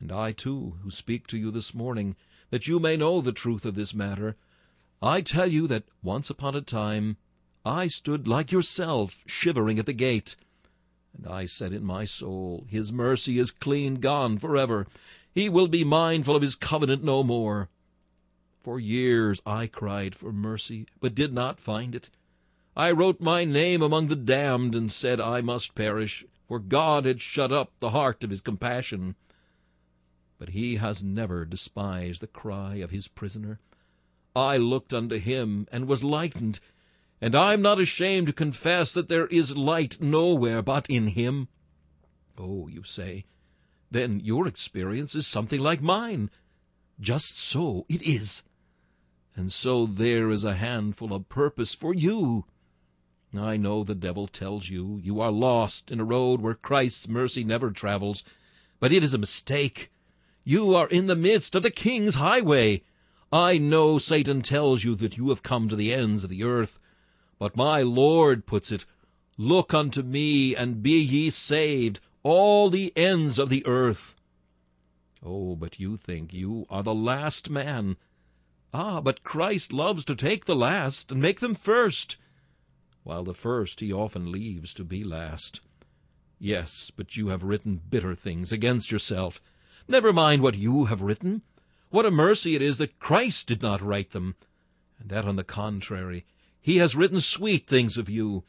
And 0.00 0.10
I, 0.12 0.32
too, 0.32 0.78
who 0.82 0.90
speak 0.90 1.26
to 1.28 1.36
you 1.38 1.50
this 1.50 1.74
morning, 1.74 2.16
that 2.50 2.66
you 2.66 2.78
may 2.78 2.96
know 2.96 3.20
the 3.20 3.32
truth 3.32 3.64
of 3.66 3.74
this 3.74 3.92
matter, 3.92 4.36
I 5.02 5.20
tell 5.20 5.50
you 5.50 5.66
that 5.66 5.84
once 6.02 6.30
upon 6.30 6.54
a 6.54 6.62
time 6.62 7.16
I 7.66 7.88
stood 7.88 8.26
like 8.26 8.52
yourself, 8.52 9.22
shivering 9.26 9.78
at 9.78 9.86
the 9.86 9.92
gate, 9.92 10.36
and 11.16 11.26
I 11.26 11.46
said 11.46 11.72
in 11.72 11.84
my 11.84 12.04
soul, 12.04 12.66
His 12.68 12.92
mercy 12.92 13.38
is 13.38 13.50
clean 13.50 13.96
gone 13.96 14.38
forever. 14.38 14.86
He 15.34 15.48
will 15.48 15.68
be 15.68 15.84
mindful 15.84 16.36
of 16.36 16.42
his 16.42 16.54
covenant 16.54 17.04
no 17.04 17.22
more. 17.22 17.68
For 18.66 18.80
years 18.80 19.40
I 19.46 19.68
cried 19.68 20.16
for 20.16 20.32
mercy, 20.32 20.88
but 20.98 21.14
did 21.14 21.32
not 21.32 21.60
find 21.60 21.94
it. 21.94 22.10
I 22.76 22.90
wrote 22.90 23.20
my 23.20 23.44
name 23.44 23.80
among 23.80 24.08
the 24.08 24.16
damned, 24.16 24.74
and 24.74 24.90
said 24.90 25.20
I 25.20 25.40
must 25.40 25.76
perish, 25.76 26.24
for 26.48 26.58
God 26.58 27.04
had 27.04 27.20
shut 27.20 27.52
up 27.52 27.70
the 27.78 27.90
heart 27.90 28.24
of 28.24 28.30
his 28.30 28.40
compassion. 28.40 29.14
But 30.36 30.48
he 30.48 30.78
has 30.78 31.00
never 31.00 31.44
despised 31.44 32.20
the 32.20 32.26
cry 32.26 32.78
of 32.78 32.90
his 32.90 33.06
prisoner. 33.06 33.60
I 34.34 34.56
looked 34.56 34.92
unto 34.92 35.20
him, 35.20 35.68
and 35.70 35.86
was 35.86 36.02
lightened, 36.02 36.58
and 37.20 37.36
I'm 37.36 37.62
not 37.62 37.78
ashamed 37.78 38.26
to 38.26 38.32
confess 38.32 38.92
that 38.94 39.08
there 39.08 39.28
is 39.28 39.56
light 39.56 40.00
nowhere 40.00 40.60
but 40.60 40.90
in 40.90 41.06
him. 41.06 41.46
Oh, 42.36 42.66
you 42.66 42.82
say, 42.82 43.26
then 43.92 44.18
your 44.18 44.48
experience 44.48 45.14
is 45.14 45.28
something 45.28 45.60
like 45.60 45.82
mine. 45.82 46.30
Just 46.98 47.38
so 47.38 47.86
it 47.88 48.02
is. 48.02 48.42
And 49.36 49.52
so 49.52 49.84
there 49.84 50.30
is 50.30 50.44
a 50.44 50.54
handful 50.54 51.12
of 51.12 51.28
purpose 51.28 51.74
for 51.74 51.92
you. 51.92 52.46
I 53.38 53.58
know 53.58 53.84
the 53.84 53.94
devil 53.94 54.26
tells 54.26 54.70
you 54.70 54.98
you 55.02 55.20
are 55.20 55.30
lost 55.30 55.90
in 55.90 56.00
a 56.00 56.04
road 56.04 56.40
where 56.40 56.54
Christ's 56.54 57.06
mercy 57.06 57.44
never 57.44 57.70
travels, 57.70 58.24
but 58.80 58.92
it 58.92 59.04
is 59.04 59.12
a 59.12 59.18
mistake. 59.18 59.92
You 60.42 60.74
are 60.74 60.88
in 60.88 61.06
the 61.06 61.14
midst 61.14 61.54
of 61.54 61.62
the 61.62 61.70
King's 61.70 62.14
highway. 62.14 62.82
I 63.30 63.58
know 63.58 63.98
Satan 63.98 64.40
tells 64.40 64.84
you 64.84 64.94
that 64.94 65.18
you 65.18 65.28
have 65.28 65.42
come 65.42 65.68
to 65.68 65.76
the 65.76 65.92
ends 65.92 66.24
of 66.24 66.30
the 66.30 66.44
earth, 66.44 66.78
but 67.38 67.56
my 67.56 67.82
Lord 67.82 68.46
puts 68.46 68.72
it, 68.72 68.86
Look 69.36 69.74
unto 69.74 70.02
me, 70.02 70.56
and 70.56 70.82
be 70.82 70.98
ye 70.98 71.28
saved, 71.28 72.00
all 72.22 72.70
the 72.70 72.90
ends 72.96 73.38
of 73.38 73.50
the 73.50 73.66
earth. 73.66 74.16
Oh, 75.22 75.56
but 75.56 75.78
you 75.78 75.98
think 75.98 76.32
you 76.32 76.64
are 76.70 76.82
the 76.82 76.94
last 76.94 77.50
man. 77.50 77.98
Ah, 78.72 79.00
but 79.00 79.22
Christ 79.22 79.72
loves 79.72 80.04
to 80.04 80.14
take 80.14 80.44
the 80.44 80.56
last 80.56 81.10
and 81.12 81.20
make 81.20 81.40
them 81.40 81.54
first, 81.54 82.16
while 83.04 83.24
the 83.24 83.34
first 83.34 83.80
he 83.80 83.92
often 83.92 84.30
leaves 84.30 84.74
to 84.74 84.84
be 84.84 85.04
last. 85.04 85.60
Yes, 86.38 86.90
but 86.94 87.16
you 87.16 87.28
have 87.28 87.42
written 87.42 87.80
bitter 87.88 88.14
things 88.14 88.52
against 88.52 88.90
yourself. 88.90 89.40
Never 89.88 90.12
mind 90.12 90.42
what 90.42 90.56
you 90.56 90.86
have 90.86 91.00
written. 91.00 91.42
What 91.90 92.04
a 92.04 92.10
mercy 92.10 92.54
it 92.54 92.62
is 92.62 92.78
that 92.78 92.98
Christ 92.98 93.46
did 93.46 93.62
not 93.62 93.80
write 93.80 94.10
them, 94.10 94.34
and 94.98 95.08
that, 95.08 95.24
on 95.24 95.36
the 95.36 95.44
contrary, 95.44 96.26
he 96.60 96.78
has 96.78 96.96
written 96.96 97.20
sweet 97.20 97.66
things 97.66 97.96
of 97.96 98.10
you. 98.10 98.44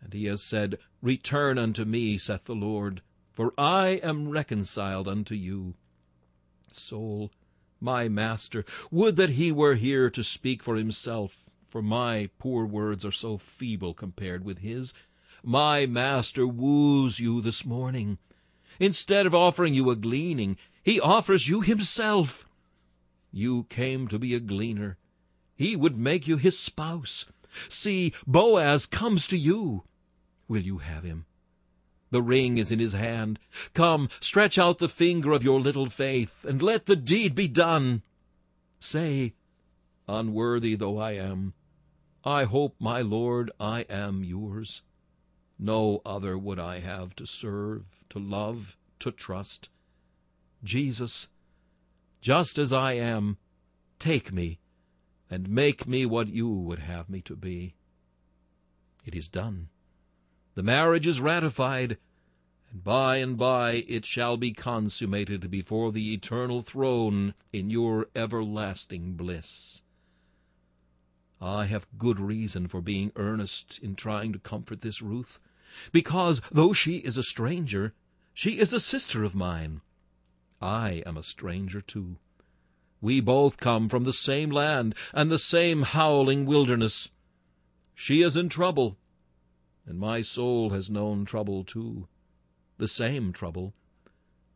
And 0.00 0.12
he 0.12 0.26
has 0.26 0.42
said, 0.42 0.78
Return 1.02 1.58
unto 1.58 1.84
me, 1.84 2.16
saith 2.16 2.44
the 2.44 2.54
Lord, 2.54 3.02
for 3.32 3.52
I 3.58 4.00
am 4.02 4.28
reconciled 4.28 5.08
unto 5.08 5.34
you. 5.34 5.74
Soul, 6.72 7.32
my 7.80 8.08
master, 8.08 8.64
would 8.90 9.16
that 9.16 9.30
he 9.30 9.50
were 9.50 9.74
here 9.74 10.10
to 10.10 10.22
speak 10.22 10.62
for 10.62 10.76
himself, 10.76 11.44
for 11.68 11.82
my 11.82 12.28
poor 12.38 12.66
words 12.66 13.04
are 13.04 13.12
so 13.12 13.38
feeble 13.38 13.94
compared 13.94 14.44
with 14.44 14.58
his. 14.58 14.92
My 15.42 15.86
master 15.86 16.46
woos 16.46 17.18
you 17.18 17.40
this 17.40 17.64
morning. 17.64 18.18
Instead 18.78 19.26
of 19.26 19.34
offering 19.34 19.74
you 19.74 19.90
a 19.90 19.96
gleaning, 19.96 20.56
he 20.82 21.00
offers 21.00 21.48
you 21.48 21.60
himself. 21.60 22.46
You 23.32 23.64
came 23.64 24.08
to 24.08 24.18
be 24.18 24.34
a 24.34 24.40
gleaner. 24.40 24.98
He 25.56 25.76
would 25.76 25.96
make 25.96 26.26
you 26.26 26.36
his 26.36 26.58
spouse. 26.58 27.26
See, 27.68 28.12
Boaz 28.26 28.86
comes 28.86 29.26
to 29.28 29.36
you. 29.36 29.84
Will 30.48 30.62
you 30.62 30.78
have 30.78 31.04
him? 31.04 31.26
The 32.10 32.22
ring 32.22 32.58
is 32.58 32.70
in 32.70 32.78
his 32.78 32.92
hand. 32.92 33.38
Come, 33.72 34.08
stretch 34.20 34.58
out 34.58 34.78
the 34.78 34.88
finger 34.88 35.32
of 35.32 35.44
your 35.44 35.60
little 35.60 35.88
faith, 35.88 36.44
and 36.44 36.62
let 36.62 36.86
the 36.86 36.96
deed 36.96 37.34
be 37.34 37.48
done. 37.48 38.02
Say, 38.80 39.34
unworthy 40.08 40.74
though 40.74 40.98
I 40.98 41.12
am, 41.12 41.54
I 42.24 42.44
hope, 42.44 42.76
my 42.78 43.00
Lord, 43.00 43.50
I 43.58 43.86
am 43.88 44.24
yours. 44.24 44.82
No 45.58 46.02
other 46.04 46.36
would 46.36 46.58
I 46.58 46.80
have 46.80 47.14
to 47.16 47.26
serve, 47.26 47.84
to 48.10 48.18
love, 48.18 48.76
to 48.98 49.10
trust. 49.10 49.68
Jesus, 50.64 51.28
just 52.20 52.58
as 52.58 52.72
I 52.72 52.92
am, 52.94 53.38
take 53.98 54.32
me 54.32 54.58
and 55.30 55.48
make 55.48 55.86
me 55.86 56.04
what 56.04 56.28
you 56.28 56.50
would 56.50 56.80
have 56.80 57.08
me 57.08 57.22
to 57.22 57.36
be. 57.36 57.74
It 59.04 59.14
is 59.14 59.28
done. 59.28 59.68
The 60.54 60.62
marriage 60.62 61.06
is 61.06 61.20
ratified, 61.20 61.96
and 62.70 62.82
by 62.84 63.16
and 63.16 63.36
by 63.36 63.84
it 63.86 64.04
shall 64.04 64.36
be 64.36 64.52
consummated 64.52 65.50
before 65.50 65.92
the 65.92 66.12
eternal 66.12 66.62
throne 66.62 67.34
in 67.52 67.70
your 67.70 68.08
everlasting 68.14 69.14
bliss. 69.14 69.82
I 71.40 71.66
have 71.66 71.86
good 71.96 72.20
reason 72.20 72.68
for 72.68 72.80
being 72.80 73.12
earnest 73.16 73.78
in 73.82 73.94
trying 73.94 74.32
to 74.32 74.38
comfort 74.38 74.82
this 74.82 75.00
Ruth, 75.00 75.38
because 75.92 76.42
though 76.50 76.72
she 76.72 76.96
is 76.96 77.16
a 77.16 77.22
stranger, 77.22 77.94
she 78.34 78.58
is 78.58 78.72
a 78.72 78.80
sister 78.80 79.24
of 79.24 79.34
mine. 79.34 79.80
I 80.60 81.02
am 81.06 81.16
a 81.16 81.22
stranger 81.22 81.80
too. 81.80 82.16
We 83.00 83.20
both 83.20 83.56
come 83.56 83.88
from 83.88 84.04
the 84.04 84.12
same 84.12 84.50
land 84.50 84.94
and 85.14 85.30
the 85.30 85.38
same 85.38 85.82
howling 85.82 86.44
wilderness. 86.44 87.08
She 87.94 88.20
is 88.20 88.36
in 88.36 88.50
trouble, 88.50 88.98
and 89.90 89.98
my 89.98 90.22
soul 90.22 90.70
has 90.70 90.88
known 90.88 91.24
trouble 91.24 91.64
too, 91.64 92.06
the 92.78 92.86
same 92.86 93.32
trouble, 93.32 93.74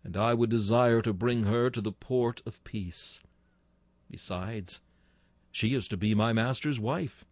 and 0.05 0.16
I 0.16 0.32
would 0.32 0.49
desire 0.49 1.03
to 1.03 1.12
bring 1.12 1.43
her 1.43 1.70
to 1.70 1.80
the 1.80 1.91
port 1.91 2.41
of 2.47 2.62
peace. 2.62 3.18
Besides, 4.09 4.78
she 5.51 5.74
is 5.74 5.89
to 5.89 5.97
be 5.97 6.14
my 6.14 6.32
master's 6.32 6.78
wife, 6.78 7.24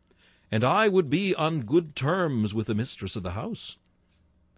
and 0.51 0.65
I 0.65 0.89
would 0.89 1.11
be 1.11 1.33
on 1.37 1.61
good 1.61 1.95
terms 1.95 2.53
with 2.53 2.67
the 2.67 2.75
mistress 2.75 3.15
of 3.15 3.23
the 3.23 3.31
house. 3.31 3.77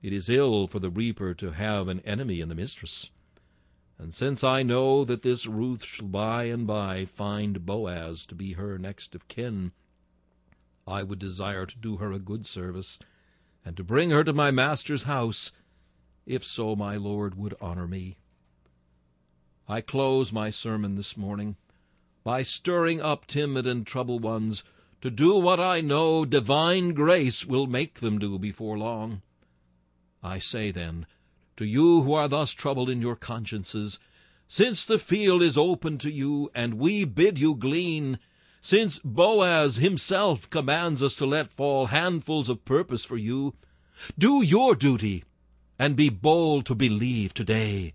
It 0.03 0.15
is 0.15 0.31
ill 0.31 0.67
for 0.67 0.79
the 0.79 0.89
reaper 0.89 1.35
to 1.35 1.51
have 1.51 1.89
an 1.89 2.01
enemy 2.01 2.41
in 2.41 2.49
the 2.49 2.55
mistress. 2.55 3.11
And 3.99 4.15
since 4.15 4.43
I 4.43 4.63
know 4.63 5.05
that 5.05 5.21
this 5.21 5.47
Ruth 5.47 5.85
shall 5.85 6.09
by 6.09 6.45
and 6.45 6.67
by 6.67 7.05
find 7.05 7.67
Boaz 7.67 8.25
to 8.25 8.35
be 8.35 8.55
her 8.55 8.79
next 8.79 9.15
of 9.15 9.29
kin, 9.29 9.73
I 10.87 11.03
would 11.03 11.19
desire 11.19 11.67
to 11.67 11.77
do 11.77 11.99
her 11.99 12.11
a 12.11 12.19
good 12.19 12.47
service, 12.47 12.99
and 13.65 13.77
to 13.77 13.85
bring 13.85 14.11
her 14.11 14.25
to 14.25 14.33
my 14.33 14.51
master's 14.51 15.05
house, 15.05 15.53
if 16.27 16.45
so 16.45 16.77
my 16.77 16.97
Lord 16.97 17.37
would 17.37 17.55
honor 17.61 17.87
me. 17.87 18.19
I 19.69 19.81
close 19.81 20.33
my 20.33 20.51
sermon 20.51 20.97
this 20.97 21.17
morning 21.17 21.57
by 22.23 22.43
stirring 22.43 23.01
up 23.01 23.27
timid 23.27 23.67
and 23.67 23.87
troubled 23.87 24.23
ones 24.23 24.65
to 25.01 25.11
do 25.11 25.35
what 25.37 25.61
I 25.61 25.81
know 25.81 26.25
divine 26.25 26.95
grace 26.95 27.45
will 27.45 27.67
make 27.67 28.01
them 28.01 28.19
do 28.19 28.39
before 28.39 28.79
long. 28.79 29.23
I 30.23 30.39
say, 30.39 30.71
then, 30.71 31.07
to 31.57 31.67
you 31.67 32.03
who 32.03 32.15
are 32.15 32.29
thus 32.29 32.53
troubled 32.53 32.89
in 32.89 33.03
your 33.03 33.17
consciences, 33.17 33.99
since 34.49 34.85
the 34.85 34.99
field 34.99 35.43
is 35.43 35.59
open 35.59 35.99
to 35.99 36.11
you, 36.11 36.51
and 36.55 36.75
we 36.75 37.05
bid 37.05 37.39
you 37.39 37.55
glean, 37.55 38.19
since 38.65 38.99
Boaz 39.01 39.77
himself 39.77 40.49
commands 40.49 41.03
us 41.03 41.17
to 41.17 41.27
let 41.27 41.53
fall 41.53 41.89
handfuls 41.89 42.49
of 42.49 42.65
purpose 42.65 43.05
for 43.05 43.19
you, 43.19 43.53
do 44.17 44.41
your 44.41 44.75
duty, 44.75 45.23
and 45.79 45.95
be 45.95 46.09
bold 46.09 46.65
to 46.65 46.75
believe 46.75 47.35
today. 47.35 47.93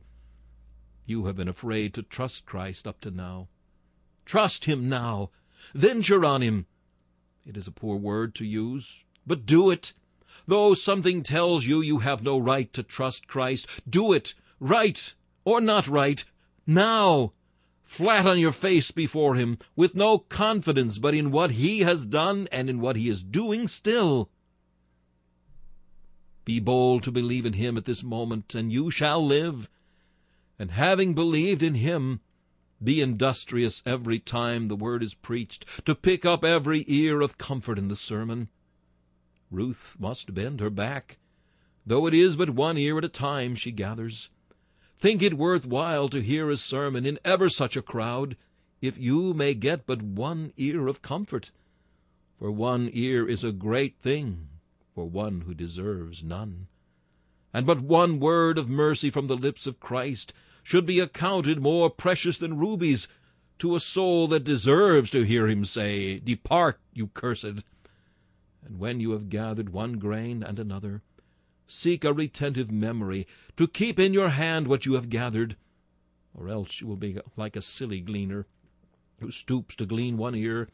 You 1.08 1.26
have 1.26 1.36
been 1.36 1.48
afraid 1.48 1.96
to 1.96 2.04
trust 2.04 2.46
Christ 2.46 2.88
up 2.88 3.02
to 3.02 3.10
now. 3.10 3.48
Trust 4.28 4.66
him 4.66 4.88
now. 4.88 5.32
Venture 5.74 6.24
on 6.24 6.44
him. 6.44 6.68
It 7.48 7.58
is 7.58 7.66
a 7.66 7.72
poor 7.72 7.98
word 7.98 8.36
to 8.36 8.46
use, 8.46 9.04
but 9.26 9.48
do 9.48 9.72
it. 9.72 9.94
Though 10.46 10.76
something 10.76 11.24
tells 11.24 11.66
you 11.66 11.82
you 11.82 11.98
have 11.98 12.22
no 12.22 12.38
right 12.38 12.72
to 12.74 12.84
trust 12.84 13.28
Christ, 13.28 13.66
do 13.90 14.14
it, 14.14 14.36
right 14.60 15.16
or 15.44 15.62
not 15.62 15.88
right, 15.88 16.24
now, 16.68 17.34
flat 17.90 18.28
on 18.28 18.38
your 18.38 18.52
face 18.52 18.92
before 18.92 19.34
him, 19.34 19.58
with 19.76 19.96
no 19.96 20.20
confidence 20.20 21.00
but 21.00 21.16
in 21.16 21.32
what 21.32 21.52
he 21.52 21.80
has 21.80 22.06
done 22.06 22.48
and 22.52 22.70
in 22.70 22.80
what 22.80 22.96
he 22.96 23.10
is 23.10 23.24
doing 23.24 23.68
still. 23.68 24.30
Be 26.46 26.60
bold 26.60 27.02
to 27.04 27.12
believe 27.12 27.48
in 27.48 27.54
him 27.54 27.78
at 27.78 27.86
this 27.86 28.04
moment, 28.04 28.54
and 28.54 28.72
you 28.72 28.92
shall 28.92 29.26
live. 29.26 29.68
And 30.60 30.70
having 30.70 31.16
believed 31.16 31.64
in 31.64 31.74
him, 31.74 32.22
be 32.82 33.02
industrious 33.02 33.82
every 33.88 34.20
time 34.20 34.68
the 34.68 34.76
word 34.76 35.02
is 35.02 35.16
preached, 35.16 35.66
to 35.86 35.96
pick 35.96 36.24
up 36.24 36.46
every 36.46 36.86
ear 36.88 37.22
of 37.22 37.40
comfort 37.40 37.80
in 37.80 37.88
the 37.88 37.96
sermon. 37.96 38.50
Ruth 39.50 39.98
must 40.00 40.36
bend 40.36 40.60
her 40.60 40.70
back, 40.70 41.18
though 41.88 42.06
it 42.06 42.14
is 42.14 42.36
but 42.36 42.52
one 42.52 42.78
ear 42.78 43.00
at 43.00 43.06
a 43.06 43.10
time 43.10 43.56
she 43.56 43.72
gathers. 43.72 44.30
Think 45.00 45.24
it 45.24 45.36
worth 45.36 45.66
while 45.66 46.10
to 46.10 46.22
hear 46.22 46.50
a 46.50 46.58
sermon 46.58 47.06
in 47.06 47.20
ever 47.24 47.48
such 47.48 47.78
a 47.78 47.82
crowd, 47.82 48.36
if 48.82 48.98
you 48.98 49.34
may 49.34 49.54
get 49.54 49.88
but 49.88 50.02
one 50.02 50.52
ear 50.58 50.88
of 50.88 51.02
comfort. 51.02 51.52
For 52.38 52.52
one 52.52 52.90
ear 52.92 53.28
is 53.28 53.44
a 53.44 53.54
great 53.54 53.98
thing 53.98 54.50
for 54.94 55.06
one 55.06 55.42
who 55.42 55.54
deserves 55.54 56.22
none. 56.22 56.68
And 57.54 57.66
but 57.66 57.80
one 57.80 58.20
word 58.20 58.58
of 58.58 58.70
mercy 58.70 59.10
from 59.10 59.28
the 59.28 59.38
lips 59.38 59.66
of 59.66 59.80
Christ 59.80 60.34
should 60.64 60.86
be 60.86 61.00
accounted 61.00 61.62
more 61.62 61.90
precious 61.90 62.38
than 62.38 62.58
rubies 62.58 63.08
to 63.60 63.76
a 63.76 63.80
soul 63.80 64.28
that 64.28 64.44
deserves 64.44 65.12
to 65.12 65.24
hear 65.24 65.48
him 65.48 65.64
say, 65.64 66.20
Depart, 66.20 66.78
you 66.94 67.08
cursed. 67.08 67.46
And 68.66 68.78
when 68.78 69.00
you 69.00 69.12
have 69.12 69.30
gathered 69.30 69.70
one 69.70 69.94
grain 69.94 70.44
and 70.44 70.60
another, 70.60 71.02
seek 71.72 72.04
a 72.04 72.12
retentive 72.12 72.72
memory 72.72 73.28
to 73.56 73.68
keep 73.68 74.00
in 74.00 74.14
your 74.14 74.30
hand 74.30 74.68
what 74.68 74.86
you 74.86 74.94
have 74.94 75.10
gathered, 75.10 75.56
or 76.34 76.50
else 76.50 76.82
you 76.82 76.88
will 76.88 76.96
be 76.96 77.20
like 77.38 77.56
a 77.56 77.62
silly 77.62 78.02
gleaner 78.02 78.48
who 79.20 79.32
stoops 79.32 79.76
to 79.76 79.86
glean 79.86 80.18
one 80.18 80.36
ear 80.36 80.68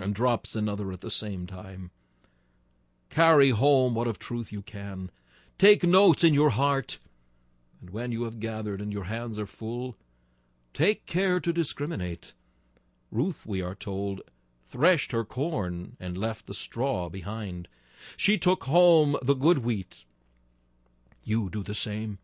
and 0.00 0.14
drops 0.14 0.56
another 0.56 0.90
at 0.92 1.02
the 1.02 1.10
same 1.10 1.46
time. 1.46 1.90
Carry 3.10 3.50
home 3.50 3.94
what 3.94 4.08
of 4.08 4.18
truth 4.18 4.50
you 4.50 4.62
can. 4.62 5.10
Take 5.58 5.84
notes 5.84 6.24
in 6.24 6.32
your 6.32 6.50
heart. 6.50 6.98
And 7.80 7.90
when 7.90 8.12
you 8.12 8.22
have 8.22 8.40
gathered 8.40 8.80
and 8.80 8.92
your 8.92 9.04
hands 9.04 9.38
are 9.38 9.46
full, 9.46 9.96
take 10.72 11.04
care 11.04 11.38
to 11.40 11.52
discriminate. 11.52 12.32
Ruth, 13.10 13.44
we 13.44 13.60
are 13.60 13.74
told, 13.74 14.22
threshed 14.70 15.12
her 15.12 15.24
corn 15.24 15.96
and 16.00 16.16
left 16.16 16.46
the 16.46 16.54
straw 16.54 17.10
behind. 17.10 17.68
She 18.16 18.38
took 18.38 18.64
home 18.64 19.16
the 19.22 19.34
good 19.34 19.58
wheat. 19.58 20.04
You 21.24 21.50
do 21.50 21.62
the 21.62 21.74
same. 21.74 22.18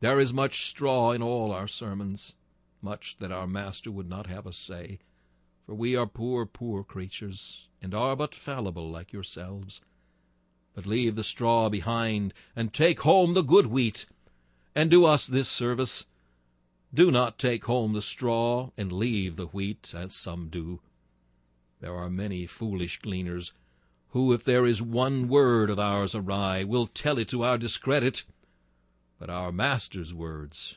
There 0.00 0.20
is 0.20 0.32
much 0.32 0.66
straw 0.68 1.12
in 1.12 1.22
all 1.22 1.52
our 1.52 1.68
sermons, 1.68 2.34
much 2.80 3.16
that 3.18 3.32
our 3.32 3.46
Master 3.46 3.90
would 3.90 4.08
not 4.08 4.26
have 4.26 4.46
us 4.46 4.56
say, 4.56 4.98
for 5.64 5.74
we 5.74 5.96
are 5.96 6.06
poor, 6.06 6.46
poor 6.46 6.84
creatures, 6.84 7.68
and 7.82 7.94
are 7.94 8.14
but 8.14 8.34
fallible 8.34 8.90
like 8.90 9.12
yourselves. 9.12 9.80
But 10.74 10.86
leave 10.86 11.16
the 11.16 11.24
straw 11.24 11.68
behind, 11.68 12.32
and 12.54 12.72
take 12.72 13.00
home 13.00 13.34
the 13.34 13.42
good 13.42 13.66
wheat, 13.66 14.06
and 14.74 14.90
do 14.90 15.04
us 15.04 15.26
this 15.26 15.48
service. 15.48 16.04
Do 16.94 17.10
not 17.10 17.38
take 17.38 17.64
home 17.64 17.94
the 17.94 18.02
straw 18.02 18.70
and 18.76 18.92
leave 18.92 19.36
the 19.36 19.46
wheat, 19.46 19.92
as 19.96 20.14
some 20.14 20.48
do. 20.48 20.80
There 21.80 21.94
are 21.94 22.10
many 22.10 22.46
foolish 22.46 23.00
gleaners 23.00 23.52
who, 24.16 24.32
if 24.32 24.42
there 24.44 24.64
is 24.64 24.80
one 24.80 25.28
word 25.28 25.68
of 25.68 25.78
ours 25.78 26.14
awry, 26.14 26.64
will 26.64 26.86
tell 26.86 27.18
it 27.18 27.28
to 27.28 27.44
our 27.44 27.58
discredit, 27.58 28.22
but 29.18 29.28
our 29.28 29.52
Master's 29.52 30.14
words 30.14 30.76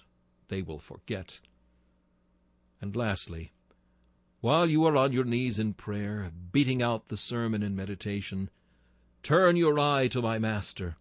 they 0.50 0.62
will 0.62 0.78
forget. 0.78 1.40
And 2.82 2.98
lastly, 2.98 3.54
while 4.42 4.70
you 4.70 4.84
are 4.86 4.98
on 4.98 5.14
your 5.14 5.24
knees 5.24 5.58
in 5.58 5.74
prayer, 5.74 6.30
beating 6.52 6.82
out 6.82 7.08
the 7.08 7.16
sermon 7.16 7.64
in 7.64 7.78
meditation, 7.78 8.50
turn 9.24 9.56
your 9.56 9.80
eye 9.80 10.10
to 10.10 10.22
my 10.22 10.38
Master. 10.38 10.98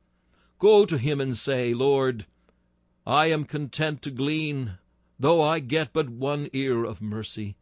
Go 0.61 0.87
to 0.87 0.97
him 0.97 1.21
and 1.21 1.37
say, 1.37 1.75
Lord, 1.75 2.25
I 3.05 3.33
am 3.33 3.47
content 3.47 4.01
to 4.03 4.13
glean, 4.13 4.79
though 5.19 5.43
I 5.43 5.59
get 5.59 5.93
but 5.93 6.09
one 6.09 6.49
ear 6.53 6.85
of 6.85 7.03
mercy. 7.03 7.57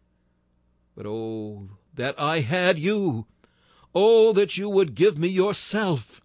But 0.95 1.07
oh, 1.07 1.71
that 1.95 2.21
I 2.21 2.41
had 2.41 2.79
you! 2.79 3.27
Oh, 3.99 4.35
that 4.35 4.59
you 4.59 4.69
would 4.69 4.95
give 4.95 5.17
me 5.17 5.27
yourself! 5.27 6.21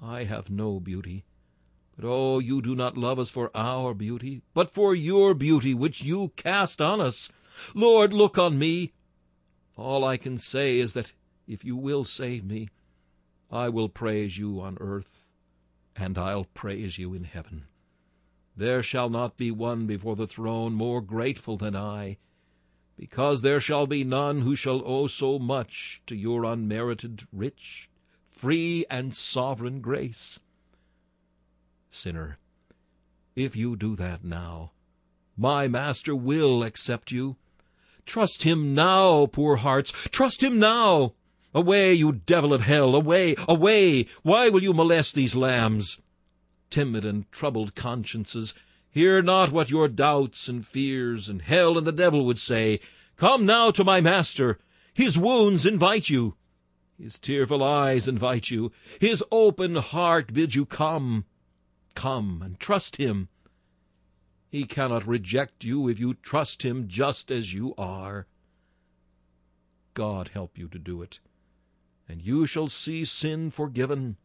I 0.00 0.24
have 0.24 0.50
no 0.50 0.80
beauty. 0.80 1.24
But 1.94 2.04
oh, 2.04 2.40
you 2.40 2.60
do 2.60 2.74
not 2.74 2.98
love 2.98 3.20
us 3.20 3.30
for 3.30 3.56
our 3.56 3.94
beauty, 3.94 4.42
but 4.52 4.74
for 4.74 4.92
your 4.92 5.32
beauty 5.32 5.74
which 5.74 6.02
you 6.02 6.32
cast 6.34 6.80
on 6.80 7.00
us. 7.00 7.30
Lord, 7.72 8.12
look 8.12 8.36
on 8.36 8.58
me. 8.58 8.90
All 9.76 10.04
I 10.04 10.16
can 10.16 10.38
say 10.38 10.80
is 10.80 10.92
that 10.94 11.12
if 11.46 11.64
you 11.64 11.76
will 11.76 12.04
save 12.04 12.44
me, 12.44 12.68
I 13.48 13.68
will 13.68 13.88
praise 13.88 14.36
you 14.36 14.60
on 14.60 14.76
earth, 14.80 15.22
and 15.94 16.18
I'll 16.18 16.46
praise 16.52 16.98
you 16.98 17.14
in 17.14 17.22
heaven. 17.22 17.66
There 18.56 18.82
shall 18.82 19.08
not 19.08 19.36
be 19.36 19.52
one 19.52 19.86
before 19.86 20.16
the 20.16 20.26
throne 20.26 20.72
more 20.72 21.00
grateful 21.00 21.56
than 21.56 21.76
I, 21.76 22.18
because 23.02 23.42
there 23.42 23.58
shall 23.58 23.84
be 23.84 24.04
none 24.04 24.42
who 24.42 24.54
shall 24.54 24.80
owe 24.86 25.08
so 25.08 25.36
much 25.36 26.00
to 26.06 26.14
your 26.14 26.44
unmerited, 26.44 27.26
rich, 27.32 27.90
free, 28.30 28.84
and 28.88 29.16
sovereign 29.16 29.80
grace. 29.80 30.38
Sinner, 31.90 32.38
if 33.34 33.56
you 33.56 33.74
do 33.74 33.96
that 33.96 34.22
now, 34.22 34.70
my 35.36 35.66
Master 35.66 36.14
will 36.14 36.62
accept 36.62 37.10
you. 37.10 37.34
Trust 38.06 38.44
him 38.44 38.72
now, 38.72 39.26
poor 39.26 39.56
hearts, 39.56 39.90
trust 40.12 40.40
him 40.40 40.60
now. 40.60 41.14
Away, 41.52 41.94
you 41.94 42.12
devil 42.12 42.54
of 42.54 42.62
hell, 42.62 42.94
away, 42.94 43.34
away! 43.48 44.06
Why 44.22 44.48
will 44.48 44.62
you 44.62 44.72
molest 44.72 45.16
these 45.16 45.34
lambs? 45.34 45.98
timid 46.70 47.04
and 47.04 47.30
troubled 47.32 47.74
consciences, 47.74 48.54
hear 48.92 49.20
not 49.20 49.50
what 49.50 49.70
your 49.70 49.88
doubts 49.88 50.46
and 50.46 50.64
fears 50.64 51.28
and 51.28 51.42
hell 51.42 51.76
and 51.76 51.86
the 51.86 51.92
devil 51.92 52.24
would 52.24 52.38
say. 52.38 52.78
Come 53.16 53.44
now 53.44 53.72
to 53.72 53.82
my 53.82 54.00
master. 54.00 54.58
His 54.94 55.18
wounds 55.18 55.66
invite 55.66 56.08
you. 56.08 56.36
His 56.96 57.18
tearful 57.18 57.64
eyes 57.64 58.06
invite 58.06 58.50
you. 58.50 58.70
His 59.00 59.24
open 59.32 59.74
heart 59.74 60.32
bids 60.32 60.54
you 60.54 60.64
come. 60.64 61.24
Come 61.94 62.42
and 62.44 62.60
trust 62.60 62.96
him. 62.96 63.28
He 64.48 64.64
cannot 64.64 65.06
reject 65.06 65.64
you 65.64 65.88
if 65.88 65.98
you 65.98 66.12
trust 66.12 66.62
him 66.62 66.86
just 66.86 67.30
as 67.30 67.54
you 67.54 67.74
are. 67.78 68.26
God 69.94 70.28
help 70.28 70.58
you 70.58 70.68
to 70.68 70.78
do 70.78 71.02
it, 71.02 71.20
and 72.08 72.22
you 72.22 72.46
shall 72.46 72.68
see 72.68 73.04
sin 73.04 73.50
forgiven, 73.50 74.16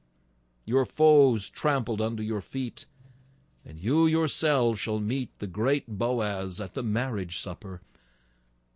your 0.66 0.86
foes 0.86 1.50
trampled 1.50 2.02
under 2.02 2.22
your 2.22 2.42
feet, 2.42 2.86
and 3.68 3.80
you 3.80 4.08
yourselves 4.08 4.80
shall 4.80 5.00
meet 5.00 5.30
the 5.40 5.48
great 5.48 5.88
Boaz 5.88 6.62
at 6.62 6.74
the 6.74 6.82
marriage 6.82 7.38
supper, 7.38 7.82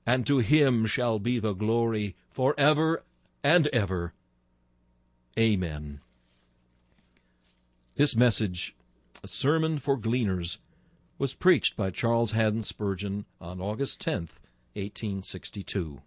and 0.05 0.27
to 0.27 0.39
him 0.39 0.85
shall 0.85 1.17
be 1.17 1.39
the 1.39 1.53
glory 1.53 2.15
for 2.29 2.53
ever 2.57 3.01
and 3.41 3.67
ever. 3.67 4.13
Amen. 5.39 6.01
This 7.95 8.17
message, 8.17 8.75
a 9.23 9.29
sermon 9.29 9.79
for 9.79 9.95
gleaners, 9.95 10.57
was 11.17 11.33
preached 11.33 11.77
by 11.77 11.89
Charles 11.89 12.31
Haddon 12.31 12.63
Spurgeon 12.63 13.25
on 13.39 13.61
August 13.61 14.01
10th, 14.01 14.41
1862. 14.73 16.01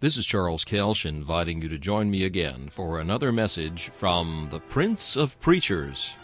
This 0.00 0.16
is 0.16 0.24
Charles 0.24 0.64
Kelsch 0.64 1.04
inviting 1.04 1.60
you 1.60 1.68
to 1.68 1.78
join 1.78 2.10
me 2.10 2.24
again 2.24 2.68
for 2.70 2.98
another 2.98 3.32
message 3.32 3.90
from 3.90 4.48
the 4.50 4.60
Prince 4.60 5.14
of 5.14 5.38
Preachers. 5.40 6.14